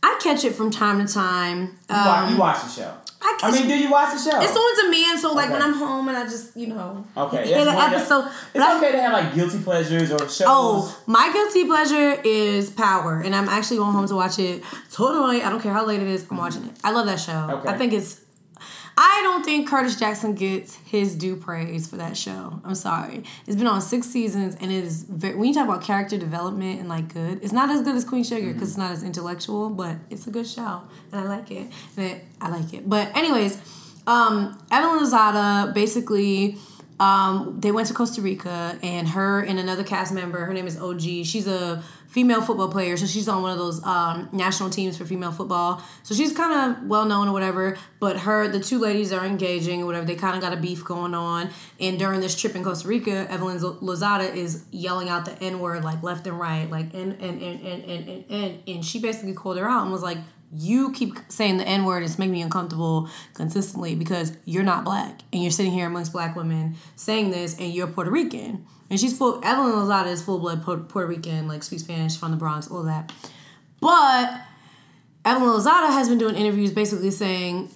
I 0.03 0.19
catch 0.23 0.45
it 0.45 0.55
from 0.55 0.71
time 0.71 1.05
to 1.07 1.13
time. 1.13 1.77
You, 1.91 1.95
Um, 1.97 2.33
you 2.33 2.39
watch 2.39 2.63
the 2.63 2.69
show. 2.71 2.95
I 3.21 3.39
I 3.43 3.51
mean, 3.53 3.69
do 3.69 3.75
you 3.79 3.91
watch 3.91 4.13
the 4.13 4.31
show? 4.31 4.39
It's 4.43 4.55
on 4.55 4.85
demand, 4.85 5.19
so 5.19 5.33
like 5.33 5.51
when 5.51 5.63
I'm 5.63 5.73
home 5.75 6.09
and 6.09 6.17
I 6.17 6.25
just, 6.25 6.55
you 6.57 6.67
know, 6.67 7.07
okay. 7.17 7.47
hit 7.47 7.67
an 7.67 7.75
episode. 7.75 8.31
It's 8.53 8.63
I- 8.63 8.77
okay 8.77 8.93
to 8.93 9.01
have 9.01 9.13
like 9.15 9.35
guilty 9.35 9.59
pleasures 9.61 10.11
or 10.13 10.19
shows. 10.21 10.43
Oh, 10.47 11.03
my 11.07 11.31
guilty 11.33 11.65
pleasure 11.65 12.21
is 12.23 12.69
Power, 12.71 13.21
and 13.21 13.35
I'm 13.35 13.49
actually 13.49 13.79
going 13.79 13.93
home 13.93 14.07
to 14.09 14.15
watch 14.15 14.39
it 14.39 14.63
totally. 14.93 15.43
I 15.43 15.49
don't 15.49 15.61
care 15.63 15.73
how 15.73 15.87
late 15.87 16.01
it 16.03 16.09
is. 16.09 16.27
I'm 16.31 16.37
watching 16.37 16.65
it. 16.65 16.73
I 16.85 16.91
love 16.93 17.07
that 17.07 17.19
show. 17.21 17.49
Okay. 17.51 17.69
I 17.71 17.79
think 17.79 17.93
it's. 17.95 18.21
I 18.97 19.21
don't 19.25 19.45
think 19.45 19.69
Curtis 19.69 19.99
Jackson 19.99 20.35
gets 20.35 20.77
his 20.77 21.17
due 21.17 21.37
praise 21.37 21.89
for 21.89 21.97
that 21.97 22.17
show. 22.17 22.61
I'm 22.65 22.75
sorry. 22.75 23.25
It's 23.47 23.57
been 23.57 23.67
on 23.67 23.81
six 23.81 24.07
seasons, 24.07 24.57
and 24.61 24.71
it 24.71 24.85
is 24.85 25.03
very. 25.03 25.35
When 25.35 25.49
you 25.49 25.55
talk 25.55 25.69
about 25.69 25.83
character 25.83 26.17
development 26.17 26.81
and 26.81 26.89
like 26.89 27.13
good, 27.13 27.43
it's 27.43 27.53
not 27.53 27.71
as 27.71 27.83
good 27.83 27.97
as 27.97 28.05
Queen 28.05 28.23
Sugar 28.23 28.53
because 28.53 28.71
it's 28.71 28.79
not 28.79 28.93
as 28.93 29.03
intellectual, 29.03 29.71
but 29.71 29.97
it's 30.11 30.27
a 30.27 30.31
good 30.31 30.47
show, 30.47 30.83
and 31.13 31.21
I 31.21 31.25
like 31.25 31.51
it. 31.51 31.71
And 31.97 32.21
I 32.41 32.51
like 32.51 32.73
it. 32.73 32.89
But 32.89 33.17
anyways, 33.17 33.61
um, 34.07 34.63
Evelyn 34.71 35.05
Lozada 35.05 35.75
basically 35.75 36.59
um, 37.01 37.57
they 37.61 37.73
went 37.73 37.89
to 37.89 37.95
Costa 37.95 38.23
Rica, 38.23 38.79
and 38.83 39.09
her 39.09 39.41
and 39.41 39.59
another 39.59 39.83
cast 39.83 40.13
member, 40.13 40.45
her 40.45 40.55
name 40.55 40.67
is 40.67 40.79
OG. 40.81 41.01
She's 41.01 41.47
a 41.47 41.83
female 42.15 42.41
football 42.41 42.69
player, 42.69 42.97
so 42.97 43.07
she's 43.07 43.27
on 43.27 43.43
one 43.43 43.51
of 43.51 43.59
those 43.59 43.85
um, 43.85 44.29
national 44.31 44.71
teams 44.71 44.97
for 44.97 45.05
female 45.05 45.33
football. 45.33 45.83
So 46.05 46.15
she's 46.15 46.33
kind 46.33 46.53
of 46.53 46.87
well 46.87 47.07
known 47.07 47.27
or 47.27 47.33
whatever. 47.33 47.77
But 47.99 48.21
her, 48.21 48.47
the 48.47 48.61
two 48.61 48.79
ladies 48.79 49.13
are 49.13 49.27
engaging 49.27 49.83
or 49.83 49.87
whatever. 49.87 50.07
They 50.07 50.15
kind 50.15 50.37
of 50.37 50.41
got 50.41 50.53
a 50.53 50.57
beef 50.57 50.85
going 50.85 51.13
on. 51.13 51.51
And 51.81 51.99
during 51.99 52.21
this 52.21 52.41
trip 52.41 52.55
in 52.55 52.63
Costa 52.63 52.87
Rica, 52.87 53.27
Evelyn 53.29 53.59
Lozada 53.59 54.33
is 54.33 54.65
yelling 54.71 55.09
out 55.09 55.25
the 55.25 55.37
N 55.43 55.59
word 55.59 55.83
like 55.83 56.05
left 56.05 56.29
and 56.29 56.39
right, 56.39 56.71
like 56.71 56.95
and 56.95 57.21
and 57.21 57.43
and 57.43 57.61
and 57.67 57.85
and 57.85 58.09
and 58.09 58.25
and, 58.31 58.63
and 58.69 58.85
she 58.85 59.01
basically 59.01 59.35
called 59.35 59.59
her 59.59 59.69
out 59.69 59.83
and 59.83 59.91
was 59.91 60.03
like 60.03 60.19
you 60.57 60.93
keep 60.93 61.19
saying 61.29 61.59
the 61.59 61.67
N 61.67 61.85
word. 61.85 62.03
It's 62.03 62.19
making 62.19 62.33
me 62.33 62.43
uncomfortable 62.43 63.09
consistently 63.35 63.95
because 63.95 64.37
you're 64.45 64.63
not 64.63 64.85
black 64.85 65.23
and 65.33 65.43
you're 65.43 65.51
sitting 65.51 65.73
here 65.73 65.87
amongst 65.87 66.13
black 66.13 66.37
women 66.37 66.77
saying 66.97 67.31
this 67.31 67.59
and 67.59 67.73
you're 67.73 67.87
Puerto 67.87 68.11
Rican. 68.11 68.67
And 68.91 69.01
she's 69.01 69.17
full, 69.17 69.41
Evelyn 69.45 69.73
Lozada 69.73 70.07
is 70.07 70.23
full 70.23 70.39
blood 70.39 70.63
Puerto, 70.63 71.07
Rican, 71.07 71.49
like 71.49 71.63
speaks 71.63 71.83
Spanish 71.83 72.17
from 72.17 72.31
the 72.31 72.37
Bronx, 72.37 72.71
all 72.71 72.83
that. 72.85 73.13
But 73.81 74.41
Evelyn 75.25 75.51
Lozada 75.51 75.93
has 75.93 76.09
been 76.09 76.19
doing 76.19 76.37
interviews 76.37 76.71
basically 76.71 77.11
saying, 77.11 77.71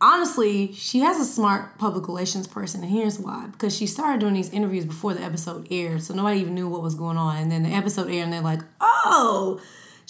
honestly, 0.00 0.72
she 0.72 1.00
has 1.00 1.18
a 1.18 1.24
smart 1.24 1.78
public 1.78 2.06
relations 2.06 2.46
person, 2.46 2.82
and 2.82 2.90
here's 2.90 3.18
why. 3.18 3.48
Because 3.50 3.76
she 3.76 3.86
started 3.86 4.20
doing 4.20 4.34
these 4.34 4.50
interviews 4.50 4.84
before 4.84 5.12
the 5.14 5.22
episode 5.22 5.66
aired, 5.70 6.02
so 6.02 6.14
nobody 6.14 6.40
even 6.40 6.54
knew 6.54 6.68
what 6.68 6.82
was 6.82 6.94
going 6.94 7.16
on. 7.16 7.36
And 7.36 7.50
then 7.50 7.64
the 7.64 7.70
episode 7.70 8.08
aired, 8.08 8.24
and 8.24 8.32
they're 8.32 8.40
like, 8.40 8.60
oh, 8.80 9.60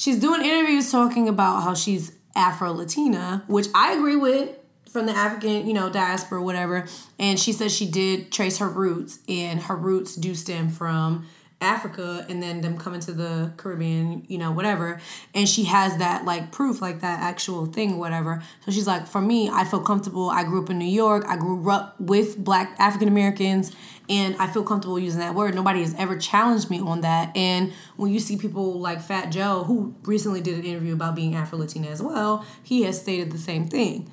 she's 0.02 0.18
doing 0.18 0.42
interviews 0.42 0.90
talking 0.90 1.28
about 1.28 1.62
how 1.62 1.74
she's 1.74 2.10
Afro 2.34 2.72
Latina, 2.72 3.44
which 3.46 3.68
I 3.72 3.92
agree 3.92 4.16
with 4.16 4.50
from 4.90 5.06
the 5.06 5.12
African, 5.12 5.64
you 5.66 5.72
know, 5.72 5.88
diaspora, 5.90 6.42
whatever. 6.42 6.88
And 7.20 7.38
she 7.38 7.52
says 7.52 7.72
she 7.72 7.88
did 7.88 8.32
trace 8.32 8.58
her 8.58 8.68
roots, 8.68 9.20
and 9.28 9.60
her 9.60 9.76
roots 9.76 10.16
do 10.16 10.34
stem 10.34 10.70
from 10.70 11.26
Africa 11.62 12.26
and 12.28 12.42
then 12.42 12.60
them 12.60 12.76
coming 12.76 13.00
to 13.00 13.12
the 13.12 13.52
Caribbean, 13.56 14.24
you 14.28 14.38
know, 14.38 14.52
whatever. 14.52 15.00
And 15.34 15.48
she 15.48 15.64
has 15.64 15.96
that 15.98 16.24
like 16.24 16.52
proof, 16.52 16.82
like 16.82 17.00
that 17.00 17.20
actual 17.20 17.66
thing, 17.66 17.98
whatever. 17.98 18.42
So 18.64 18.72
she's 18.72 18.86
like, 18.86 19.06
for 19.06 19.20
me, 19.20 19.48
I 19.48 19.64
feel 19.64 19.80
comfortable. 19.80 20.30
I 20.30 20.44
grew 20.44 20.62
up 20.62 20.70
in 20.70 20.78
New 20.78 20.84
York. 20.84 21.24
I 21.26 21.36
grew 21.36 21.70
up 21.70 21.98
with 22.00 22.36
black 22.36 22.74
African 22.78 23.08
Americans 23.08 23.74
and 24.08 24.36
I 24.36 24.46
feel 24.46 24.64
comfortable 24.64 24.98
using 24.98 25.20
that 25.20 25.34
word. 25.34 25.54
Nobody 25.54 25.80
has 25.80 25.94
ever 25.94 26.18
challenged 26.18 26.68
me 26.68 26.80
on 26.80 27.02
that. 27.02 27.34
And 27.36 27.72
when 27.96 28.12
you 28.12 28.18
see 28.18 28.36
people 28.36 28.78
like 28.80 29.00
Fat 29.00 29.30
Joe, 29.30 29.64
who 29.64 29.94
recently 30.02 30.40
did 30.40 30.58
an 30.58 30.64
interview 30.64 30.92
about 30.92 31.14
being 31.14 31.34
Afro 31.34 31.58
Latina 31.58 31.88
as 31.88 32.02
well, 32.02 32.44
he 32.62 32.82
has 32.82 33.00
stated 33.00 33.30
the 33.30 33.38
same 33.38 33.68
thing. 33.68 34.10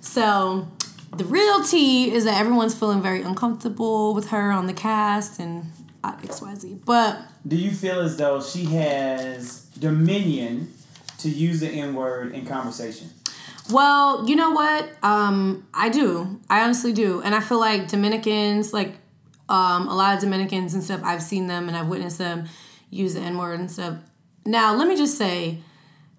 So 0.00 0.68
the 1.16 1.24
real 1.24 1.62
tea 1.62 2.12
is 2.12 2.24
that 2.24 2.40
everyone's 2.40 2.74
feeling 2.74 3.02
very 3.02 3.22
uncomfortable 3.22 4.14
with 4.14 4.30
her 4.30 4.50
on 4.50 4.66
the 4.66 4.72
cast 4.72 5.38
and 5.38 5.66
XYZ. 6.02 6.84
But 6.84 7.18
Do 7.46 7.56
you 7.56 7.70
feel 7.70 8.00
as 8.00 8.16
though 8.16 8.42
she 8.42 8.64
has 8.66 9.62
dominion 9.78 10.72
to 11.18 11.28
use 11.28 11.60
the 11.60 11.68
N 11.68 11.94
word 11.94 12.32
in 12.34 12.46
conversation? 12.46 13.10
well, 13.70 14.28
you 14.28 14.34
know 14.34 14.50
what? 14.50 14.88
Um, 15.04 15.66
I 15.72 15.88
do. 15.88 16.40
I 16.50 16.62
honestly 16.64 16.92
do. 16.92 17.22
And 17.22 17.34
I 17.34 17.40
feel 17.40 17.60
like 17.60 17.88
Dominicans, 17.88 18.72
like 18.72 18.94
um, 19.48 19.86
a 19.88 19.94
lot 19.94 20.16
of 20.16 20.20
Dominicans 20.20 20.74
and 20.74 20.82
stuff, 20.82 21.00
I've 21.04 21.22
seen 21.22 21.46
them 21.46 21.68
and 21.68 21.76
I've 21.76 21.86
witnessed 21.86 22.18
them 22.18 22.46
use 22.90 23.14
the 23.14 23.20
N 23.20 23.38
word 23.38 23.58
and 23.60 23.70
stuff. 23.70 23.96
Now, 24.44 24.74
let 24.74 24.88
me 24.88 24.96
just 24.96 25.16
say, 25.16 25.58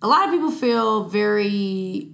a 0.01 0.07
lot 0.07 0.25
of 0.27 0.33
people 0.33 0.51
feel 0.51 1.03
very 1.05 2.12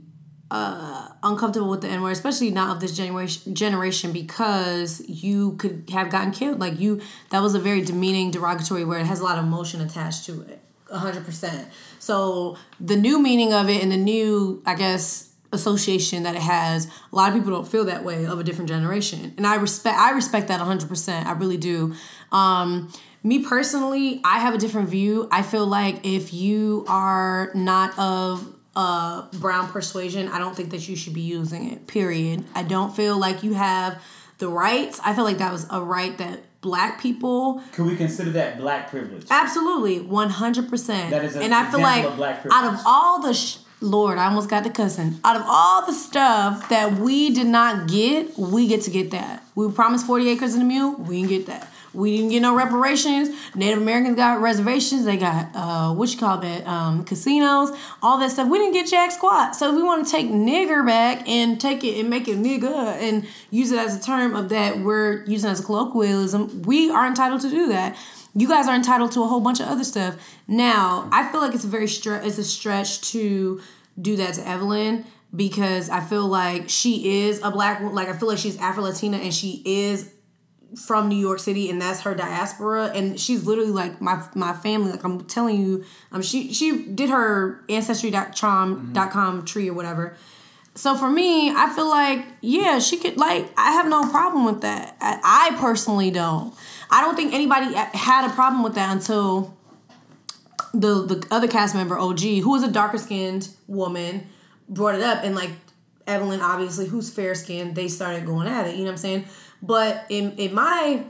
uh, 0.51 1.09
uncomfortable 1.21 1.69
with 1.69 1.81
the 1.81 1.87
N 1.87 2.01
word, 2.01 2.11
especially 2.11 2.49
not 2.49 2.75
of 2.75 2.81
this 2.81 2.95
generation 2.95 3.53
generation 3.53 4.11
because 4.11 5.01
you 5.07 5.53
could 5.53 5.89
have 5.91 6.09
gotten 6.09 6.31
killed. 6.31 6.59
Like 6.59 6.79
you, 6.79 7.01
that 7.29 7.41
was 7.41 7.53
a 7.53 7.59
very 7.59 7.81
demeaning, 7.81 8.31
derogatory 8.31 8.83
word. 8.83 9.01
It 9.01 9.05
has 9.05 9.19
a 9.19 9.23
lot 9.23 9.37
of 9.37 9.45
emotion 9.45 9.79
attached 9.81 10.25
to 10.25 10.41
it, 10.41 10.59
hundred 10.91 11.25
percent. 11.25 11.67
So 11.99 12.57
the 12.79 12.95
new 12.95 13.21
meaning 13.21 13.53
of 13.53 13.69
it 13.69 13.83
and 13.83 13.91
the 13.91 13.97
new, 13.97 14.63
I 14.65 14.73
guess, 14.73 15.31
association 15.51 16.23
that 16.23 16.35
it 16.35 16.41
has, 16.41 16.87
a 17.11 17.15
lot 17.15 17.29
of 17.29 17.35
people 17.35 17.51
don't 17.51 17.67
feel 17.67 17.85
that 17.85 18.03
way 18.03 18.25
of 18.25 18.39
a 18.39 18.43
different 18.43 18.69
generation, 18.69 19.33
and 19.37 19.45
I 19.45 19.55
respect. 19.55 19.97
I 19.99 20.11
respect 20.11 20.47
that 20.47 20.59
hundred 20.61 20.89
percent. 20.89 21.27
I 21.27 21.33
really 21.33 21.57
do. 21.57 21.93
Um, 22.31 22.91
me 23.21 23.43
personally, 23.43 24.21
I 24.23 24.39
have 24.39 24.55
a 24.55 24.57
different 24.57 24.89
view. 24.89 25.27
I 25.29 25.43
feel 25.43 25.67
like 25.67 26.05
if 26.05 26.33
you 26.33 26.85
are 26.87 27.51
not 27.53 27.97
of 27.99 28.55
uh, 28.79 29.25
brown 29.39 29.67
persuasion, 29.69 30.27
I 30.29 30.37
don't 30.39 30.55
think 30.55 30.69
that 30.71 30.87
you 30.87 30.95
should 30.95 31.13
be 31.13 31.21
using 31.39 31.69
it. 31.71 31.87
Period. 31.87 32.45
I 32.55 32.63
don't 32.63 32.95
feel 32.95 33.17
like 33.17 33.43
you 33.43 33.53
have 33.55 34.01
the 34.37 34.47
rights. 34.47 34.99
I 35.03 35.13
feel 35.13 35.25
like 35.25 35.39
that 35.39 35.51
was 35.51 35.67
a 35.69 35.81
right 35.81 36.17
that 36.17 36.37
black 36.61 37.01
people 37.01 37.61
Could 37.73 37.85
we 37.85 37.95
consider 37.95 38.31
that 38.31 38.57
black 38.57 38.89
privilege? 38.89 39.25
absolutely 39.29 39.99
100%. 39.99 41.09
That 41.09 41.23
is 41.25 41.35
an 41.35 41.43
and 41.43 41.53
I 41.53 41.69
feel 41.71 41.81
like 41.81 42.05
of 42.05 42.15
black 42.17 42.41
privilege. 42.41 42.53
out 42.63 42.73
of 42.73 42.79
all 42.85 43.21
the 43.21 43.33
sh- 43.33 43.57
Lord, 43.81 44.17
I 44.17 44.25
almost 44.25 44.49
got 44.49 44.63
the 44.65 44.69
cussing. 44.69 45.19
Out 45.23 45.37
of 45.37 45.43
all 45.45 45.85
the 45.85 45.93
stuff 45.93 46.67
that 46.67 46.99
we 46.99 47.29
did 47.33 47.47
not 47.47 47.87
get, 47.87 48.37
we 48.37 48.67
get 48.67 48.81
to 48.83 48.91
get 48.91 49.11
that. 49.11 49.41
We 49.55 49.65
were 49.65 49.71
promised 49.71 50.05
40 50.05 50.27
acres 50.29 50.53
and 50.53 50.63
a 50.63 50.65
mule, 50.65 50.95
we 50.97 51.17
didn't 51.21 51.29
get 51.29 51.45
that. 51.45 51.71
We 51.93 52.17
didn't 52.17 52.31
get 52.31 52.41
no 52.41 52.55
reparations. 52.55 53.29
Native 53.55 53.81
Americans 53.81 54.15
got 54.15 54.41
reservations. 54.41 55.05
They 55.05 55.17
got 55.17 55.49
uh, 55.55 55.93
what 55.93 56.11
you 56.11 56.19
call 56.19 56.37
that 56.37 56.65
um, 56.67 57.03
casinos, 57.03 57.71
all 58.01 58.19
that 58.19 58.31
stuff. 58.31 58.49
We 58.49 58.59
didn't 58.59 58.73
get 58.73 58.87
jack 58.87 59.11
squat. 59.11 59.55
So 59.55 59.69
if 59.69 59.75
we 59.75 59.83
want 59.83 60.05
to 60.05 60.11
take 60.11 60.27
nigger 60.27 60.85
back 60.85 61.27
and 61.27 61.59
take 61.59 61.83
it 61.83 61.99
and 61.99 62.09
make 62.09 62.27
it 62.27 62.37
nigga 62.37 62.95
and 62.97 63.27
use 63.49 63.71
it 63.71 63.79
as 63.79 63.97
a 63.97 64.01
term 64.01 64.35
of 64.35 64.49
that 64.49 64.79
we're 64.79 65.25
using 65.25 65.49
as 65.49 65.59
a 65.59 65.63
colloquialism, 65.63 66.63
we 66.63 66.89
are 66.89 67.07
entitled 67.07 67.41
to 67.41 67.49
do 67.49 67.67
that. 67.69 67.97
You 68.35 68.47
guys 68.47 68.67
are 68.67 68.75
entitled 68.75 69.11
to 69.13 69.23
a 69.23 69.27
whole 69.27 69.41
bunch 69.41 69.59
of 69.59 69.67
other 69.67 69.83
stuff. 69.83 70.15
Now, 70.47 71.09
I 71.11 71.31
feel 71.31 71.41
like 71.41 71.55
it's 71.55 71.63
a 71.63 71.67
very 71.67 71.87
stre- 71.87 72.23
it's 72.23 72.37
a 72.37 72.43
stretch 72.43 73.01
to 73.11 73.61
do 73.99 74.15
that 74.17 74.35
to 74.35 74.47
Evelyn 74.47 75.05
because 75.35 75.89
I 75.89 75.99
feel 76.01 76.27
like 76.27 76.69
she 76.69 77.23
is 77.23 77.41
a 77.43 77.51
black 77.51 77.81
like 77.81 78.07
I 78.07 78.13
feel 78.13 78.27
like 78.27 78.37
she's 78.37 78.57
Afro 78.57 78.83
Latina 78.83 79.17
and 79.17 79.33
she 79.33 79.61
is 79.65 80.13
from 80.75 81.09
New 81.09 81.17
York 81.17 81.39
City 81.39 81.69
and 81.69 81.81
that's 81.81 82.01
her 82.01 82.13
diaspora 82.13 82.91
and 82.93 83.19
she's 83.19 83.45
literally 83.45 83.71
like 83.71 84.01
my 84.01 84.23
my 84.35 84.53
family 84.53 84.91
like 84.91 85.03
I'm 85.03 85.21
telling 85.25 85.59
you 85.61 85.83
um 86.11 86.21
she 86.21 86.53
she 86.53 86.83
did 86.83 87.09
her 87.09 87.63
ancestry.com 87.69 89.45
tree 89.45 89.69
or 89.69 89.73
whatever. 89.73 90.15
So 90.75 90.95
for 90.95 91.09
me 91.09 91.49
I 91.49 91.73
feel 91.73 91.89
like 91.89 92.25
yeah 92.41 92.79
she 92.79 92.97
could 92.97 93.17
like 93.17 93.51
I 93.57 93.71
have 93.71 93.87
no 93.87 94.09
problem 94.09 94.45
with 94.45 94.61
that. 94.61 94.95
I, 95.01 95.51
I 95.53 95.57
personally 95.59 96.11
don't. 96.11 96.53
I 96.91 97.01
don't 97.01 97.15
think 97.15 97.33
anybody 97.33 97.73
had 97.73 98.29
a 98.29 98.33
problem 98.33 98.63
with 98.63 98.75
that 98.75 98.91
until 98.91 99.57
the 100.73 101.05
the 101.05 101.27
other 101.31 101.47
cast 101.47 101.75
member 101.75 101.97
OG 101.97 102.19
who 102.19 102.51
was 102.51 102.63
a 102.63 102.71
darker 102.71 102.97
skinned 102.97 103.49
woman 103.67 104.27
brought 104.67 104.95
it 104.95 105.01
up 105.01 105.23
and 105.23 105.35
like 105.35 105.51
Evelyn 106.05 106.41
obviously 106.41 106.87
who's 106.87 107.09
fair 107.09 107.35
skinned 107.35 107.75
they 107.75 107.87
started 107.87 108.25
going 108.25 108.47
at 108.47 108.67
it 108.67 108.75
you 108.75 108.79
know 108.79 108.85
what 108.85 108.91
I'm 108.91 108.97
saying 108.97 109.25
but 109.61 110.05
in 110.09 110.33
in 110.37 110.53
my 110.53 111.03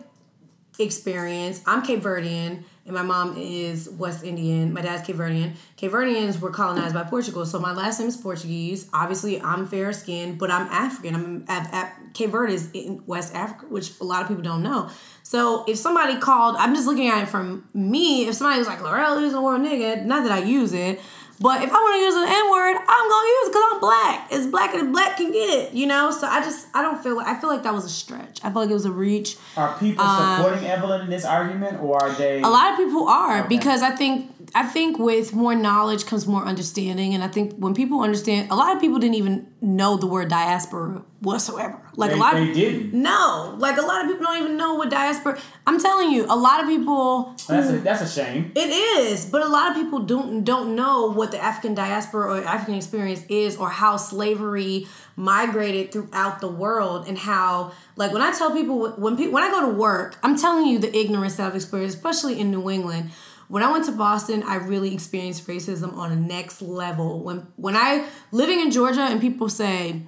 experience, 0.80 1.62
I'm 1.66 1.82
Cape 1.82 2.02
Verdean 2.02 2.64
and 2.90 2.96
my 2.96 3.04
mom 3.04 3.38
is 3.38 3.88
West 3.88 4.24
Indian. 4.24 4.74
My 4.74 4.82
dad's 4.82 5.06
Cape 5.06 5.18
Verdean. 5.18 5.54
Cape 5.78 5.92
Verdeans 5.92 6.40
were 6.40 6.50
colonized 6.50 6.96
by 6.96 7.04
Portugal, 7.04 7.46
so 7.46 7.60
my 7.60 7.72
last 7.72 8.00
name 8.00 8.10
is 8.10 8.18
Portuguese. 8.18 8.90
Obviously, 8.92 9.40
I'm 9.40 9.68
fair 9.68 9.94
skinned, 9.94 10.40
but 10.40 10.50
I'm 10.50 10.66
African. 10.68 11.14
I'm 11.14 11.46
at, 11.48 11.96
Cape 12.16 12.32
Verde 12.32 12.56
is 12.56 12.72
in 12.72 13.04
West 13.06 13.36
Africa, 13.36 13.68
which 13.68 13.92
a 14.02 14.04
lot 14.04 14.24
of 14.24 14.28
people 14.28 14.42
don't 14.42 14.64
know. 14.64 14.90
So 15.22 15.66
if 15.68 15.78
somebody 15.78 16.18
called, 16.18 16.56
I'm 16.58 16.74
just 16.74 16.88
looking 16.88 17.10
at 17.10 17.22
it 17.22 17.28
from 17.28 17.70
me. 17.76 18.28
If 18.28 18.34
somebody 18.34 18.58
was 18.58 18.68
like, 18.68 18.80
Lorelle 18.80 19.22
using 19.22 19.38
a 19.38 19.42
word 19.44 19.62
nigga, 19.62 20.04
not 20.04 20.24
that 20.24 20.32
I 20.32 20.40
use 20.44 20.74
it, 20.74 21.00
but 21.41 21.63
if 21.63 21.71
I 21.71 21.73
want 21.73 21.95
to 21.95 22.02
use 22.02 22.15
an 22.15 22.28
N 22.28 22.52
word, 22.52 22.75
I'm 22.75 23.10
gonna 23.10 23.28
use 23.28 23.47
it 23.47 23.52
because 23.52 23.63
I'm 23.71 23.80
black. 23.80 24.28
It's 24.32 24.47
black 24.47 24.75
as 24.75 24.84
black 24.91 25.17
can 25.17 25.32
get, 25.32 25.67
it, 25.67 25.73
you 25.73 25.88
know. 25.88 26.12
So 26.12 26.28
I 26.28 26.41
just 26.41 26.67
I 26.73 26.82
don't 26.82 27.02
feel 27.02 27.15
like 27.15 27.28
I 27.28 27.39
feel 27.39 27.49
like 27.49 27.63
that 27.63 27.73
was 27.73 27.86
a 27.86 27.89
stretch. 27.89 28.39
I 28.43 28.52
feel 28.52 28.62
like 28.62 28.69
it 28.69 28.73
was 28.73 28.86
a 28.86 28.91
reach. 28.91 29.38
Are 29.56 29.78
people 29.80 30.04
um, 30.04 30.38
supporting 30.38 30.65
Evelyn 30.67 31.02
in 31.02 31.10
this 31.10 31.23
argument, 31.23 31.82
or 31.82 32.02
are 32.04 32.12
they? 32.12 32.41
A 32.41 32.47
lot 32.47 32.71
of 32.73 32.78
people 32.78 33.08
are 33.08 33.39
okay. 33.39 33.47
because 33.47 33.82
I 33.82 33.91
think 33.91 34.38
I 34.56 34.64
think 34.64 34.98
with 34.98 35.34
more 35.34 35.54
knowledge 35.54 36.06
comes 36.06 36.26
more 36.26 36.44
understanding, 36.44 37.14
and 37.14 37.24
I 37.24 37.28
think 37.28 37.54
when 37.58 37.74
people 37.76 38.02
understand, 38.02 38.50
a 38.50 38.56
lot 38.56 38.76
of 38.76 38.82
people 38.82 38.98
didn't 38.98 39.16
even 39.16 39.48
know 39.62 39.98
the 39.98 40.08
word 40.08 40.30
diaspora 40.30 41.04
whatsoever. 41.20 41.80
Like 41.96 42.12
they, 42.12 42.16
a 42.16 42.20
lot 42.20 42.34
they 42.34 42.50
of 42.50 42.56
didn't. 42.56 42.94
No, 42.94 43.56
like 43.60 43.78
a 43.78 43.82
lot 43.82 44.04
of 44.04 44.12
people 44.12 44.26
don't 44.26 44.42
even 44.42 44.58
know 44.58 44.76
what 44.76 44.90
diaspora. 44.90 45.40
I'm 45.68 45.80
telling 45.80 46.12
you, 46.12 46.26
a 46.26 46.36
lot 46.36 46.62
of 46.62 46.68
people. 46.68 47.36
That's 47.48 47.70
a, 47.70 47.78
that's 47.80 48.02
a 48.02 48.08
shame. 48.08 48.52
It 48.56 48.70
is, 48.70 49.26
but 49.26 49.42
a 49.42 49.48
lot 49.48 49.70
of 49.70 49.76
people 49.76 50.00
don't 50.00 50.44
don't 50.44 50.76
know 50.76 51.12
what 51.12 51.32
the 51.32 51.42
African 51.44 51.76
diaspora 51.76 52.40
or 52.40 52.44
African 52.44 52.76
experience 52.76 53.24
is, 53.30 53.56
or 53.56 53.70
how 53.70 53.98
slavery 53.98 54.88
migrated 55.16 55.92
throughout 55.92 56.40
the 56.40 56.48
world, 56.48 57.08
and 57.08 57.18
how 57.18 57.72
like 57.98 58.14
when 58.14 58.22
I 58.22 58.32
tell 58.32 58.52
people 58.52 58.90
when 58.92 59.16
people 59.16 59.34
when 59.34 59.44
I 59.44 59.52
go 59.52 59.70
to 59.70 59.74
work, 59.74 60.18
I'm 60.24 60.38
telling 60.38 60.66
you 60.66 60.80
the 60.80 60.96
ignorance 60.98 61.36
that 61.36 61.48
I've 61.48 61.56
experienced, 61.56 61.98
especially 61.98 62.40
in 62.40 62.50
New 62.50 62.70
England 62.70 63.12
when 63.50 63.64
I 63.64 63.72
went 63.72 63.86
to 63.86 63.92
Boston, 63.92 64.44
I 64.44 64.56
really 64.56 64.94
experienced 64.94 65.46
racism 65.48 65.94
on 65.96 66.12
a 66.12 66.16
next 66.16 66.62
level. 66.62 67.22
When 67.22 67.48
when 67.58 67.76
I 67.76 68.08
living 68.32 68.60
in 68.62 68.72
Georgia 68.72 69.02
and 69.02 69.20
people 69.20 69.50
say, 69.50 70.04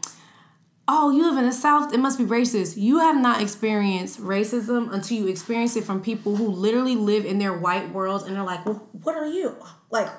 "Oh, 0.88 1.10
you 1.10 1.28
live 1.28 1.38
in 1.38 1.46
the 1.46 1.52
South, 1.52 1.94
it 1.94 2.00
must 2.00 2.18
be 2.18 2.24
racist." 2.24 2.78
You 2.78 3.00
have 3.00 3.20
not 3.20 3.42
experienced 3.42 4.22
racism 4.22 4.94
until 4.94 5.18
you 5.18 5.28
experience 5.28 5.76
it 5.76 5.84
from 5.84 6.02
people 6.02 6.36
who 6.38 6.48
literally 6.48 6.96
live 6.96 7.26
in 7.26 7.40
their 7.40 7.54
white 7.54 7.92
world 7.92 8.24
and 8.24 8.36
they're 8.36 8.44
like, 8.44 8.66
"Well, 8.66 8.88
what 8.92 9.18
are 9.18 9.28
you?" 9.28 9.58
Like 9.90 10.10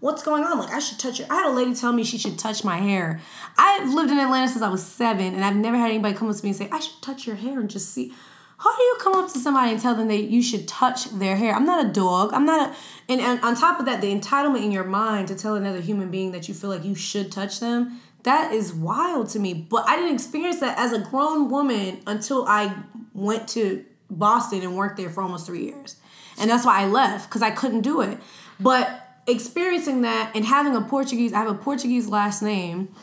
what's 0.00 0.22
going 0.22 0.44
on? 0.44 0.58
Like, 0.58 0.70
I 0.70 0.78
should 0.78 0.98
touch 0.98 1.18
her. 1.18 1.26
I 1.30 1.36
had 1.36 1.50
a 1.50 1.54
lady 1.54 1.74
tell 1.74 1.92
me 1.92 2.04
she 2.04 2.18
should 2.18 2.38
touch 2.38 2.64
my 2.64 2.78
hair. 2.78 3.20
I've 3.56 3.92
lived 3.92 4.10
in 4.10 4.18
Atlanta 4.18 4.48
since 4.48 4.62
I 4.62 4.68
was 4.68 4.84
seven, 4.84 5.34
and 5.34 5.44
I've 5.44 5.56
never 5.56 5.76
had 5.76 5.90
anybody 5.90 6.14
come 6.14 6.28
up 6.28 6.36
to 6.36 6.42
me 6.42 6.50
and 6.50 6.58
say, 6.58 6.68
I 6.72 6.80
should 6.80 7.00
touch 7.02 7.26
your 7.26 7.36
hair 7.36 7.60
and 7.60 7.70
just 7.70 7.90
see. 7.90 8.12
How 8.60 8.76
do 8.76 8.82
you 8.82 8.96
come 9.00 9.14
up 9.14 9.32
to 9.32 9.38
somebody 9.38 9.72
and 9.72 9.80
tell 9.80 9.94
them 9.94 10.08
that 10.08 10.24
you 10.24 10.42
should 10.42 10.68
touch 10.68 11.06
their 11.06 11.36
hair? 11.36 11.54
I'm 11.54 11.64
not 11.64 11.86
a 11.86 11.88
dog. 11.88 12.34
I'm 12.34 12.44
not 12.44 12.70
a. 12.70 12.76
And, 13.08 13.18
and 13.18 13.40
on 13.40 13.54
top 13.56 13.80
of 13.80 13.86
that, 13.86 14.02
the 14.02 14.14
entitlement 14.14 14.62
in 14.62 14.70
your 14.70 14.84
mind 14.84 15.28
to 15.28 15.34
tell 15.34 15.54
another 15.54 15.80
human 15.80 16.10
being 16.10 16.32
that 16.32 16.46
you 16.46 16.52
feel 16.52 16.68
like 16.68 16.84
you 16.84 16.94
should 16.94 17.32
touch 17.32 17.58
them, 17.58 18.02
that 18.24 18.52
is 18.52 18.74
wild 18.74 19.30
to 19.30 19.38
me. 19.38 19.54
But 19.54 19.88
I 19.88 19.96
didn't 19.96 20.12
experience 20.12 20.60
that 20.60 20.78
as 20.78 20.92
a 20.92 20.98
grown 20.98 21.50
woman 21.50 22.02
until 22.06 22.46
I 22.46 22.76
went 23.14 23.48
to 23.50 23.82
Boston 24.10 24.60
and 24.60 24.76
worked 24.76 24.98
there 24.98 25.08
for 25.08 25.22
almost 25.22 25.46
three 25.46 25.64
years. 25.64 25.96
And 26.38 26.50
that's 26.50 26.66
why 26.66 26.82
I 26.82 26.86
left 26.86 27.30
because 27.30 27.40
I 27.40 27.52
couldn't 27.52 27.80
do 27.80 28.02
it. 28.02 28.18
But 28.58 29.08
experiencing 29.26 30.02
that 30.02 30.32
and 30.34 30.44
having 30.44 30.76
a 30.76 30.82
Portuguese, 30.82 31.32
I 31.32 31.38
have 31.38 31.48
a 31.48 31.54
Portuguese 31.54 32.08
last 32.08 32.42
name 32.42 32.94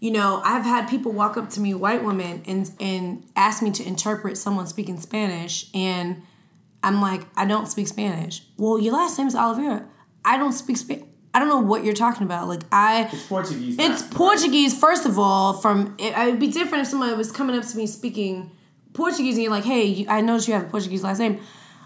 you 0.00 0.10
know, 0.10 0.40
I've 0.44 0.64
had 0.64 0.88
people 0.88 1.12
walk 1.12 1.36
up 1.36 1.50
to 1.50 1.60
me, 1.60 1.74
white 1.74 2.02
women, 2.02 2.42
and 2.46 2.70
and 2.80 3.24
ask 3.36 3.62
me 3.62 3.70
to 3.72 3.86
interpret 3.86 4.38
someone 4.38 4.66
speaking 4.66 4.98
Spanish, 4.98 5.70
and 5.74 6.22
I'm 6.82 7.02
like, 7.02 7.26
I 7.36 7.44
don't 7.44 7.66
speak 7.66 7.86
Spanish. 7.86 8.42
Well, 8.56 8.78
your 8.78 8.94
last 8.94 9.18
name 9.18 9.28
is 9.28 9.36
Oliveira. 9.36 9.86
I 10.24 10.38
don't 10.38 10.52
speak 10.52 10.78
Spanish. 10.78 11.04
I 11.32 11.38
don't 11.38 11.48
know 11.48 11.60
what 11.60 11.84
you're 11.84 11.94
talking 11.94 12.24
about. 12.24 12.48
Like 12.48 12.62
I, 12.72 13.10
it's 13.12 13.26
Portuguese. 13.26 13.76
It's 13.78 14.02
Portuguese. 14.02 14.78
First 14.78 15.04
of 15.04 15.18
all, 15.18 15.52
from 15.52 15.94
it, 15.98 16.16
would 16.16 16.40
be 16.40 16.50
different 16.50 16.82
if 16.82 16.88
somebody 16.88 17.14
was 17.14 17.30
coming 17.30 17.54
up 17.54 17.64
to 17.66 17.76
me 17.76 17.86
speaking 17.86 18.50
Portuguese, 18.94 19.34
and 19.34 19.42
you're 19.44 19.52
like, 19.52 19.64
"Hey, 19.64 20.06
I 20.08 20.22
noticed 20.22 20.48
you 20.48 20.54
have 20.54 20.64
a 20.64 20.70
Portuguese 20.70 21.04
last 21.04 21.18
name." 21.18 21.40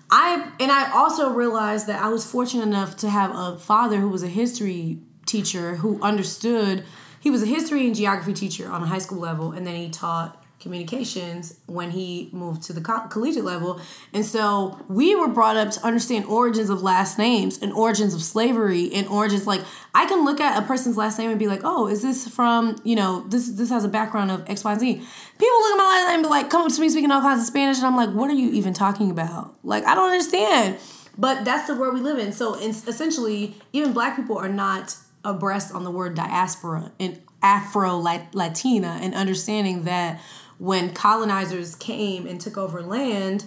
I 0.09 0.53
and 0.61 0.71
I 0.71 0.93
also 0.93 1.31
realized 1.31 1.89
that 1.89 2.01
I 2.01 2.09
was 2.11 2.25
fortunate 2.25 2.63
enough 2.63 2.97
to 2.99 3.11
have 3.11 3.33
a 3.35 3.59
father 3.59 3.99
who 3.99 4.09
was 4.09 4.23
a 4.23 4.29
history 4.29 5.01
teacher 5.27 5.77
who 5.77 6.01
understood 6.01 6.85
he 7.25 7.31
was 7.31 7.43
a 7.43 7.47
history 7.47 7.87
and 7.87 7.97
geography 7.97 8.35
teacher 8.35 8.71
on 8.71 8.83
a 8.83 8.87
high 8.87 8.99
school 8.99 9.19
level, 9.19 9.53
and 9.53 9.67
then 9.67 9.75
he 9.75 9.89
taught 9.89 10.45
communications 10.61 11.59
when 11.65 11.91
he 11.91 12.29
moved 12.33 12.63
to 12.65 12.75
the 12.75 12.83
co- 12.83 13.07
collegiate 13.09 13.45
level. 13.45 13.81
And 14.13 14.27
so 14.27 14.79
we 14.89 15.17
were 15.17 15.29
brought 15.29 15.57
up 15.57 15.71
to 15.71 15.81
understand 15.87 16.27
origins 16.27 16.69
of 16.69 16.83
last 16.83 17.19
names 17.19 17.59
and 17.63 17.73
origins 17.73 18.13
of 18.13 18.23
slavery 18.23 18.93
and 18.93 19.09
origins 19.09 19.47
like 19.47 19.63
I 19.95 20.05
can 20.05 20.27
look 20.27 20.39
at 20.39 20.63
a 20.63 20.67
person's 20.67 20.99
last 20.99 21.19
name 21.19 21.31
and 21.31 21.39
be 21.39 21.47
like, 21.47 21.63
"Oh, 21.65 21.87
is 21.87 22.03
this 22.03 22.29
from, 22.29 22.77
you 22.85 22.95
know, 22.95 23.25
this 23.29 23.49
this 23.49 23.71
has 23.71 23.85
a 23.85 23.89
background 23.89 24.31
of 24.31 24.45
X, 24.47 24.63
Y, 24.63 24.73
and 24.73 24.81
Z." 24.81 24.93
People 24.95 25.59
look 25.61 25.73
at 25.73 25.79
my 25.79 25.85
last 25.85 26.07
name 26.09 26.15
and 26.17 26.23
be 26.25 26.29
like, 26.29 26.51
come 26.51 26.67
up 26.67 26.73
to 26.73 26.81
me 26.81 26.91
speaking 26.91 27.11
all 27.11 27.23
kinds 27.23 27.41
of 27.41 27.47
Spanish 27.47 27.79
and 27.79 27.87
I'm 27.87 27.97
like, 27.97 28.11
"What 28.11 28.29
are 28.29 28.35
you 28.35 28.51
even 28.51 28.75
talking 28.75 29.11
about?" 29.11 29.55
Like, 29.63 29.85
I 29.87 29.95
don't 29.95 30.11
understand. 30.11 30.77
But 31.17 31.47
that's 31.47 31.69
the 31.69 31.75
world 31.75 31.95
we 31.95 32.01
live 32.01 32.19
in. 32.19 32.33
So 32.33 32.55
essentially, 32.55 33.55
even 33.73 33.95
black 33.95 34.17
people 34.17 34.37
are 34.37 34.49
not 34.49 34.97
abreast 35.25 35.75
on 35.75 35.85
the 35.85 35.91
word 35.91 36.15
diaspora 36.15 36.93
and 37.01 37.21
Afro 37.43 37.97
Latina 37.99 38.99
and 39.03 39.15
understanding 39.15 39.85
that 39.85 40.21
when 40.59 40.95
colonizers 40.95 41.75
came 41.75 42.27
and 42.27 42.41
took 42.41 42.57
over 42.57 42.81
land, 42.81 43.45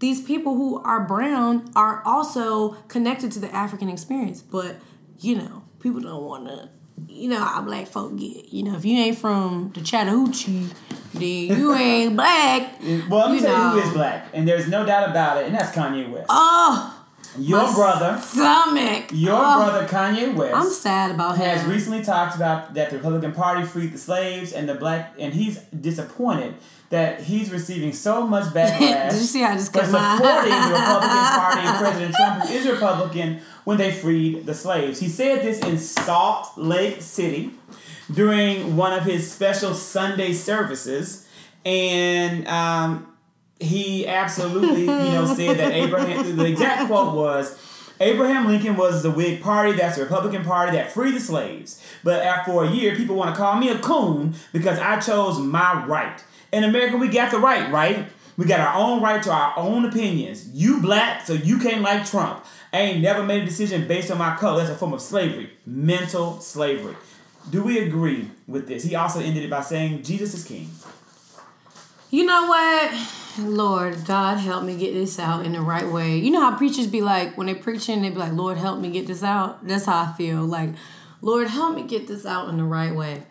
these 0.00 0.22
people 0.22 0.54
who 0.56 0.82
are 0.82 1.06
brown 1.06 1.70
are 1.74 2.02
also 2.04 2.72
connected 2.88 3.32
to 3.32 3.38
the 3.40 3.52
African 3.54 3.88
experience. 3.88 4.42
But, 4.42 4.76
you 5.18 5.36
know, 5.36 5.64
people 5.80 6.00
don't 6.00 6.22
want 6.22 6.46
to, 6.46 6.68
you 7.08 7.28
know 7.28 7.40
how 7.40 7.62
black 7.62 7.86
folk 7.86 8.16
get. 8.16 8.52
You 8.52 8.64
know, 8.64 8.76
if 8.76 8.84
you 8.84 8.96
ain't 8.98 9.18
from 9.18 9.72
the 9.74 9.80
Chattahoochee, 9.80 10.68
then 11.14 11.58
you 11.58 11.74
ain't 11.76 12.16
black. 12.16 12.80
well, 13.08 13.28
let 13.28 13.32
me 13.32 13.40
tell 13.40 13.74
you 13.74 13.80
who 13.80 13.88
is 13.88 13.94
black. 13.94 14.28
And 14.32 14.46
there's 14.46 14.68
no 14.68 14.84
doubt 14.84 15.08
about 15.08 15.38
it, 15.38 15.46
and 15.46 15.54
that's 15.54 15.74
Kanye 15.74 16.10
West. 16.10 16.26
Oh! 16.28 16.97
Your 17.38 17.62
My 17.62 17.74
brother, 17.74 18.20
stomach. 18.20 19.10
Your 19.12 19.34
oh, 19.34 19.64
brother 19.64 19.86
Kanye 19.86 20.34
West. 20.34 20.54
I'm 20.54 20.70
sad 20.70 21.10
about 21.12 21.36
has 21.36 21.62
him. 21.62 21.70
recently 21.70 22.02
talked 22.02 22.36
about 22.36 22.74
that 22.74 22.90
the 22.90 22.96
Republican 22.96 23.32
Party 23.32 23.64
freed 23.64 23.92
the 23.92 23.98
slaves 23.98 24.52
and 24.52 24.68
the 24.68 24.74
black, 24.74 25.14
and 25.18 25.32
he's 25.32 25.58
disappointed 25.64 26.54
that 26.90 27.20
he's 27.20 27.50
receiving 27.50 27.92
so 27.92 28.26
much 28.26 28.44
backlash 28.54 29.10
Did 29.10 29.20
you 29.20 29.26
see 29.26 29.44
I 29.44 29.54
just 29.54 29.72
for 29.72 29.84
supporting 29.84 30.50
the 30.50 30.70
Republican 30.72 31.08
Party 31.10 31.60
and 31.60 31.78
President 31.78 32.14
Trump, 32.14 32.44
who 32.44 32.54
is 32.54 32.66
Republican, 32.66 33.40
when 33.64 33.76
they 33.76 33.92
freed 33.92 34.46
the 34.46 34.54
slaves. 34.54 34.98
He 35.00 35.08
said 35.08 35.42
this 35.42 35.60
in 35.60 35.78
Salt 35.78 36.56
Lake 36.56 37.02
City 37.02 37.50
during 38.12 38.76
one 38.76 38.94
of 38.94 39.04
his 39.04 39.30
special 39.30 39.74
Sunday 39.74 40.32
services, 40.32 41.28
and 41.64 42.48
um, 42.48 43.12
he 43.60 44.06
absolutely, 44.06 44.82
you 44.82 44.86
know, 44.86 45.34
said 45.34 45.58
that 45.58 45.72
Abraham. 45.72 46.36
The 46.36 46.46
exact 46.46 46.86
quote 46.86 47.14
was. 47.14 47.58
Abraham 48.00 48.46
Lincoln 48.46 48.76
was 48.76 49.02
the 49.02 49.10
Whig 49.10 49.42
Party, 49.42 49.72
that's 49.72 49.96
the 49.96 50.04
Republican 50.04 50.44
Party 50.44 50.70
that 50.76 50.92
freed 50.92 51.14
the 51.14 51.20
slaves. 51.20 51.82
But 52.04 52.22
after 52.22 52.62
a 52.62 52.70
year, 52.70 52.94
people 52.94 53.16
want 53.16 53.34
to 53.34 53.36
call 53.36 53.56
me 53.56 53.70
a 53.70 53.78
coon 53.80 54.34
because 54.52 54.78
I 54.78 55.00
chose 55.00 55.40
my 55.40 55.84
right. 55.84 56.22
In 56.52 56.62
America, 56.62 56.96
we 56.96 57.08
got 57.08 57.32
the 57.32 57.38
right, 57.38 57.70
right? 57.72 58.06
We 58.36 58.46
got 58.46 58.60
our 58.60 58.80
own 58.80 59.02
right 59.02 59.20
to 59.24 59.32
our 59.32 59.52
own 59.56 59.84
opinions. 59.84 60.48
You 60.52 60.80
black, 60.80 61.26
so 61.26 61.32
you 61.32 61.58
can't 61.58 61.82
like 61.82 62.06
Trump. 62.06 62.44
I 62.72 62.78
ain't 62.78 63.02
never 63.02 63.24
made 63.24 63.42
a 63.42 63.46
decision 63.46 63.88
based 63.88 64.12
on 64.12 64.18
my 64.18 64.36
color. 64.36 64.58
That's 64.58 64.70
a 64.70 64.76
form 64.76 64.92
of 64.92 65.02
slavery, 65.02 65.50
mental 65.66 66.38
slavery. 66.40 66.94
Do 67.50 67.64
we 67.64 67.80
agree 67.80 68.30
with 68.46 68.68
this? 68.68 68.84
He 68.84 68.94
also 68.94 69.18
ended 69.18 69.42
it 69.42 69.50
by 69.50 69.62
saying 69.62 70.04
Jesus 70.04 70.34
is 70.34 70.44
king. 70.44 70.70
You 72.10 72.26
know 72.26 72.46
what? 72.46 72.92
Lord, 73.38 74.04
God, 74.04 74.38
help 74.38 74.64
me 74.64 74.76
get 74.76 74.94
this 74.94 75.18
out 75.18 75.44
in 75.46 75.52
the 75.52 75.60
right 75.60 75.90
way. 75.90 76.18
You 76.18 76.30
know 76.30 76.40
how 76.40 76.56
preachers 76.56 76.86
be 76.86 77.00
like, 77.00 77.36
when 77.36 77.46
they're 77.46 77.56
preaching, 77.56 78.02
they 78.02 78.10
be 78.10 78.16
like, 78.16 78.32
Lord, 78.32 78.58
help 78.58 78.80
me 78.80 78.90
get 78.90 79.06
this 79.06 79.22
out? 79.22 79.66
That's 79.66 79.86
how 79.86 80.02
I 80.02 80.12
feel. 80.12 80.44
Like, 80.44 80.70
Lord, 81.20 81.48
help 81.48 81.74
me 81.74 81.82
get 81.82 82.06
this 82.06 82.26
out 82.26 82.48
in 82.48 82.56
the 82.56 82.64
right 82.64 82.94
way. 82.94 83.24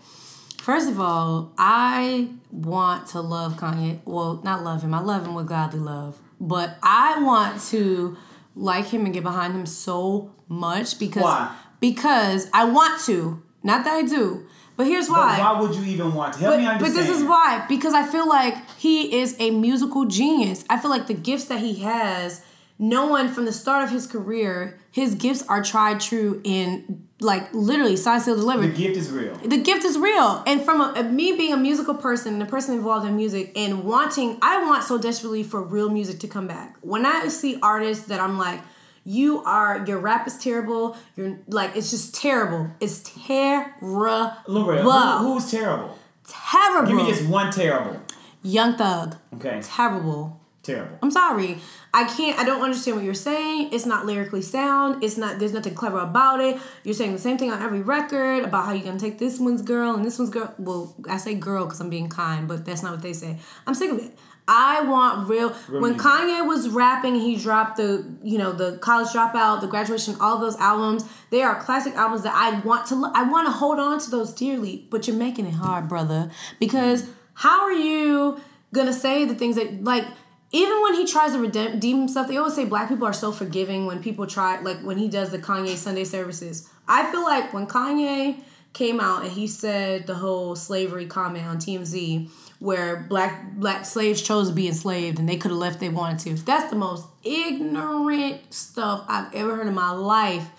First 0.59 0.89
of 0.89 0.99
all, 0.99 1.53
I 1.57 2.29
want 2.51 3.07
to 3.07 3.21
love 3.21 3.53
Kanye. 3.53 3.99
Well, 4.05 4.41
not 4.43 4.63
love 4.63 4.81
him. 4.81 4.93
I 4.93 4.99
love 4.99 5.25
him 5.25 5.33
with 5.33 5.47
godly 5.47 5.79
love. 5.79 6.19
But 6.39 6.77
I 6.83 7.23
want 7.23 7.61
to 7.69 8.17
like 8.55 8.87
him 8.87 9.05
and 9.05 9.13
get 9.13 9.23
behind 9.23 9.53
him 9.53 9.65
so 9.65 10.33
much 10.47 10.99
because 10.99 11.23
Why? 11.23 11.55
because 11.79 12.49
I 12.53 12.65
want 12.65 13.01
to. 13.05 13.41
Not 13.63 13.85
that 13.85 13.93
I 13.93 14.01
do. 14.03 14.45
But 14.77 14.85
here's 14.85 15.09
why. 15.09 15.37
But 15.37 15.55
why 15.55 15.61
would 15.61 15.75
you 15.75 15.83
even 15.91 16.13
want 16.13 16.33
to 16.33 16.39
help 16.39 16.53
but, 16.53 16.59
me 16.59 16.67
understand? 16.67 16.95
But 16.95 17.01
this 17.01 17.09
is 17.09 17.23
why 17.23 17.65
because 17.67 17.93
I 17.93 18.07
feel 18.07 18.29
like 18.29 18.55
he 18.77 19.19
is 19.19 19.35
a 19.39 19.49
musical 19.49 20.05
genius. 20.05 20.63
I 20.69 20.77
feel 20.77 20.91
like 20.91 21.07
the 21.07 21.15
gifts 21.15 21.45
that 21.45 21.59
he 21.59 21.75
has, 21.81 22.45
no 22.77 23.07
one 23.07 23.27
from 23.27 23.45
the 23.45 23.51
start 23.51 23.83
of 23.83 23.89
his 23.89 24.05
career, 24.05 24.79
his 24.91 25.15
gifts 25.15 25.43
are 25.49 25.63
tried 25.63 25.99
true 25.99 26.41
in 26.43 27.07
like 27.19 27.51
literally 27.53 27.95
signed, 27.95 28.21
sealed, 28.21 28.37
delivered. 28.37 28.75
The 28.75 28.77
gift 28.77 28.97
is 28.97 29.11
real. 29.11 29.35
The 29.35 29.57
gift 29.57 29.83
is 29.83 29.97
real, 29.97 30.43
and 30.45 30.61
from 30.61 30.81
a, 30.81 31.03
me 31.03 31.35
being 31.35 31.53
a 31.53 31.57
musical 31.57 31.95
person, 31.95 32.35
and 32.35 32.43
a 32.43 32.45
person 32.45 32.75
involved 32.75 33.07
in 33.07 33.15
music, 33.15 33.51
and 33.55 33.83
wanting, 33.83 34.37
I 34.43 34.63
want 34.63 34.83
so 34.83 34.99
desperately 34.99 35.41
for 35.41 35.63
real 35.63 35.89
music 35.89 36.19
to 36.19 36.27
come 36.27 36.47
back. 36.47 36.77
When 36.81 37.05
I 37.05 37.29
see 37.29 37.57
artists 37.63 38.05
that 38.05 38.19
I'm 38.19 38.37
like, 38.37 38.61
you 39.09 39.41
are 39.43 39.85
your 39.87 39.99
rap 39.99 40.27
is 40.27 40.37
terrible. 40.37 40.97
You're 41.15 41.39
like 41.47 41.75
it's 41.77 41.89
just 41.91 42.13
terrible. 42.13 42.69
It's 42.81 42.99
terrible. 43.25 44.27
Who, 44.45 45.33
who's 45.33 45.49
terrible? 45.49 45.97
terrible. 46.27 46.87
Give 46.87 46.97
me 46.97 47.07
just 47.09 47.27
one 47.29 47.51
terrible. 47.51 48.01
Young 48.43 48.75
Thug. 48.75 49.15
Okay, 49.35 49.59
Terrible. 49.63 50.39
terrible. 50.61 50.97
I'm 51.01 51.09
sorry. 51.11 51.57
I 51.93 52.03
can't. 52.03 52.37
I 52.37 52.43
don't 52.43 52.61
understand 52.61 52.97
what 52.97 53.05
you're 53.05 53.13
saying. 53.13 53.69
It's 53.71 53.85
not 53.85 54.05
lyrically 54.05 54.41
sound. 54.41 55.03
It's 55.03 55.17
not. 55.17 55.39
There's 55.39 55.53
nothing 55.53 55.73
clever 55.73 55.99
about 55.99 56.41
it. 56.41 56.59
You're 56.83 56.93
saying 56.93 57.13
the 57.13 57.19
same 57.19 57.37
thing 57.37 57.49
on 57.51 57.61
every 57.61 57.81
record 57.81 58.43
about 58.43 58.65
how 58.65 58.73
you're 58.73 58.83
gonna 58.85 58.99
take 58.99 59.19
this 59.19 59.39
one's 59.39 59.61
girl 59.61 59.95
and 59.95 60.03
this 60.05 60.19
one's 60.19 60.29
girl. 60.31 60.53
Well, 60.57 60.93
I 61.09 61.17
say 61.17 61.33
girl 61.33 61.63
because 61.65 61.79
I'm 61.79 61.89
being 61.89 62.09
kind, 62.09 62.47
but 62.47 62.65
that's 62.65 62.83
not 62.83 62.91
what 62.91 63.01
they 63.01 63.13
say. 63.13 63.39
I'm 63.65 63.73
sick 63.73 63.89
of 63.91 63.99
it. 63.99 64.17
I 64.47 64.81
want 64.81 65.27
real. 65.27 65.49
when 65.49 65.81
music. 65.81 65.97
Kanye 66.01 66.47
was 66.47 66.69
rapping, 66.69 67.15
he 67.15 67.35
dropped 67.35 67.77
the 67.77 68.05
you 68.23 68.37
know 68.37 68.51
the 68.51 68.77
college 68.77 69.09
dropout, 69.09 69.61
the 69.61 69.67
graduation, 69.67 70.15
all 70.21 70.39
those 70.39 70.55
albums. 70.57 71.03
They 71.31 71.41
are 71.43 71.59
classic 71.61 71.95
albums 71.95 72.23
that 72.23 72.33
I 72.33 72.59
want 72.61 72.87
to. 72.87 72.95
lo- 72.95 73.11
I 73.13 73.23
want 73.23 73.47
to 73.47 73.51
hold 73.51 73.79
on 73.79 73.99
to 73.99 74.09
those 74.09 74.33
dearly. 74.33 74.87
But 74.89 75.07
you're 75.07 75.17
making 75.17 75.45
it 75.47 75.55
hard, 75.55 75.87
brother. 75.89 76.31
Because 76.59 77.07
how 77.33 77.61
are 77.63 77.73
you 77.73 78.39
gonna 78.73 78.93
say 78.93 79.25
the 79.25 79.35
things 79.35 79.55
that 79.57 79.83
like? 79.83 80.05
even 80.53 80.81
when 80.81 80.93
he 80.93 81.05
tries 81.05 81.33
to 81.33 81.39
redeem 81.39 81.73
redeem 81.73 81.97
himself, 81.99 82.29
they 82.29 82.37
always 82.37 82.55
say 82.55 82.63
black 82.63 82.87
people 82.87 83.05
are 83.05 83.11
so 83.11 83.33
forgiving 83.33 83.85
when 83.85 84.01
people 84.01 84.25
try, 84.25 84.57
like 84.61 84.79
when 84.79 84.97
he 84.97 85.09
does 85.09 85.29
the 85.29 85.37
Kanye 85.37 85.75
Sunday 85.75 86.05
services. 86.05 86.69
I 86.87 87.11
feel 87.11 87.23
like 87.23 87.53
when 87.53 87.67
Kanye 87.67 88.41
came 88.71 89.01
out 89.01 89.23
and 89.23 89.31
he 89.31 89.45
said 89.45 90.07
the 90.07 90.15
whole 90.15 90.55
slavery 90.55 91.05
comment 91.05 91.45
on 91.45 91.57
TMZ, 91.57 92.29
where 92.59 93.05
black 93.07 93.53
black 93.53 93.85
slaves 93.85 94.21
chose 94.21 94.49
to 94.49 94.55
be 94.55 94.67
enslaved 94.67 95.19
and 95.19 95.29
they 95.29 95.37
could 95.37 95.51
have 95.51 95.59
left 95.59 95.79
they 95.79 95.89
wanted 95.89 96.19
to. 96.19 96.43
That's 96.43 96.69
the 96.69 96.75
most 96.75 97.07
ignorant 97.23 98.53
stuff 98.53 99.05
I've 99.07 99.33
ever 99.33 99.55
heard 99.55 99.67
in 99.67 99.75
my 99.75 99.91
life. 99.91 100.49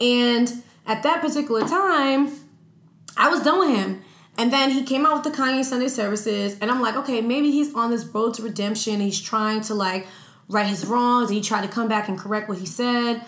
And 0.00 0.62
at 0.86 1.02
that 1.02 1.20
particular 1.20 1.66
time, 1.66 2.30
I 3.16 3.28
was 3.28 3.42
done 3.42 3.58
with 3.60 3.76
him. 3.76 4.02
And 4.38 4.52
then 4.52 4.70
he 4.70 4.84
came 4.84 5.06
out 5.06 5.24
with 5.24 5.32
the 5.32 5.42
Kanye 5.42 5.64
Sunday 5.64 5.88
services, 5.88 6.58
and 6.60 6.70
I'm 6.70 6.82
like, 6.82 6.94
okay, 6.96 7.22
maybe 7.22 7.50
he's 7.50 7.74
on 7.74 7.90
this 7.90 8.04
road 8.04 8.34
to 8.34 8.42
redemption. 8.42 9.00
He's 9.00 9.18
trying 9.18 9.62
to 9.62 9.74
like 9.74 10.06
right 10.48 10.66
his 10.66 10.84
wrongs. 10.84 11.30
He 11.30 11.40
tried 11.40 11.62
to 11.62 11.68
come 11.68 11.88
back 11.88 12.08
and 12.08 12.18
correct 12.18 12.48
what 12.48 12.58
he 12.58 12.66
said. 12.66 13.24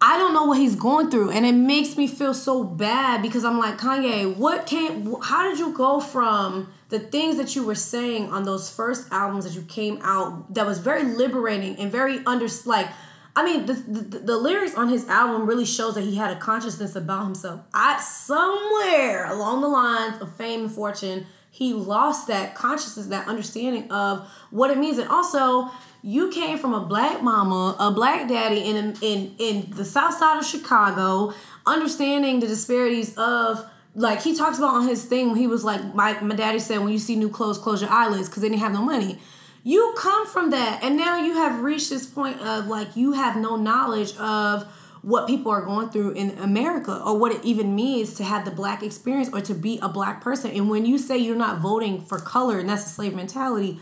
I 0.00 0.16
don't 0.16 0.32
know 0.32 0.44
what 0.44 0.58
he's 0.58 0.76
going 0.76 1.10
through, 1.10 1.32
and 1.32 1.44
it 1.44 1.52
makes 1.52 1.96
me 1.96 2.06
feel 2.06 2.32
so 2.32 2.64
bad 2.64 3.20
because 3.20 3.44
I'm 3.44 3.58
like, 3.58 3.78
Kanye, 3.78 4.34
what 4.34 4.66
can? 4.66 5.14
How 5.22 5.48
did 5.48 5.58
you 5.58 5.74
go 5.74 6.00
from 6.00 6.72
the 6.88 6.98
things 6.98 7.36
that 7.36 7.54
you 7.54 7.64
were 7.64 7.74
saying 7.74 8.30
on 8.30 8.44
those 8.44 8.70
first 8.70 9.12
albums 9.12 9.44
that 9.44 9.54
you 9.54 9.62
came 9.62 9.98
out 10.02 10.54
that 10.54 10.66
was 10.66 10.78
very 10.78 11.04
liberating 11.04 11.76
and 11.76 11.92
very 11.92 12.18
under 12.26 12.48
like 12.64 12.88
I 13.36 13.44
mean, 13.44 13.66
the, 13.66 13.74
the, 13.74 14.18
the 14.18 14.36
lyrics 14.36 14.74
on 14.74 14.88
his 14.88 15.06
album 15.06 15.46
really 15.46 15.64
shows 15.64 15.94
that 15.94 16.02
he 16.02 16.16
had 16.16 16.36
a 16.36 16.40
consciousness 16.40 16.96
about 16.96 17.22
himself. 17.24 17.60
I 17.72 18.00
somewhere 18.00 19.30
along 19.30 19.60
the 19.60 19.68
lines 19.68 20.20
of 20.20 20.34
fame 20.34 20.62
and 20.62 20.72
fortune, 20.72 21.24
he 21.48 21.72
lost 21.72 22.26
that 22.26 22.56
consciousness, 22.56 23.06
that 23.06 23.28
understanding 23.28 23.92
of 23.92 24.28
what 24.50 24.72
it 24.72 24.78
means, 24.78 24.98
and 24.98 25.08
also 25.08 25.70
you 26.02 26.30
came 26.30 26.58
from 26.58 26.74
a 26.74 26.80
black 26.80 27.22
mama, 27.22 27.76
a 27.78 27.92
black 27.92 28.28
daddy 28.28 28.60
in 28.60 28.96
in 29.02 29.34
in 29.38 29.70
the 29.70 29.84
south 29.84 30.14
side 30.14 30.38
of 30.38 30.44
Chicago, 30.44 31.32
understanding 31.64 32.40
the 32.40 32.48
disparities 32.48 33.16
of 33.16 33.64
like 33.98 34.22
he 34.22 34.34
talks 34.34 34.58
about 34.58 34.74
on 34.74 34.88
his 34.88 35.04
thing 35.04 35.34
he 35.36 35.46
was 35.46 35.64
like 35.64 35.94
my 35.94 36.18
my 36.20 36.34
daddy 36.34 36.58
said 36.58 36.78
when 36.78 36.90
you 36.90 36.98
see 36.98 37.16
new 37.16 37.28
clothes 37.28 37.58
close 37.58 37.80
your 37.82 37.90
eyelids 37.90 38.28
because 38.28 38.42
they 38.42 38.48
didn't 38.48 38.60
have 38.60 38.72
no 38.72 38.82
money. 38.82 39.18
You 39.64 39.94
come 39.98 40.26
from 40.26 40.50
that 40.50 40.82
and 40.82 40.96
now 40.96 41.18
you 41.18 41.34
have 41.34 41.62
reached 41.62 41.90
this 41.90 42.06
point 42.06 42.40
of 42.40 42.66
like 42.66 42.96
you 42.96 43.12
have 43.12 43.36
no 43.36 43.56
knowledge 43.56 44.16
of 44.16 44.64
what 45.02 45.26
people 45.26 45.52
are 45.52 45.62
going 45.62 45.90
through 45.90 46.12
in 46.12 46.30
America 46.38 47.02
or 47.04 47.18
what 47.18 47.32
it 47.32 47.44
even 47.44 47.74
means 47.74 48.14
to 48.14 48.24
have 48.24 48.44
the 48.44 48.50
black 48.50 48.82
experience 48.82 49.28
or 49.32 49.40
to 49.40 49.54
be 49.54 49.78
a 49.80 49.88
black 49.88 50.20
person. 50.20 50.50
And 50.52 50.68
when 50.68 50.86
you 50.86 50.98
say 50.98 51.18
you're 51.18 51.36
not 51.36 51.58
voting 51.58 52.00
for 52.00 52.18
color 52.18 52.58
and 52.58 52.68
that's 52.68 52.86
a 52.86 52.88
slave 52.88 53.14
mentality 53.14 53.80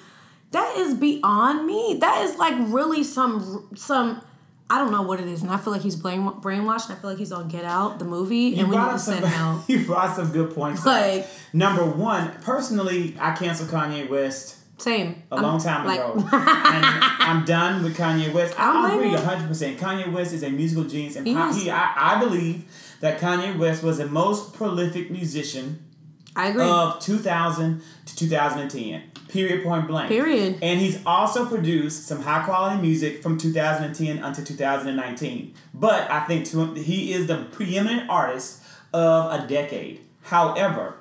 that 0.53 0.77
is 0.77 0.95
beyond 0.95 1.67
me. 1.67 1.99
That 2.01 2.23
is 2.23 2.37
like 2.39 2.55
really 2.59 3.05
some 3.05 3.69
some 3.75 4.23
I 4.69 4.79
don't 4.79 4.91
know 4.91 5.03
what 5.03 5.21
it 5.21 5.29
is, 5.29 5.43
and 5.43 5.51
I 5.53 5.59
feel 5.59 5.73
like 5.73 5.83
he's 5.83 5.95
brain 5.97 6.23
brainwashed. 6.23 6.89
And 6.89 6.99
I 6.99 7.01
feel 7.01 7.11
like 7.11 7.19
he's 7.19 7.31
on 7.33 7.47
Get 7.49 7.65
Out, 7.65 7.99
the 8.01 8.05
movie, 8.05 8.59
and 8.59 8.69
we 8.69 8.77
need 8.77 8.83
to 8.83 8.89
up 8.91 8.99
some, 8.99 9.15
send 9.15 9.25
him 9.27 9.33
out. 9.41 9.63
you 9.69 9.85
brought 9.87 10.17
some 10.17 10.33
good 10.33 10.55
points. 10.55 10.81
up. 10.81 10.87
Like 10.87 11.27
Number 11.53 11.85
one, 11.85 12.33
personally, 12.43 13.17
I 13.21 13.33
canceled 13.37 13.71
Kanye 13.71 14.09
West 14.11 14.57
same. 14.79 15.23
a 15.31 15.35
I'm- 15.37 15.43
long 15.45 15.61
time 15.61 15.87
like- 15.87 16.01
ago. 16.01 16.15
and 16.33 16.85
I'm 17.21 17.45
done 17.45 17.85
with 17.85 17.97
Kanye 17.97 18.33
West. 18.35 18.59
I 18.59 18.91
I 18.91 18.95
agree 18.95 19.11
100%. 19.11 19.79
Kanye 19.79 20.13
West 20.13 20.33
is 20.35 20.43
a 20.43 20.51
musical 20.51 20.85
genius. 20.85 21.15
And 21.17 21.27
He 21.27 21.33
he, 21.35 21.71
I, 21.71 22.17
I 22.17 22.19
believe 22.21 22.65
that 23.01 23.21
Kanye 23.21 23.57
West 23.57 23.83
was 23.85 23.99
the 23.99 24.07
most 24.07 24.53
prolific 24.53 25.11
musician 25.13 25.83
I 26.35 26.49
agree. 26.49 26.65
of 26.69 26.99
2000 27.01 27.83
to 28.07 28.17
2010. 28.17 29.03
Period, 29.29 29.65
point 29.65 29.87
blank. 29.89 30.09
Period. 30.09 30.59
And 30.63 30.81
he's 30.81 31.01
also 31.05 31.47
produced 31.47 32.07
some 32.07 32.23
high 32.23 32.45
quality 32.45 32.81
music 32.81 33.23
from 33.23 33.37
2010 33.39 34.19
until 34.19 34.45
2019. 34.45 35.55
But 35.75 36.11
I 36.11 36.21
think 36.27 36.47
to, 36.47 36.61
him, 36.61 36.77
he 36.77 37.13
is 37.13 37.27
the 37.27 37.45
preeminent 37.51 38.09
artist 38.09 38.63
of 38.93 39.33
a 39.33 39.47
decade. 39.47 40.01
However, 40.23 40.95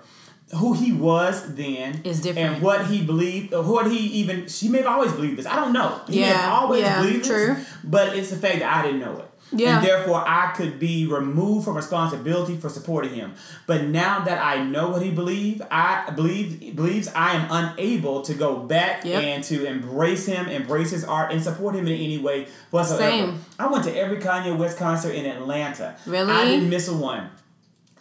who 0.56 0.74
he 0.74 0.92
was 0.92 1.56
then 1.56 2.02
Is 2.04 2.22
different. 2.22 2.54
and 2.56 2.62
what 2.64 2.86
he 2.88 3.04
believed 3.04 3.54
or 3.54 3.64
what 3.64 3.90
he 3.92 3.98
even 3.98 4.48
she 4.48 4.70
may 4.70 4.78
have 4.80 4.88
always 4.88 5.12
believed 5.12 5.38
this. 5.38 5.46
I 5.48 5.56
don't 5.56 5.74
know. 5.74 6.02
He 6.08 6.20
may 6.20 6.28
have 6.28 6.38
Yeah, 6.38 6.52
always 6.54 6.82
yeah, 6.82 7.02
believed 7.02 7.26
true. 7.26 7.56
this, 7.56 7.68
but 7.84 8.16
it's 8.16 8.30
the 8.30 8.36
fact 8.38 8.60
that 8.60 8.72
I 8.74 8.84
didn't 8.86 9.00
know 9.00 9.18
it. 9.18 9.32
Yeah. 9.52 9.78
And 9.78 9.86
therefore 9.86 10.24
I 10.26 10.52
could 10.56 10.80
be 10.80 11.06
removed 11.06 11.66
from 11.66 11.76
responsibility 11.76 12.58
for 12.58 12.68
supporting 12.70 13.14
him. 13.14 13.34
But 13.68 13.84
now 13.86 14.20
that 14.26 14.44
I 14.44 14.64
know 14.64 14.90
what 14.90 15.02
he 15.02 15.12
believes, 15.12 15.62
I 15.72 16.10
believe 16.12 16.76
believes 16.76 17.08
I 17.16 17.34
am 17.34 17.48
unable 17.50 18.22
to 18.24 18.34
go 18.34 18.58
back 18.58 19.06
Yep. 19.06 19.24
and 19.24 19.44
to 19.46 19.66
embrace 19.66 20.26
him, 20.26 20.48
embrace 20.48 20.92
his 20.92 21.04
art, 21.06 21.32
and 21.32 21.42
support 21.42 21.76
him 21.76 21.88
in 21.88 21.94
any 21.94 22.18
way 22.18 22.48
whatsoever. 22.72 23.04
Same. 23.04 23.46
I 23.60 23.68
went 23.68 23.84
to 23.86 23.96
every 23.96 24.18
Kanye 24.18 24.58
West 24.58 24.78
concert 24.78 25.12
in 25.12 25.26
Atlanta. 25.26 25.96
Really? 26.06 26.32
I 26.32 26.46
didn't 26.46 26.70
miss 26.70 26.88
a 26.88 26.94
one. 26.96 27.30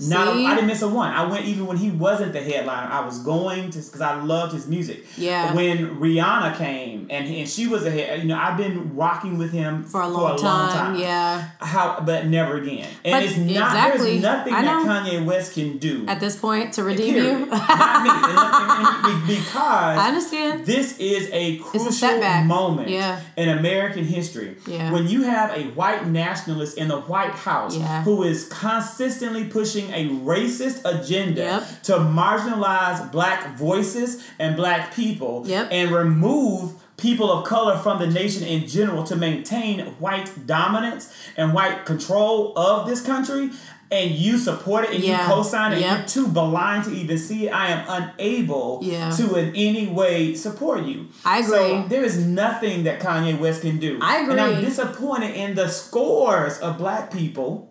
Not 0.00 0.26
a, 0.26 0.33
See? 0.33 0.44
I 0.44 0.54
didn't 0.57 0.66
miss 0.66 0.83
a 0.83 0.88
one. 0.88 1.12
I 1.12 1.24
went 1.30 1.44
even 1.44 1.66
when 1.66 1.76
he 1.76 1.88
wasn't 1.88 2.33
the 2.33 2.42
headliner. 2.42 2.90
I 2.90 3.04
was 3.04 3.20
going 3.20 3.70
to 3.70 3.78
because 3.78 4.00
I 4.00 4.20
loved 4.20 4.52
his 4.52 4.66
music. 4.66 5.04
Yeah. 5.16 5.54
When 5.54 6.00
Rihanna 6.00 6.57
came 6.59 7.07
and 7.11 7.28
and 7.28 7.48
she 7.48 7.68
was 7.68 7.85
a 7.87 7.92
head, 7.92 8.18
you 8.20 8.24
know, 8.26 8.37
I've 8.37 8.57
been 8.57 8.96
rocking 8.96 9.38
with 9.38 9.52
him 9.52 9.85
for 9.85 10.00
a 10.00 10.09
long, 10.09 10.37
time. 10.37 10.96
Yeah. 10.96 11.48
How, 11.61 12.00
but 12.04 12.26
never 12.26 12.57
again. 12.57 12.88
And 13.04 13.12
But 13.12 13.22
it's 13.22 13.37
not. 13.37 13.46
exactly. 13.48 14.11
There's 14.18 14.22
nothing 14.22 14.52
that. 14.52 14.85
Kanye 14.85 15.24
West 15.24 15.54
can 15.54 15.78
do. 15.78 16.04
At 16.09 16.18
this 16.18 16.35
point, 16.35 16.72
to 16.74 16.83
redeem 16.83 17.14
period. 17.14 17.38
you. 17.38 17.46
not 17.46 18.02
me. 18.02 18.11
And- 18.11 18.24
and- 18.35 19.14
and 19.14 19.26
because 19.28 19.98
I 19.98 20.09
understand. 20.09 20.66
this 20.66 20.98
is 20.98 21.28
a 21.33 21.59
crucial 21.59 21.92
setback. 21.92 22.46
moment 22.46 22.88
Yeah. 22.88 23.20
in 23.37 23.48
American 23.48 24.04
history. 24.04 24.57
Yeah. 24.66 24.90
When 24.90 25.07
you 25.07 25.22
have 25.22 25.50
a 25.57 25.64
white 25.70 26.07
nationalist 26.09 26.76
in 26.78 26.88
the 26.88 26.98
White 27.00 27.30
House 27.30 27.76
Yeah. 27.76 28.02
who 28.02 28.24
is 28.24 28.48
consistently 28.48 29.44
pushing 29.44 29.84
a 29.92 30.09
racist 30.25 30.81
agenda 30.85 31.40
Yep. 31.42 31.83
to 31.85 31.92
marginalize 31.99 33.11
black 33.12 33.57
voices 33.59 34.23
and 34.38 34.57
black 34.57 34.94
people 34.94 35.42
Yep. 35.47 35.68
and 35.70 35.90
remove 35.90 36.73
people 36.97 37.31
of 37.33 37.44
color 37.44 37.77
from 37.77 37.99
the 37.99 38.07
nation 38.07 38.44
in 38.44 38.66
general 38.68 39.03
to 39.05 39.16
maintain 39.16 39.81
white 39.99 40.47
dominance 40.47 41.09
and 41.37 41.53
white 41.53 41.85
control 41.85 42.53
of 42.57 42.87
this 42.88 43.01
country 43.01 43.51
and 43.90 44.11
you 44.12 44.38
support 44.38 44.85
it 44.85 44.94
and 44.94 45.05
Yeah. 45.05 45.20
you 45.29 45.35
co-sign 45.35 45.73
it 45.73 45.81
Yep. 45.81 45.90
and 45.90 45.99
you're 45.99 46.09
too 46.25 46.29
blind 46.33 46.85
to 46.85 46.90
even 46.92 47.18
see 47.18 47.47
it 47.47 47.51
i 47.53 47.66
am 47.68 47.83
unable 47.88 48.79
Yeah. 48.83 49.11
to 49.11 49.35
in 49.35 49.53
any 49.57 49.87
way 49.88 50.35
support 50.35 50.85
you 50.85 51.07
I 51.25 51.42
so 51.42 51.55
agree. 51.55 51.88
there 51.88 52.05
is 52.05 52.16
nothing 52.25 52.85
that 52.85 53.01
kanye 53.01 53.38
west 53.38 53.62
can 53.62 53.79
do 53.79 53.99
I 54.01 54.18
agree. 54.20 54.33
and 54.33 54.40
i'm 54.40 54.64
disappointed 54.64 55.35
in 55.35 55.55
the 55.57 55.68
scores 55.68 56.59
of 56.59 56.79
black 56.79 57.12
people 57.12 57.70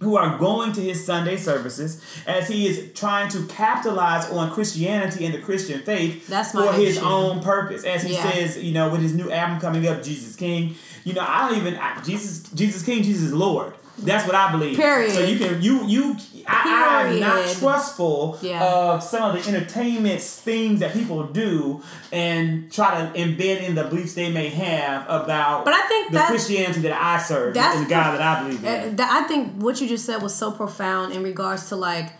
who 0.00 0.16
are 0.16 0.38
going 0.38 0.72
to 0.72 0.80
his 0.80 1.04
Sunday 1.04 1.36
services 1.36 2.02
as 2.26 2.48
he 2.48 2.66
is 2.66 2.90
trying 2.94 3.28
to 3.30 3.44
capitalize 3.46 4.30
on 4.30 4.50
Christianity 4.50 5.26
and 5.26 5.34
the 5.34 5.38
Christian 5.40 5.82
faith 5.82 6.26
That's 6.26 6.52
for 6.52 6.72
his 6.72 6.96
issue. 6.96 7.04
own 7.06 7.40
purpose. 7.42 7.84
As 7.84 8.02
he 8.02 8.14
Yeah. 8.14 8.32
says, 8.32 8.56
you 8.62 8.72
know, 8.72 8.88
with 8.90 9.02
his 9.02 9.12
new 9.14 9.30
album 9.30 9.60
coming 9.60 9.86
up, 9.86 10.02
Jesus 10.02 10.36
King, 10.36 10.74
You 11.02 11.14
know, 11.14 11.24
I 11.26 11.48
don't 11.48 11.56
even 11.58 11.76
I, 11.76 11.98
Jesus. 12.02 12.42
Jesus 12.54 12.82
King. 12.82 13.02
Jesus 13.02 13.32
Lord. 13.32 13.72
That's 13.98 14.26
what 14.26 14.34
I 14.34 14.50
believe. 14.50 14.76
Period. 14.76 15.12
So 15.12 15.20
you 15.24 15.38
can 15.38 15.60
you 15.60 15.84
you. 15.86 16.16
I, 16.46 17.04
I'm 17.10 17.20
not 17.20 17.46
trustful 17.56 18.38
Yeah. 18.42 18.64
of 18.64 19.02
some 19.02 19.22
of 19.36 19.42
the 19.44 19.48
entertainment 19.54 20.20
things 20.20 20.80
that 20.80 20.92
people 20.94 21.24
do 21.24 21.82
and 22.12 22.72
try 22.72 22.98
to 23.00 23.18
embed 23.18 23.62
in 23.62 23.74
the 23.74 23.84
beliefs 23.84 24.14
they 24.14 24.30
may 24.32 24.48
have 24.48 25.02
about. 25.08 25.64
But 25.64 25.74
I 25.74 25.86
think 25.86 26.12
the 26.12 26.20
Christianity 26.20 26.80
that 26.80 26.92
I 27.00 27.18
serve 27.22 27.54
that's 27.54 27.76
and 27.76 27.86
the 27.86 27.90
God 27.90 28.18
that 28.18 28.22
I 28.22 28.42
believe 28.42 28.64
in. 28.64 28.98
Uh, 29.00 29.06
I 29.08 29.22
think 29.24 29.54
what 29.56 29.80
you 29.80 29.86
just 29.88 30.06
said 30.06 30.22
was 30.22 30.34
so 30.34 30.50
profound 30.50 31.12
in 31.12 31.22
regards 31.22 31.68
to 31.68 31.76
like 31.76 32.12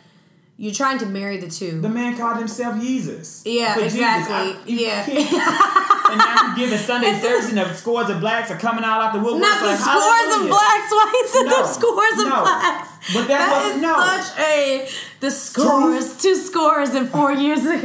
you're 0.59 0.75
trying 0.75 0.99
to 0.99 1.07
marry 1.07 1.39
the 1.39 1.49
two. 1.49 1.81
The 1.81 1.89
man 1.89 2.19
called 2.19 2.37
himself 2.37 2.79
Jesus. 2.79 3.43
Yeah, 3.47 3.73
For 3.75 3.81
Jesus. 3.81 3.95
exactly. 3.99 4.37
I- 4.37 4.59
Yeah. 4.67 5.97
and 6.11 6.19
now 6.19 6.51
you 6.51 6.57
give 6.57 6.71
the 6.71 6.79
Sunday 6.79 7.15
service 7.21 7.49
and 7.49 7.59
the 7.59 7.73
scores 7.75 8.11
of 8.11 8.21
blacks 8.21 8.51
are 8.51 8.57
coming 8.59 8.85
out 8.85 9.01
out 9.01 9.13
the 9.13 9.21
woodwork. 9.21 9.43
Not 9.43 9.61
the 9.61 9.67
like, 9.69 9.79
scores 9.79 10.31
of 10.43 10.49
blacks. 10.49 10.91
Why 10.91 11.23
is 11.25 11.35
it 11.37 11.47
No, 11.47 11.63
the 11.63 11.67
scores 11.69 12.19
of 12.21 12.29
no. 12.29 12.43
blacks? 12.43 12.89
But 13.15 13.29
That 13.29 13.51
what- 13.51 13.75
is 13.77 13.83
no. 13.83 13.95
such 13.97 14.39
a 14.39 14.89
the 15.21 15.31
scores, 15.31 16.17
two 16.21 16.35
scores 16.37 16.91
and 16.91 17.09
four 17.11 17.33
years 17.33 17.61
ago. 17.61 17.77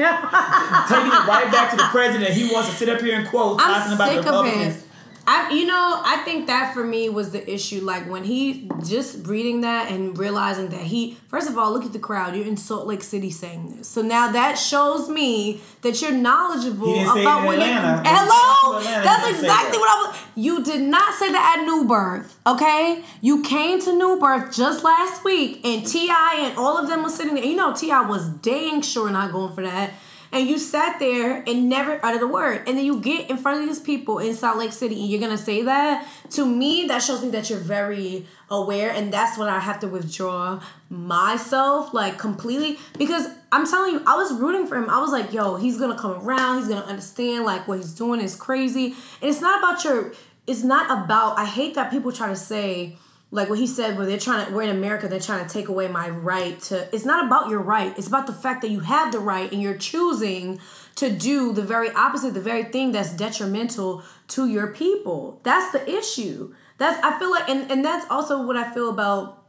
Taking 0.88 1.12
it 1.12 1.26
right 1.28 1.50
back 1.52 1.72
to 1.72 1.78
the 1.78 1.88
president. 1.92 2.32
He 2.32 2.52
wants 2.54 2.70
to 2.70 2.76
sit 2.76 2.90
up 2.90 3.02
here 3.02 3.20
and 3.20 3.28
quote 3.28 3.60
talking 3.60 3.92
I'm 3.92 3.94
about 3.94 4.08
the 4.08 4.14
sick 4.16 4.20
of 4.20 4.26
Republicans. 4.26 4.76
it. 4.78 4.82
I, 5.28 5.52
you 5.52 5.66
know, 5.66 6.02
I 6.06 6.18
think 6.24 6.48
that 6.48 6.74
for 6.74 6.84
me 6.84 7.10
was 7.10 7.32
the 7.32 7.52
issue. 7.52 7.82
Like 7.82 8.10
when 8.10 8.24
he 8.24 8.70
just 8.88 9.26
reading 9.26 9.62
that 9.62 9.92
and 9.92 10.18
realizing 10.18 10.70
that 10.70 10.82
he, 10.82 11.18
first 11.28 11.50
of 11.50 11.58
all, 11.58 11.72
look 11.74 11.84
at 11.86 11.94
the 11.94 12.00
crowd. 12.00 12.36
You're 12.36 12.46
in 12.46 12.58
Salt 12.58 12.86
Lake 12.86 13.02
City 13.02 13.32
saying 13.32 13.76
this, 13.78 13.88
so 13.88 14.02
now 14.02 14.32
that 14.32 14.56
shows 14.58 15.10
me 15.10 15.62
that 15.82 16.02
you're 16.02 16.12
knowledgeable 16.12 16.88
He 16.88 17.00
didn't 17.00 17.14
say 17.14 17.20
it 17.20 17.24
about 17.24 17.40
in 17.40 17.46
what 17.46 17.56
Atlanta. 17.60 17.98
you. 17.98 18.16
Hello, 18.16 18.78
Atlanta, 18.80 19.04
that's 19.04 19.30
exactly 19.30 19.72
that. 19.72 19.80
what 19.80 19.90
I 19.90 20.08
was. 20.12 20.20
You 20.36 20.64
did 20.64 20.82
not 20.82 21.14
say 21.16 21.32
that 21.32 21.58
at 21.60 21.66
New 21.66 21.86
Birth, 21.88 22.38
okay? 22.46 23.04
You 23.22 23.42
came 23.42 23.82
to 23.82 23.94
New 23.98 24.20
Birth 24.20 24.56
just 24.56 24.84
last 24.84 25.24
week, 25.24 25.66
and 25.66 25.86
T.I. 25.88 26.42
and 26.50 26.58
all 26.58 26.78
of 26.78 26.88
them 26.88 27.04
were 27.04 27.10
sitting 27.10 27.36
there. 27.36 27.46
You 27.46 27.56
know, 27.56 27.74
T.I. 27.74 28.02
was 28.08 28.28
dang 28.30 28.82
sure 28.82 29.10
not 29.10 29.32
going 29.32 29.54
for 29.56 29.62
that. 29.64 29.92
And 30.32 30.48
you 30.48 30.58
sat 30.58 31.00
there 31.00 31.44
and 31.48 31.70
never 31.70 32.00
uttered 32.04 32.22
a 32.22 32.28
word. 32.28 32.64
And 32.68 32.78
then 32.78 32.86
you 32.86 33.00
get 33.00 33.30
in 33.30 33.38
front 33.38 33.62
of 33.62 33.68
these 33.68 33.80
people 33.80 34.20
in 34.20 34.34
Salt 34.36 34.58
Lake 34.58 34.72
City 34.72 35.00
and 35.00 35.10
you're 35.10 35.20
gonna 35.20 35.38
say 35.38 35.64
that. 35.64 36.08
To 36.32 36.46
me, 36.46 36.86
that 36.88 37.00
shows 37.00 37.24
me 37.24 37.30
that 37.30 37.50
you're 37.50 37.60
very 37.60 38.26
aware, 38.50 38.92
and 38.92 39.12
that's 39.12 39.38
when 39.38 39.48
I 39.50 39.60
have 39.60 39.80
to 39.80 39.88
withdraw 39.88 40.62
myself 40.90 41.94
like 41.94 42.18
completely. 42.18 42.78
Because 42.98 43.28
I'm 43.52 43.66
telling 43.66 43.94
you, 43.94 44.04
I 44.06 44.16
was 44.16 44.34
rooting 44.34 44.68
for 44.68 44.78
him. 44.78 44.90
I 44.90 45.00
was 45.00 45.12
like, 45.12 45.34
yo, 45.34 45.56
he's 45.56 45.78
gonna 45.78 45.98
come 45.98 46.12
around, 46.12 46.60
he's 46.60 46.68
gonna 46.68 46.86
understand 46.86 47.46
like 47.46 47.68
what 47.68 47.78
he's 47.78 47.94
doing 47.94 48.22
is 48.22 48.36
crazy. 48.36 48.96
And 49.22 49.30
it's 49.30 49.42
not 49.42 49.60
about 49.60 49.84
your 49.84 50.14
it's 50.48 50.64
not 50.64 50.86
about 50.92 51.40
I 51.40 51.46
hate 51.46 51.76
that 51.76 51.92
people 51.92 52.12
try 52.12 52.30
to 52.30 52.36
say 52.36 52.98
like 53.36 53.50
what 53.50 53.60
he 53.60 53.68
said 53.68 53.98
where 53.98 54.06
they're 54.06 54.18
trying 54.18 54.46
to 54.46 54.54
we're 54.54 54.64
in 54.64 54.70
america 54.70 55.08
they're 55.08 55.20
trying 55.20 55.46
to 55.46 55.54
take 55.54 55.68
away 55.68 55.88
my 55.88 56.10
right 56.10 56.60
to 56.62 56.88
it's 56.96 57.06
not 57.06 57.26
about 57.26 57.50
your 57.50 57.60
right 57.60 57.98
it's 57.98 58.08
about 58.08 58.26
the 58.28 58.34
fact 58.34 58.62
that 58.62 58.72
you 58.72 58.80
have 58.80 59.12
the 59.12 59.20
right 59.20 59.52
and 59.52 59.62
you're 59.62 59.78
choosing 59.78 60.60
to 60.96 61.10
do 61.12 61.52
the 61.52 61.62
very 61.62 61.92
opposite 61.92 62.34
the 62.34 62.42
very 62.42 62.64
thing 62.64 62.92
that's 62.92 63.12
detrimental 63.14 64.04
to 64.28 64.48
your 64.48 64.68
people. 64.68 65.40
That's 65.44 65.72
the 65.72 65.90
issue. 65.90 66.54
That's 66.78 67.02
i 67.04 67.18
feel 67.20 67.32
like 67.32 67.50
and, 67.50 67.72
and 67.72 67.86
that's 67.86 68.06
also 68.10 68.46
what 68.46 68.58
i 68.58 68.70
feel 68.74 68.90
about 68.90 69.46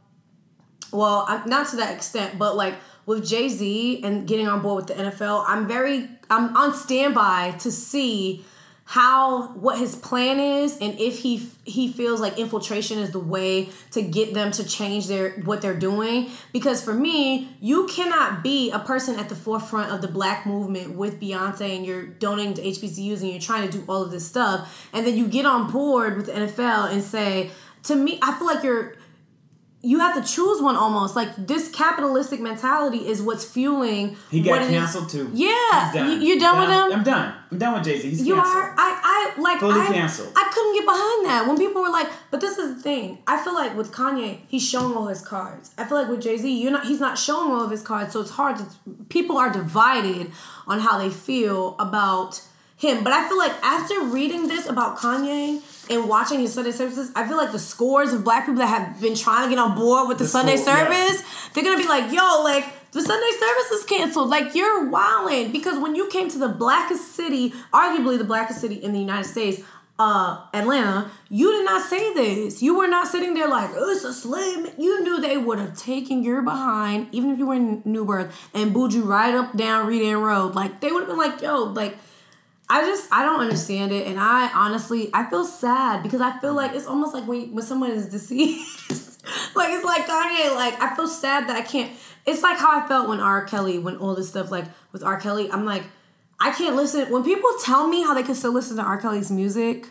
well 0.93 1.27
not 1.45 1.67
to 1.67 1.75
that 1.75 1.93
extent 1.93 2.39
but 2.39 2.55
like 2.55 2.75
with 3.05 3.27
jay-z 3.27 4.01
and 4.01 4.25
getting 4.25 4.47
on 4.47 4.61
board 4.61 4.77
with 4.77 4.95
the 4.95 5.03
nfl 5.03 5.43
i'm 5.45 5.67
very 5.67 6.07
i'm 6.29 6.55
on 6.55 6.73
standby 6.73 7.51
to 7.59 7.69
see 7.69 8.45
how 8.89 9.49
what 9.49 9.77
his 9.77 9.97
plan 9.97 10.39
is 10.39 10.77
and 10.79 10.97
if 10.97 11.19
he 11.19 11.49
he 11.65 11.91
feels 11.91 12.21
like 12.21 12.39
infiltration 12.39 12.99
is 12.99 13.11
the 13.11 13.19
way 13.19 13.67
to 13.91 14.01
get 14.01 14.33
them 14.33 14.49
to 14.49 14.63
change 14.65 15.07
their 15.07 15.31
what 15.41 15.61
they're 15.61 15.77
doing. 15.77 16.29
Because 16.53 16.81
for 16.81 16.93
me 16.93 17.49
you 17.59 17.85
cannot 17.87 18.43
be 18.43 18.71
a 18.71 18.79
person 18.79 19.19
at 19.19 19.27
the 19.27 19.35
forefront 19.35 19.91
of 19.91 20.01
the 20.01 20.07
black 20.07 20.45
movement 20.45 20.95
with 20.95 21.19
Beyonce 21.19 21.75
and 21.75 21.85
you're 21.85 22.05
donating 22.05 22.53
to 22.53 22.61
HBCUs 22.61 23.19
and 23.19 23.29
you're 23.29 23.41
trying 23.41 23.69
to 23.69 23.77
do 23.77 23.83
all 23.89 24.03
of 24.03 24.09
this 24.09 24.25
stuff. 24.25 24.87
And 24.93 25.05
then 25.05 25.17
you 25.17 25.27
get 25.27 25.45
on 25.45 25.69
board 25.69 26.15
with 26.15 26.27
the 26.27 26.31
NFL 26.31 26.93
and 26.93 27.03
say 27.03 27.51
to 27.83 27.95
me 27.95 28.19
I 28.21 28.37
feel 28.37 28.47
like 28.47 28.63
you're 28.63 28.95
you 29.83 29.99
have 29.99 30.15
to 30.21 30.33
choose 30.33 30.59
one 30.61 30.75
almost 30.75 31.15
like 31.15 31.29
this 31.37 31.69
capitalistic 31.71 32.39
mentality 32.39 33.07
is 33.07 33.21
what's 33.21 33.45
fueling 33.45 34.17
He 34.31 34.39
what 34.41 34.45
got 34.45 34.61
it 34.63 34.65
is- 34.65 34.71
canceled 34.71 35.09
too. 35.09 35.29
Yeah, 35.33 35.91
He's 35.91 35.93
done. 35.93 36.11
you, 36.21 36.27
you 36.27 36.39
done 36.39 36.59
with 36.59 36.69
him? 36.69 36.97
I'm 36.99 37.03
done. 37.03 37.33
I'm 37.51 37.57
done 37.59 37.73
with 37.75 37.83
Jay 37.83 37.99
Z. 37.99 38.09
He's 38.09 38.25
You 38.27 38.35
canceled. 38.35 38.55
are. 38.57 38.75
I. 38.77 39.33
I 39.37 39.41
like. 39.41 39.59
Fully 39.59 39.79
I, 39.79 39.85
canceled. 39.87 40.33
I 40.35 40.49
couldn't 40.53 40.73
get 40.73 40.85
behind 40.85 41.25
that 41.27 41.45
when 41.47 41.57
people 41.57 41.81
were 41.81 41.89
like, 41.91 42.09
"But 42.31 42.41
this 42.41 42.57
is 42.57 42.75
the 42.75 42.81
thing." 42.81 43.19
I 43.27 43.41
feel 43.41 43.53
like 43.53 43.77
with 43.77 43.91
Kanye, 43.91 44.39
he's 44.47 44.67
showing 44.67 44.95
all 44.97 45.07
his 45.07 45.21
cards. 45.21 45.71
I 45.77 45.85
feel 45.85 45.97
like 45.97 46.09
with 46.09 46.21
Jay 46.21 46.37
Z, 46.37 46.61
you're 46.61 46.71
not. 46.71 46.85
He's 46.85 46.99
not 46.99 47.17
showing 47.17 47.51
all 47.53 47.63
of 47.63 47.71
his 47.71 47.81
cards, 47.83 48.11
so 48.13 48.19
it's 48.21 48.31
hard 48.31 48.57
to. 48.57 48.65
People 49.09 49.37
are 49.37 49.51
divided 49.53 50.31
on 50.67 50.79
how 50.79 50.97
they 50.97 51.09
feel 51.09 51.75
about 51.79 52.41
him. 52.77 53.03
But 53.03 53.11
I 53.13 53.27
feel 53.27 53.37
like 53.37 53.53
after 53.63 54.01
reading 54.03 54.47
this 54.47 54.67
about 54.67 54.97
Kanye 54.97 55.61
and 55.89 56.07
watching 56.07 56.39
his 56.39 56.53
Sunday 56.53 56.71
services, 56.71 57.11
I 57.15 57.27
feel 57.27 57.37
like 57.37 57.51
the 57.51 57.59
scores 57.59 58.13
of 58.13 58.23
black 58.23 58.45
people 58.45 58.59
that 58.59 58.67
have 58.67 59.01
been 59.01 59.15
trying 59.15 59.49
to 59.49 59.55
get 59.55 59.59
on 59.59 59.75
board 59.75 60.07
with 60.07 60.19
the, 60.19 60.23
The 60.23 60.29
Sunday 60.29 60.55
yeah. 60.55 60.63
service, 60.63 61.49
they're 61.53 61.63
gonna 61.63 61.77
be 61.77 61.87
like, 61.87 62.11
"Yo, 62.11 62.41
like." 62.43 62.65
The 62.93 63.01
Sunday 63.01 63.37
service 63.37 63.71
is 63.71 63.83
canceled. 63.83 64.29
Like 64.29 64.55
you're 64.55 64.89
wilding 64.89 65.51
because 65.51 65.77
when 65.77 65.93
you 65.93 66.07
came 66.07 66.29
to 66.29 66.39
the 66.39 66.47
blackest 66.47 67.15
city, 67.15 67.51
arguably 67.71 68.17
the 68.17 68.23
blackest 68.23 68.61
city 68.61 68.75
in 68.75 68.93
the 68.93 68.99
United 68.99 69.25
States, 69.25 69.61
uh, 69.99 70.45
Atlanta, 70.53 71.11
you 71.29 71.51
did 71.51 71.65
not 71.65 71.87
say 71.87 72.13
this. 72.13 72.61
You 72.61 72.77
were 72.77 72.87
not 72.87 73.07
sitting 73.07 73.33
there 73.33 73.47
like, 73.47 73.71
oh, 73.75 73.91
it's 73.91 74.03
a 74.03 74.13
slave. 74.13 74.73
You 74.77 75.03
knew 75.03 75.19
they 75.19 75.37
would 75.37 75.59
have 75.59 75.77
taken 75.77 76.23
your 76.23 76.41
behind, 76.41 77.07
even 77.11 77.31
if 77.31 77.39
you 77.39 77.47
were 77.47 77.55
in 77.55 77.81
New 77.83 78.05
Birth, 78.05 78.49
and 78.53 78.73
booed 78.73 78.93
you 78.93 79.03
right 79.03 79.35
up 79.35 79.55
down 79.55 79.85
Reed 79.85 80.03
End 80.03 80.23
Road. 80.23 80.55
Like 80.55 80.79
they 80.81 80.91
would 80.91 81.01
have 81.01 81.09
been 81.09 81.17
like, 81.17 81.41
yo, 81.41 81.63
like 81.63 81.97
I 82.69 82.81
just 82.81 83.07
I 83.11 83.23
don't 83.23 83.39
understand 83.39 83.91
it, 83.91 84.07
and 84.07 84.19
I 84.19 84.51
honestly 84.53 85.09
I 85.13 85.29
feel 85.29 85.45
sad 85.45 86.03
because 86.03 86.21
I 86.21 86.37
feel 86.39 86.53
like 86.53 86.71
mm. 86.71 86.75
it's 86.75 86.87
almost 86.87 87.13
like 87.13 87.25
when 87.25 87.53
when 87.53 87.63
someone 87.63 87.91
is 87.91 88.07
deceased, 88.09 88.89
like 89.55 89.69
it's 89.71 89.85
like 89.85 90.05
Kanye. 90.05 90.53
Like 90.55 90.81
I 90.81 90.95
feel 90.95 91.07
sad 91.07 91.47
that 91.47 91.55
I 91.55 91.61
can't. 91.61 91.91
It's 92.25 92.43
like 92.43 92.57
how 92.57 92.77
I 92.77 92.87
felt 92.87 93.07
when 93.07 93.21
R. 93.21 93.45
Kelly, 93.45 93.79
when 93.79 93.95
all 93.97 94.15
this 94.15 94.29
stuff 94.29 94.51
like 94.51 94.65
with 94.91 95.03
R. 95.03 95.19
Kelly, 95.19 95.49
I'm 95.49 95.63
like 95.63 95.83
I 96.39 96.51
can't 96.51 96.75
listen 96.75 97.09
when 97.11 97.23
people 97.23 97.49
tell 97.63 97.87
me 97.87 98.03
how 98.03 98.13
they 98.13 98.23
can 98.23 98.35
still 98.35 98.53
listen 98.53 98.77
to 98.77 98.83
R. 98.83 98.99
Kelly's 98.99 99.31
music. 99.31 99.89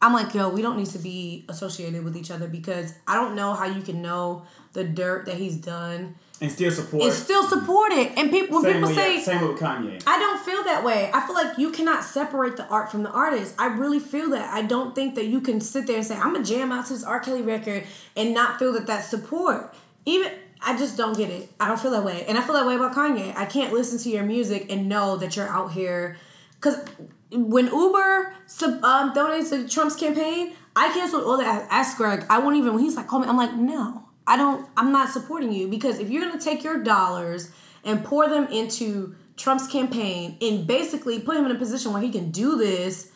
I'm 0.00 0.12
like, 0.12 0.34
yo, 0.34 0.50
we 0.50 0.60
don't 0.60 0.76
need 0.76 0.88
to 0.88 0.98
be 0.98 1.46
associated 1.48 2.04
with 2.04 2.16
each 2.16 2.30
other 2.30 2.46
because 2.46 2.92
I 3.06 3.14
don't 3.14 3.34
know 3.34 3.54
how 3.54 3.64
you 3.64 3.80
can 3.80 4.02
know 4.02 4.44
the 4.74 4.84
dirt 4.84 5.24
that 5.26 5.36
he's 5.36 5.56
done 5.56 6.16
and 6.40 6.50
still 6.50 6.70
support. 6.70 7.02
and 7.02 7.12
still 7.12 7.48
support 7.48 7.92
it. 7.92 8.12
And 8.16 8.30
people 8.30 8.56
when 8.56 8.64
same 8.64 8.74
people 8.74 8.88
way, 8.90 8.94
say 8.94 9.20
same 9.20 9.48
with 9.48 9.58
Kanye. 9.58 10.02
I 10.06 10.18
don't 10.18 10.40
feel 10.40 10.62
that 10.64 10.84
way. 10.84 11.10
I 11.14 11.24
feel 11.26 11.34
like 11.34 11.58
you 11.58 11.70
cannot 11.70 12.04
separate 12.04 12.56
the 12.56 12.66
art 12.66 12.90
from 12.90 13.02
the 13.02 13.10
artist. 13.10 13.54
I 13.58 13.66
really 13.66 14.00
feel 14.00 14.30
that. 14.30 14.52
I 14.52 14.62
don't 14.62 14.94
think 14.94 15.14
that 15.14 15.26
you 15.26 15.40
can 15.40 15.60
sit 15.60 15.86
there 15.86 15.96
and 15.96 16.04
say, 16.04 16.16
I'm 16.16 16.34
to 16.34 16.42
jam 16.42 16.72
out 16.72 16.86
to 16.86 16.92
this 16.92 17.04
R. 17.04 17.20
Kelly 17.20 17.42
record 17.42 17.84
and 18.16 18.34
not 18.34 18.58
feel 18.58 18.72
that 18.72 18.86
that's 18.86 19.08
support. 19.08 19.74
Even, 20.06 20.32
I 20.60 20.76
just 20.76 20.96
don't 20.96 21.16
get 21.16 21.30
it. 21.30 21.50
I 21.60 21.68
don't 21.68 21.80
feel 21.80 21.92
that 21.92 22.04
way. 22.04 22.24
And 22.26 22.36
I 22.36 22.42
feel 22.42 22.54
that 22.54 22.66
way 22.66 22.74
about 22.74 22.94
Kanye. 22.94 23.34
I 23.36 23.46
can't 23.46 23.72
listen 23.72 23.98
to 24.00 24.10
your 24.10 24.24
music 24.24 24.66
and 24.70 24.88
know 24.88 25.16
that 25.16 25.36
you're 25.36 25.48
out 25.48 25.72
here. 25.72 26.16
Because 26.56 26.84
when 27.30 27.66
Uber 27.66 28.34
sub, 28.46 28.84
um, 28.84 29.14
donated 29.14 29.50
to 29.50 29.68
Trump's 29.68 29.96
campaign, 29.96 30.54
I 30.74 30.92
canceled 30.92 31.24
all 31.24 31.38
that. 31.38 31.68
Ask 31.70 31.96
Greg. 31.96 32.26
I 32.28 32.38
won't 32.38 32.56
even, 32.56 32.74
when 32.74 32.82
he's 32.82 32.96
like, 32.96 33.06
call 33.06 33.20
me, 33.20 33.28
I'm 33.28 33.36
like, 33.36 33.54
no. 33.54 34.03
I 34.26 34.36
don't, 34.36 34.68
I'm 34.76 34.92
not 34.92 35.10
supporting 35.10 35.52
you 35.52 35.68
because 35.68 35.98
if 35.98 36.10
you're 36.10 36.22
going 36.22 36.38
to 36.38 36.44
take 36.44 36.64
your 36.64 36.82
dollars 36.82 37.50
and 37.84 38.04
pour 38.04 38.28
them 38.28 38.46
into 38.48 39.14
Trump's 39.36 39.66
campaign 39.66 40.36
and 40.40 40.66
basically 40.66 41.20
put 41.20 41.36
him 41.36 41.44
in 41.44 41.50
a 41.50 41.58
position 41.58 41.92
where 41.92 42.02
he 42.02 42.10
can 42.10 42.30
do 42.30 42.56
this, 42.56 43.10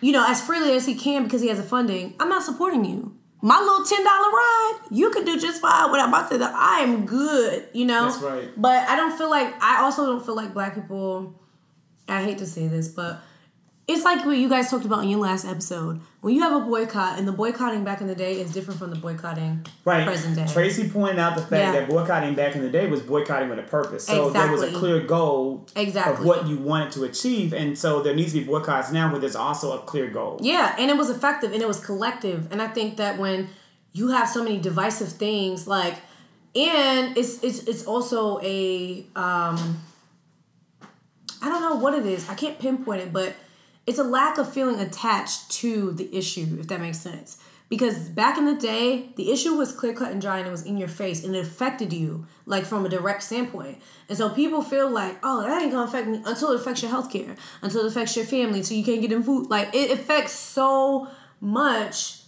you 0.00 0.12
know, 0.12 0.24
as 0.28 0.40
freely 0.40 0.76
as 0.76 0.86
he 0.86 0.94
can 0.94 1.24
because 1.24 1.40
he 1.40 1.48
has 1.48 1.58
the 1.58 1.64
funding, 1.64 2.14
I'm 2.20 2.28
not 2.28 2.42
supporting 2.42 2.84
you. 2.84 3.16
My 3.40 3.58
little 3.58 3.84
ten 3.84 4.02
dollar 4.02 4.30
ride, 4.30 4.78
you 4.90 5.10
could 5.10 5.26
do 5.26 5.38
just 5.38 5.60
fine 5.60 5.90
without 5.90 6.08
my 6.08 6.26
ten. 6.26 6.42
I 6.42 6.78
am 6.80 7.04
good, 7.04 7.68
you 7.74 7.84
know. 7.84 8.10
That's 8.10 8.22
right. 8.22 8.48
But 8.56 8.88
I 8.88 8.96
don't 8.96 9.18
feel 9.18 9.28
like 9.28 9.54
I 9.62 9.82
also 9.82 10.06
don't 10.06 10.24
feel 10.24 10.34
like 10.34 10.54
black 10.54 10.74
people. 10.74 11.38
I 12.08 12.22
hate 12.22 12.38
to 12.38 12.46
say 12.46 12.68
this, 12.68 12.88
but 12.88 13.20
it's 13.86 14.02
like 14.04 14.24
what 14.24 14.38
you 14.38 14.48
guys 14.48 14.70
talked 14.70 14.84
about 14.86 15.02
in 15.04 15.10
your 15.10 15.20
last 15.20 15.44
episode. 15.44 16.00
When 16.22 16.34
you 16.34 16.40
have 16.40 16.54
a 16.54 16.64
boycott, 16.64 17.18
and 17.18 17.28
the 17.28 17.32
boycotting 17.32 17.84
back 17.84 18.00
in 18.00 18.06
the 18.06 18.14
day 18.14 18.40
is 18.40 18.50
different 18.50 18.80
from 18.80 18.88
the 18.90 18.96
boycotting 18.96 19.66
Right. 19.84 20.06
present 20.06 20.36
day. 20.36 20.46
Tracy 20.50 20.88
pointed 20.88 21.18
out 21.18 21.34
the 21.34 21.42
fact 21.42 21.52
Yeah. 21.52 21.72
that 21.72 21.88
boycotting 21.88 22.34
back 22.34 22.54
in 22.56 22.62
the 22.62 22.70
day 22.70 22.88
was 22.88 23.02
boycotting 23.02 23.50
with 23.50 23.58
a 23.58 23.62
purpose. 23.62 24.06
So 24.06 24.30
there 24.30 24.50
was 24.50 24.62
a 24.62 24.70
clear 24.72 25.00
goal 25.00 25.66
Exactly. 25.76 26.14
of 26.14 26.24
what 26.24 26.46
you 26.48 26.56
wanted 26.56 26.92
to 26.92 27.04
achieve. 27.04 27.52
And 27.52 27.78
so 27.78 28.00
there 28.00 28.14
needs 28.14 28.32
to 28.32 28.38
be 28.38 28.44
boycotts 28.44 28.90
now 28.90 29.10
where 29.10 29.20
there's 29.20 29.36
also 29.36 29.72
a 29.72 29.80
clear 29.80 30.08
goal. 30.08 30.38
Yeah, 30.40 30.74
and 30.78 30.90
it 30.90 30.96
was 30.96 31.10
effective 31.10 31.52
and 31.52 31.60
it 31.60 31.68
was 31.68 31.78
collective. 31.84 32.48
And 32.50 32.62
I 32.62 32.68
think 32.68 32.96
that 32.96 33.18
when 33.18 33.48
you 33.92 34.08
have 34.08 34.28
so 34.28 34.42
many 34.42 34.58
divisive 34.58 35.08
things, 35.08 35.66
like, 35.66 35.96
and 36.56 37.16
it's 37.18 37.42
it's 37.44 37.64
it's 37.64 37.84
also 37.84 38.40
a 38.42 39.04
um, 39.14 39.82
I 41.42 41.48
don't 41.50 41.60
know 41.60 41.74
what 41.76 41.92
it 41.94 42.06
is. 42.06 42.28
I 42.30 42.34
can't 42.34 42.58
pinpoint 42.58 43.02
it, 43.02 43.12
but 43.12 43.34
it's 43.86 43.98
a 43.98 44.04
lack 44.04 44.38
of 44.38 44.52
feeling 44.52 44.80
attached 44.80 45.50
to 45.52 45.92
the 45.92 46.14
issue, 46.16 46.56
if 46.58 46.68
that 46.68 46.80
makes 46.80 46.98
sense. 46.98 47.38
Because 47.68 48.08
back 48.08 48.38
in 48.38 48.44
the 48.44 48.54
day, 48.54 49.10
the 49.16 49.32
issue 49.32 49.54
was 49.54 49.72
clear 49.72 49.94
cut 49.94 50.12
and 50.12 50.20
dry 50.20 50.38
and 50.38 50.46
it 50.46 50.50
was 50.50 50.64
in 50.64 50.76
your 50.76 50.88
face 50.88 51.24
and 51.24 51.34
it 51.34 51.44
affected 51.44 51.92
you, 51.92 52.26
like 52.46 52.64
from 52.64 52.84
a 52.84 52.88
direct 52.88 53.22
standpoint. 53.22 53.80
And 54.08 54.16
so 54.16 54.28
people 54.28 54.62
feel 54.62 54.90
like, 54.90 55.18
oh, 55.22 55.42
that 55.42 55.62
ain't 55.62 55.72
gonna 55.72 55.88
affect 55.88 56.06
me 56.06 56.22
until 56.24 56.52
it 56.52 56.60
affects 56.60 56.82
your 56.82 56.92
healthcare, 56.92 57.36
until 57.62 57.80
it 57.84 57.88
affects 57.88 58.16
your 58.16 58.26
family, 58.26 58.62
so 58.62 58.74
you 58.74 58.84
can't 58.84 59.00
get 59.00 59.12
in 59.12 59.22
food. 59.22 59.48
Like 59.48 59.74
it 59.74 59.90
affects 59.90 60.32
so 60.32 61.08
much 61.40 62.20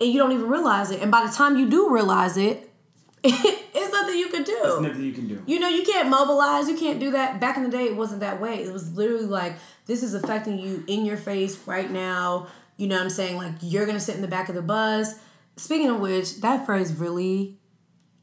and 0.00 0.10
you 0.10 0.18
don't 0.18 0.32
even 0.32 0.48
realize 0.48 0.90
it. 0.90 1.02
And 1.02 1.10
by 1.10 1.26
the 1.26 1.32
time 1.32 1.56
you 1.56 1.68
do 1.68 1.92
realize 1.92 2.36
it, 2.36 2.70
it's 3.24 3.92
nothing 3.92 4.16
you 4.16 4.28
can 4.28 4.44
do. 4.44 4.58
There's 4.62 4.80
nothing 4.80 5.04
you 5.04 5.12
can 5.12 5.28
do. 5.28 5.42
You 5.44 5.58
know, 5.58 5.68
you 5.68 5.82
can't 5.82 6.08
mobilize, 6.08 6.68
you 6.68 6.76
can't 6.76 7.00
do 7.00 7.10
that. 7.10 7.40
Back 7.40 7.56
in 7.56 7.64
the 7.64 7.68
day, 7.68 7.84
it 7.86 7.96
wasn't 7.96 8.20
that 8.20 8.40
way. 8.40 8.62
It 8.62 8.72
was 8.72 8.92
literally 8.94 9.26
like, 9.26 9.56
this 9.88 10.04
is 10.04 10.14
affecting 10.14 10.58
you 10.60 10.84
in 10.86 11.04
your 11.04 11.16
face 11.16 11.58
right 11.66 11.90
now. 11.90 12.46
You 12.76 12.86
know 12.86 12.94
what 12.94 13.04
I'm 13.04 13.10
saying? 13.10 13.36
Like, 13.36 13.54
you're 13.62 13.86
gonna 13.86 13.98
sit 13.98 14.14
in 14.14 14.22
the 14.22 14.28
back 14.28 14.48
of 14.48 14.54
the 14.54 14.62
bus. 14.62 15.14
Speaking 15.56 15.90
of 15.90 15.98
which, 15.98 16.40
that 16.42 16.64
phrase 16.64 16.92
really, 16.92 17.58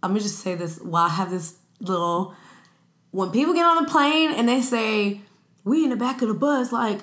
I'm 0.02 0.12
gonna 0.12 0.22
just 0.22 0.40
say 0.40 0.56
this 0.56 0.80
while 0.80 1.08
I 1.08 1.10
have 1.10 1.32
this 1.32 1.58
little. 1.82 2.34
When 3.12 3.32
people 3.32 3.54
get 3.54 3.66
on 3.66 3.84
the 3.84 3.90
plane 3.90 4.32
and 4.32 4.48
they 4.48 4.62
say, 4.62 5.22
we 5.66 5.84
in 5.84 5.90
the 5.90 5.96
back 5.96 6.22
of 6.22 6.28
the 6.28 6.34
bus, 6.36 6.72
like, 6.72 7.02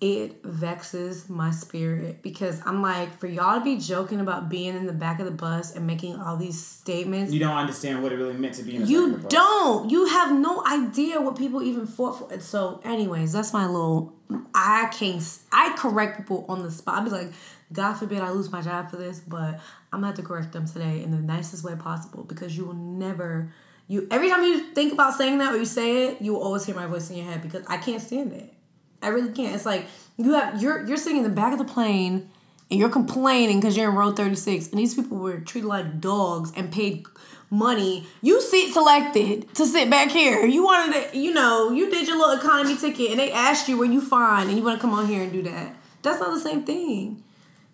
it 0.00 0.44
vexes 0.44 1.28
my 1.28 1.50
spirit 1.50 2.22
because 2.22 2.60
I'm 2.64 2.82
like, 2.82 3.18
for 3.18 3.26
y'all 3.26 3.58
to 3.58 3.64
be 3.64 3.78
joking 3.78 4.20
about 4.20 4.48
being 4.48 4.76
in 4.76 4.86
the 4.86 4.92
back 4.92 5.18
of 5.18 5.24
the 5.24 5.32
bus 5.32 5.74
and 5.74 5.86
making 5.86 6.16
all 6.16 6.36
these 6.36 6.64
statements. 6.64 7.32
You 7.32 7.40
don't 7.40 7.56
understand 7.56 8.02
what 8.02 8.12
it 8.12 8.16
really 8.16 8.34
meant 8.34 8.54
to 8.54 8.62
be 8.62 8.76
in 8.76 8.82
the 8.82 8.88
You 8.88 9.06
back 9.06 9.16
of 9.16 9.22
the 9.22 9.22
bus. 9.24 9.32
You 9.32 9.38
don't. 9.38 9.90
You 9.90 10.06
have 10.06 10.38
no 10.38 10.64
idea 10.64 11.20
what 11.20 11.36
people 11.36 11.62
even 11.62 11.86
fought 11.86 12.18
for. 12.18 12.32
And 12.32 12.42
so, 12.42 12.80
anyways, 12.84 13.32
that's 13.32 13.52
my 13.52 13.66
little. 13.66 14.14
I 14.54 14.88
can't. 14.92 15.22
I 15.50 15.74
correct 15.76 16.18
people 16.18 16.44
on 16.48 16.62
the 16.62 16.70
spot. 16.70 16.98
I 16.98 17.04
be 17.04 17.10
like, 17.10 17.32
God 17.72 17.94
forbid 17.94 18.20
I 18.20 18.30
lose 18.30 18.52
my 18.52 18.62
job 18.62 18.90
for 18.90 18.96
this, 18.96 19.18
but 19.18 19.54
I'm 19.92 20.00
gonna 20.00 20.08
have 20.08 20.16
to 20.16 20.22
correct 20.22 20.52
them 20.52 20.66
today 20.66 21.02
in 21.02 21.10
the 21.10 21.18
nicest 21.18 21.64
way 21.64 21.74
possible 21.74 22.22
because 22.22 22.56
you 22.56 22.66
will 22.66 22.74
never. 22.74 23.52
You 23.88 24.06
every 24.10 24.28
time 24.28 24.44
you 24.44 24.60
think 24.74 24.92
about 24.92 25.14
saying 25.14 25.38
that 25.38 25.54
or 25.54 25.56
you 25.56 25.64
say 25.64 26.06
it, 26.06 26.22
you 26.22 26.34
will 26.34 26.42
always 26.42 26.64
hear 26.66 26.76
my 26.76 26.86
voice 26.86 27.10
in 27.10 27.16
your 27.16 27.26
head 27.26 27.42
because 27.42 27.66
I 27.66 27.78
can't 27.78 28.00
stand 28.00 28.32
it. 28.32 28.54
I 29.02 29.08
really 29.08 29.32
can't. 29.32 29.54
It's 29.54 29.66
like 29.66 29.86
you 30.16 30.32
have 30.32 30.60
you're 30.60 30.86
you're 30.86 30.96
sitting 30.96 31.18
in 31.18 31.24
the 31.24 31.30
back 31.30 31.52
of 31.52 31.58
the 31.58 31.64
plane 31.64 32.28
and 32.70 32.80
you're 32.80 32.88
complaining 32.88 33.60
because 33.60 33.76
you're 33.76 33.88
in 33.88 33.96
row 33.96 34.12
36 34.12 34.68
and 34.68 34.78
these 34.78 34.94
people 34.94 35.16
were 35.18 35.38
treated 35.40 35.68
like 35.68 36.00
dogs 36.00 36.52
and 36.56 36.70
paid 36.72 37.06
money. 37.50 38.06
You 38.20 38.40
seat 38.40 38.72
selected 38.72 39.54
to 39.54 39.66
sit 39.66 39.88
back 39.88 40.10
here. 40.10 40.44
You 40.44 40.64
wanted 40.64 41.10
to, 41.10 41.18
you 41.18 41.32
know, 41.32 41.70
you 41.70 41.90
did 41.90 42.06
your 42.06 42.18
little 42.18 42.36
economy 42.36 42.76
ticket 42.76 43.10
and 43.10 43.18
they 43.18 43.32
asked 43.32 43.68
you 43.68 43.78
where 43.78 43.90
you 43.90 44.00
fine 44.00 44.48
and 44.48 44.58
you 44.58 44.64
want 44.64 44.78
to 44.78 44.80
come 44.80 44.92
on 44.92 45.06
here 45.06 45.22
and 45.22 45.32
do 45.32 45.42
that. 45.42 45.74
That's 46.02 46.20
not 46.20 46.30
the 46.30 46.40
same 46.40 46.64
thing. 46.64 47.22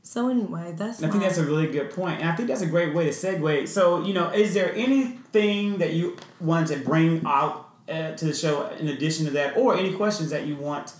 So 0.03 0.29
anyway, 0.29 0.75
that's 0.77 1.03
I 1.03 1.09
think 1.09 1.23
that's 1.23 1.39
a 1.39 1.45
really 1.45 1.67
good 1.67 1.89
point. 1.89 1.97
point, 1.97 2.21
and 2.21 2.29
I 2.29 2.37
think 2.37 2.49
that's 2.49 2.61
a 2.61 2.67
great 2.67 2.95
way 2.95 3.05
to 3.05 3.11
segue. 3.11 3.67
So, 3.67 4.05
you 4.05 4.13
know, 4.13 4.29
is 4.29 4.53
there 4.53 4.73
anything 4.75 5.79
that 5.79 5.95
you 5.95 6.19
want 6.41 6.69
to 6.69 6.77
bring 6.77 7.25
out 7.25 7.71
uh, 7.89 8.13
to 8.13 8.25
the 8.27 8.35
show 8.35 8.69
in 8.79 8.89
addition 8.89 9.25
to 9.25 9.31
that, 9.33 9.57
or 9.57 9.75
any 9.77 9.95
questions 9.95 10.29
that 10.29 10.47
you 10.47 10.57
want 10.57 10.93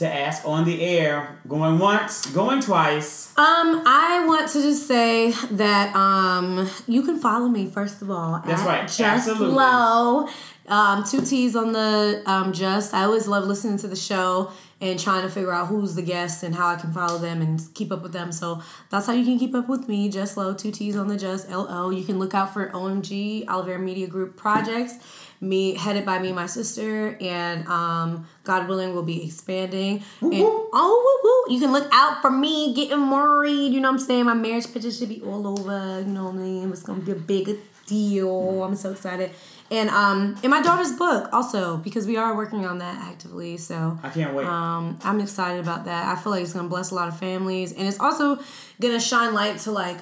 to 0.00 0.12
ask 0.12 0.44
on 0.46 0.64
the 0.64 0.82
air? 0.82 1.38
Going 1.48 1.78
once, 1.78 2.26
going 2.26 2.60
twice. 2.60 3.28
Um, 3.38 3.82
I 3.86 4.24
want 4.26 4.48
to 4.50 4.60
just 4.60 4.86
say 4.86 5.30
that 5.52 5.94
um 5.94 6.68
you 6.86 7.02
can 7.02 7.18
follow 7.18 7.48
me 7.48 7.66
first 7.70 8.02
of 8.02 8.10
all. 8.10 8.42
That's 8.44 8.62
at 8.62 8.66
right, 8.66 8.82
Just 8.82 9.00
absolutely. 9.00 9.54
Flow. 9.54 10.28
Um, 10.68 11.04
two 11.04 11.22
T's 11.22 11.56
on 11.56 11.72
the 11.72 12.22
um 12.26 12.52
just. 12.52 12.92
I 12.92 13.04
always 13.04 13.26
love 13.26 13.44
listening 13.44 13.78
to 13.78 13.88
the 13.88 13.96
show 13.96 14.50
and 14.80 14.98
trying 14.98 15.22
to 15.22 15.28
figure 15.28 15.52
out 15.52 15.66
who's 15.68 15.94
the 15.94 16.02
guest 16.02 16.42
and 16.42 16.54
how 16.54 16.68
I 16.68 16.76
can 16.76 16.92
follow 16.92 17.18
them 17.18 17.42
and 17.42 17.60
keep 17.74 17.92
up 17.92 18.02
with 18.02 18.12
them. 18.12 18.32
So 18.32 18.62
that's 18.88 19.06
how 19.06 19.12
you 19.12 19.24
can 19.24 19.38
keep 19.38 19.54
up 19.54 19.68
with 19.68 19.88
me. 19.88 20.08
Just 20.08 20.36
Low, 20.36 20.54
two 20.54 20.70
T's 20.70 20.96
on 20.96 21.08
the 21.08 21.16
just 21.18 21.50
L 21.50 21.66
O. 21.68 21.90
You 21.90 22.04
can 22.04 22.18
look 22.18 22.34
out 22.34 22.52
for 22.54 22.68
OMG 22.70 23.46
Oliveira 23.48 23.78
Media 23.78 24.06
Group 24.06 24.36
projects. 24.36 24.94
Me 25.42 25.74
headed 25.74 26.04
by 26.04 26.18
me 26.18 26.28
and 26.28 26.36
my 26.36 26.44
sister, 26.44 27.16
and 27.18 27.66
um, 27.66 28.28
God 28.44 28.68
willing, 28.68 28.92
we'll 28.92 29.02
be 29.02 29.24
expanding. 29.24 30.02
And 30.20 30.34
oh, 30.34 31.02
woo 31.22 31.46
woo! 31.48 31.54
You 31.54 31.60
can 31.60 31.72
look 31.72 31.88
out 31.92 32.20
for 32.20 32.30
me 32.30 32.74
getting 32.74 33.08
married. 33.08 33.72
You 33.72 33.80
know 33.80 33.88
what 33.88 34.00
I'm 34.00 34.06
saying? 34.06 34.26
My 34.26 34.34
marriage 34.34 34.70
picture 34.70 34.90
should 34.90 35.08
be 35.08 35.22
all 35.22 35.46
over. 35.46 36.00
You 36.00 36.12
know 36.12 36.24
what 36.24 36.34
I 36.34 36.38
mean? 36.38 36.70
It's 36.70 36.82
gonna 36.82 37.00
be 37.00 37.12
a 37.12 37.14
big 37.14 37.56
deal. 37.86 38.62
I'm 38.62 38.76
so 38.76 38.92
excited. 38.92 39.30
And 39.70 39.88
um, 39.90 40.36
and 40.42 40.50
my 40.50 40.60
daughter's 40.60 40.92
book 40.92 41.28
also 41.32 41.78
because 41.78 42.06
we 42.06 42.16
are 42.16 42.36
working 42.36 42.66
on 42.66 42.78
that 42.78 42.96
actively. 43.08 43.56
So 43.56 43.98
I 44.02 44.10
can't 44.10 44.34
wait. 44.34 44.46
um, 44.46 44.98
I'm 45.04 45.20
excited 45.20 45.60
about 45.60 45.86
that. 45.86 46.06
I 46.06 46.20
feel 46.20 46.32
like 46.32 46.42
it's 46.42 46.52
gonna 46.52 46.68
bless 46.68 46.90
a 46.90 46.94
lot 46.94 47.08
of 47.08 47.18
families, 47.18 47.72
and 47.72 47.88
it's 47.88 47.98
also 47.98 48.40
gonna 48.80 49.00
shine 49.00 49.32
light 49.32 49.58
to 49.60 49.70
like 49.70 49.96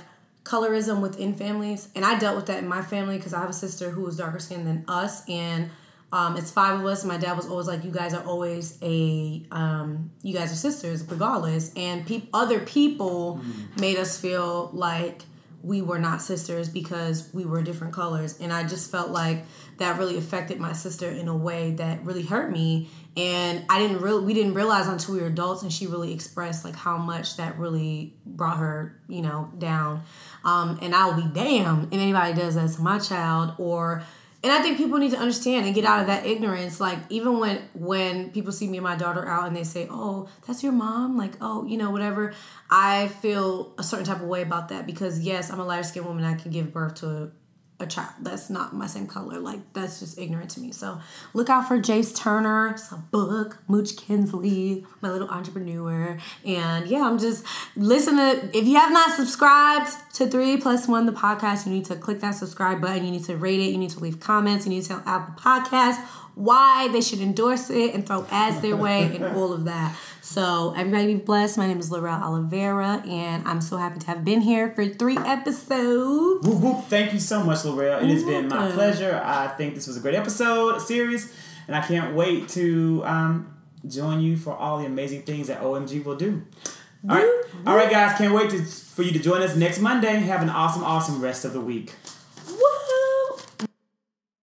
colorism 0.49 1.01
within 1.01 1.35
families. 1.35 1.89
And 1.95 2.05
I 2.05 2.19
dealt 2.19 2.37
with 2.37 2.47
that 2.47 2.59
in 2.59 2.69
my 2.69 2.83
family 2.83 3.19
because 3.19 3.35
I 3.35 3.41
have 3.41 3.51
a 3.51 3.55
sister 3.55 3.91
who 3.91 4.03
was 4.03 4.17
darker 4.17 4.39
skinned 4.39 4.67
than 4.67 4.85
us, 4.89 5.29
and 5.29 5.71
um, 6.11 6.39
it's 6.39 6.51
five 6.51 6.81
of 6.81 6.87
us. 6.87 7.05
My 7.05 7.19
dad 7.19 7.37
was 7.37 7.47
always 7.47 7.67
like, 7.67 7.85
"You 7.85 7.91
guys 7.91 8.15
are 8.15 8.25
always 8.25 8.79
a, 8.83 9.43
um, 9.53 10.11
you 10.23 10.35
guys 10.35 10.51
are 10.51 10.57
sisters, 10.57 11.05
regardless." 11.05 11.73
And 11.77 12.07
pe- 12.07 12.23
other 12.33 12.61
people 12.61 13.43
made 13.79 13.99
us 13.99 14.19
feel 14.19 14.71
like 14.73 15.23
we 15.63 15.83
were 15.83 15.99
not 15.99 16.23
sisters 16.23 16.69
because 16.69 17.29
we 17.35 17.45
were 17.45 17.63
different 17.63 17.93
colors 17.93 18.39
and 18.41 18.53
i 18.53 18.63
just 18.63 18.91
felt 18.93 19.11
like 19.11 19.45
that 19.79 19.99
really 19.99 20.17
affected 20.17 20.61
my 20.61 20.73
sister 20.73 21.09
in 21.09 21.29
a 21.29 21.37
way 21.37 21.73
that 21.73 22.05
really 22.05 22.23
hurt 22.23 22.51
me 22.51 22.89
and 23.17 23.65
i 23.69 23.79
didn't 23.79 24.01
really 24.01 24.25
we 24.25 24.35
didn't 24.35 24.55
realize 24.55 24.87
until 24.87 25.15
we 25.15 25.21
were 25.21 25.27
adults 25.27 25.63
and 25.63 25.73
she 25.73 25.87
really 25.87 26.13
expressed 26.13 26.65
like 26.65 26.77
how 26.77 26.97
much 26.97 27.37
that 27.37 27.59
really 27.59 28.15
brought 28.27 28.59
her 28.59 29.01
you 29.09 29.23
know 29.23 29.51
down 29.59 30.03
um, 30.45 30.79
and 30.83 30.95
i'll 30.95 31.15
be 31.15 31.29
damned 31.33 31.87
if 31.93 32.01
anybody 32.01 32.35
does 32.35 32.55
that 32.55 32.71
to 32.71 32.81
my 32.81 32.99
child 32.99 33.55
or 33.59 34.03
and 34.43 34.53
I 34.53 34.63
think 34.63 34.77
people 34.77 34.99
need 34.99 35.11
to 35.11 35.19
understand 35.19 35.67
and 35.67 35.75
get 35.75 35.85
out 35.85 36.01
of 36.01 36.07
that 36.07 36.25
ignorance. 36.25 36.79
Like 36.81 36.99
even 37.09 37.41
when 37.41 37.61
when 37.75 38.31
people 38.31 38.53
see 38.53 38.69
me 38.69 38.79
and 38.79 38.85
my 38.85 38.95
daughter 38.95 39.27
out 39.27 39.49
and 39.49 39.57
they 39.57 39.65
say, 39.65 39.89
"Oh, 39.91 40.29
that's 40.47 40.63
your 40.63 40.73
mom," 40.73 41.17
like, 41.17 41.33
"Oh, 41.41 41.65
you 41.67 41.77
know, 41.77 41.91
whatever," 41.91 42.33
I 42.71 43.09
feel 43.09 43.75
a 43.79 43.83
certain 43.83 44.07
type 44.07 44.23
of 44.23 44.29
way 44.29 44.43
about 44.43 44.69
that 44.69 44.87
because 44.87 45.19
yes, 45.21 45.51
I'm 45.51 45.59
a 45.59 45.65
lighter 45.65 45.83
skinned 45.83 46.07
woman. 46.07 46.25
I 46.25 46.35
can 46.35 46.53
give 46.53 46.73
birth 46.73 46.95
to 46.97 47.09
a, 47.09 47.29
a 47.81 47.87
child 47.87 48.11
that's 48.21 48.51
not 48.51 48.75
my 48.75 48.87
same 48.87 49.07
color. 49.07 49.39
Like 49.39 49.61
that's 49.73 50.01
just 50.01 50.19
ignorant 50.19 50.51
to 50.51 50.61
me. 50.61 50.73
So 50.73 51.01
look 51.33 51.49
out 51.49 51.69
for 51.69 51.79
Jace 51.79 52.15
Turner. 52.17 52.77
A 52.91 52.97
book. 52.97 53.59
Mooch 53.69 53.97
Kinsley, 53.97 54.85
my 55.01 55.11
little 55.11 55.29
entrepreneur, 55.29 56.19
and 56.45 56.87
yeah, 56.89 57.03
I'm 57.03 57.19
just 57.19 57.45
listen 57.77 58.17
to. 58.17 58.51
If 58.57 58.67
you 58.67 58.77
have 58.77 58.93
not 58.93 59.15
subscribed 59.15 59.91
to 60.15 60.27
Three 60.27 60.57
Plus 60.57 60.89
One, 60.89 61.07
the 61.07 61.13
podcast, 61.13 61.67
you 61.67 61.73
need 61.73 61.85
to 61.87 61.97
click 61.97 62.21
that 62.21 62.33
subscribe 62.33 62.81
button. 62.81 63.05
You 63.05 63.11
need 63.11 63.25
to 63.25 63.37
rate 63.37 63.61
it. 63.61 63.71
You 63.71 63.79
need 63.79 63.91
to 63.91 64.01
leave 64.01 64.21
comments. 64.21 64.65
You 64.65 64.71
need 64.71 64.83
to 64.83 64.89
tell 64.89 65.03
Apple 65.05 65.35
Podcast 65.35 66.03
why 66.35 66.89
they 66.93 67.01
should 67.01 67.21
endorse 67.21 67.69
it 67.69 67.95
and 67.95 68.07
throw 68.07 68.25
ads 68.31 68.61
their 68.61 68.77
way 68.77 69.17
and 69.17 69.25
all 69.25 69.53
of 69.53 69.65
that. 69.65 69.97
So 70.29 70.75
everybody 70.77 71.15
be 71.15 71.21
blessed. 71.21 71.57
My 71.57 71.67
name 71.67 71.79
is 71.79 71.89
Lorelle 71.89 72.21
Oliveira, 72.21 73.03
and 73.09 73.49
I'm 73.49 73.63
so 73.63 73.79
happy 73.79 73.99
to 74.01 74.07
have 74.09 74.27
been 74.27 74.43
here 74.43 74.71
for 74.75 74.87
three 74.87 75.17
episodes. 75.17 76.47
Whoop, 76.47 76.61
whoop. 76.61 76.85
Thank 76.85 77.15
you 77.15 77.19
so 77.19 77.43
much, 77.43 77.61
Lorelle. 77.61 78.03
It 78.03 78.11
has 78.11 78.25
been 78.25 78.47
my 78.47 78.71
pleasure. 78.71 79.19
I 79.25 79.49
think 79.49 79.75
this 79.75 79.87
was 79.87 79.97
a 79.97 80.01
great 80.01 80.15
episode, 80.15 80.81
series, 80.83 81.33
and 81.67 81.75
I 81.75 81.81
can't 81.81 82.15
wait 82.15 82.51
to 82.51 83.03
um, 83.07 83.57
join 83.87 84.21
you 84.21 84.37
for 84.37 84.55
all 84.55 84.79
the 84.79 84.85
amazing 84.85 85.23
things 85.23 85.47
that 85.47 85.63
OMG 85.63 86.05
will 86.05 86.17
do. 86.17 86.43
All 87.09 87.17
right, 87.17 87.43
all 87.67 87.75
right, 87.75 87.91
guys. 87.91 88.19
Can't 88.19 88.35
wait 88.35 88.51
to, 88.51 88.63
for 88.63 89.05
you 89.05 89.13
to 89.13 89.19
join 89.19 89.41
us 89.41 89.57
next 89.57 89.81
Monday. 89.81 90.13
Have 90.13 90.43
an 90.43 90.51
awesome, 90.51 90.85
awesome 90.85 91.23
rest 91.23 91.47
of 91.47 91.55
the 91.55 91.61
week. 91.63 91.95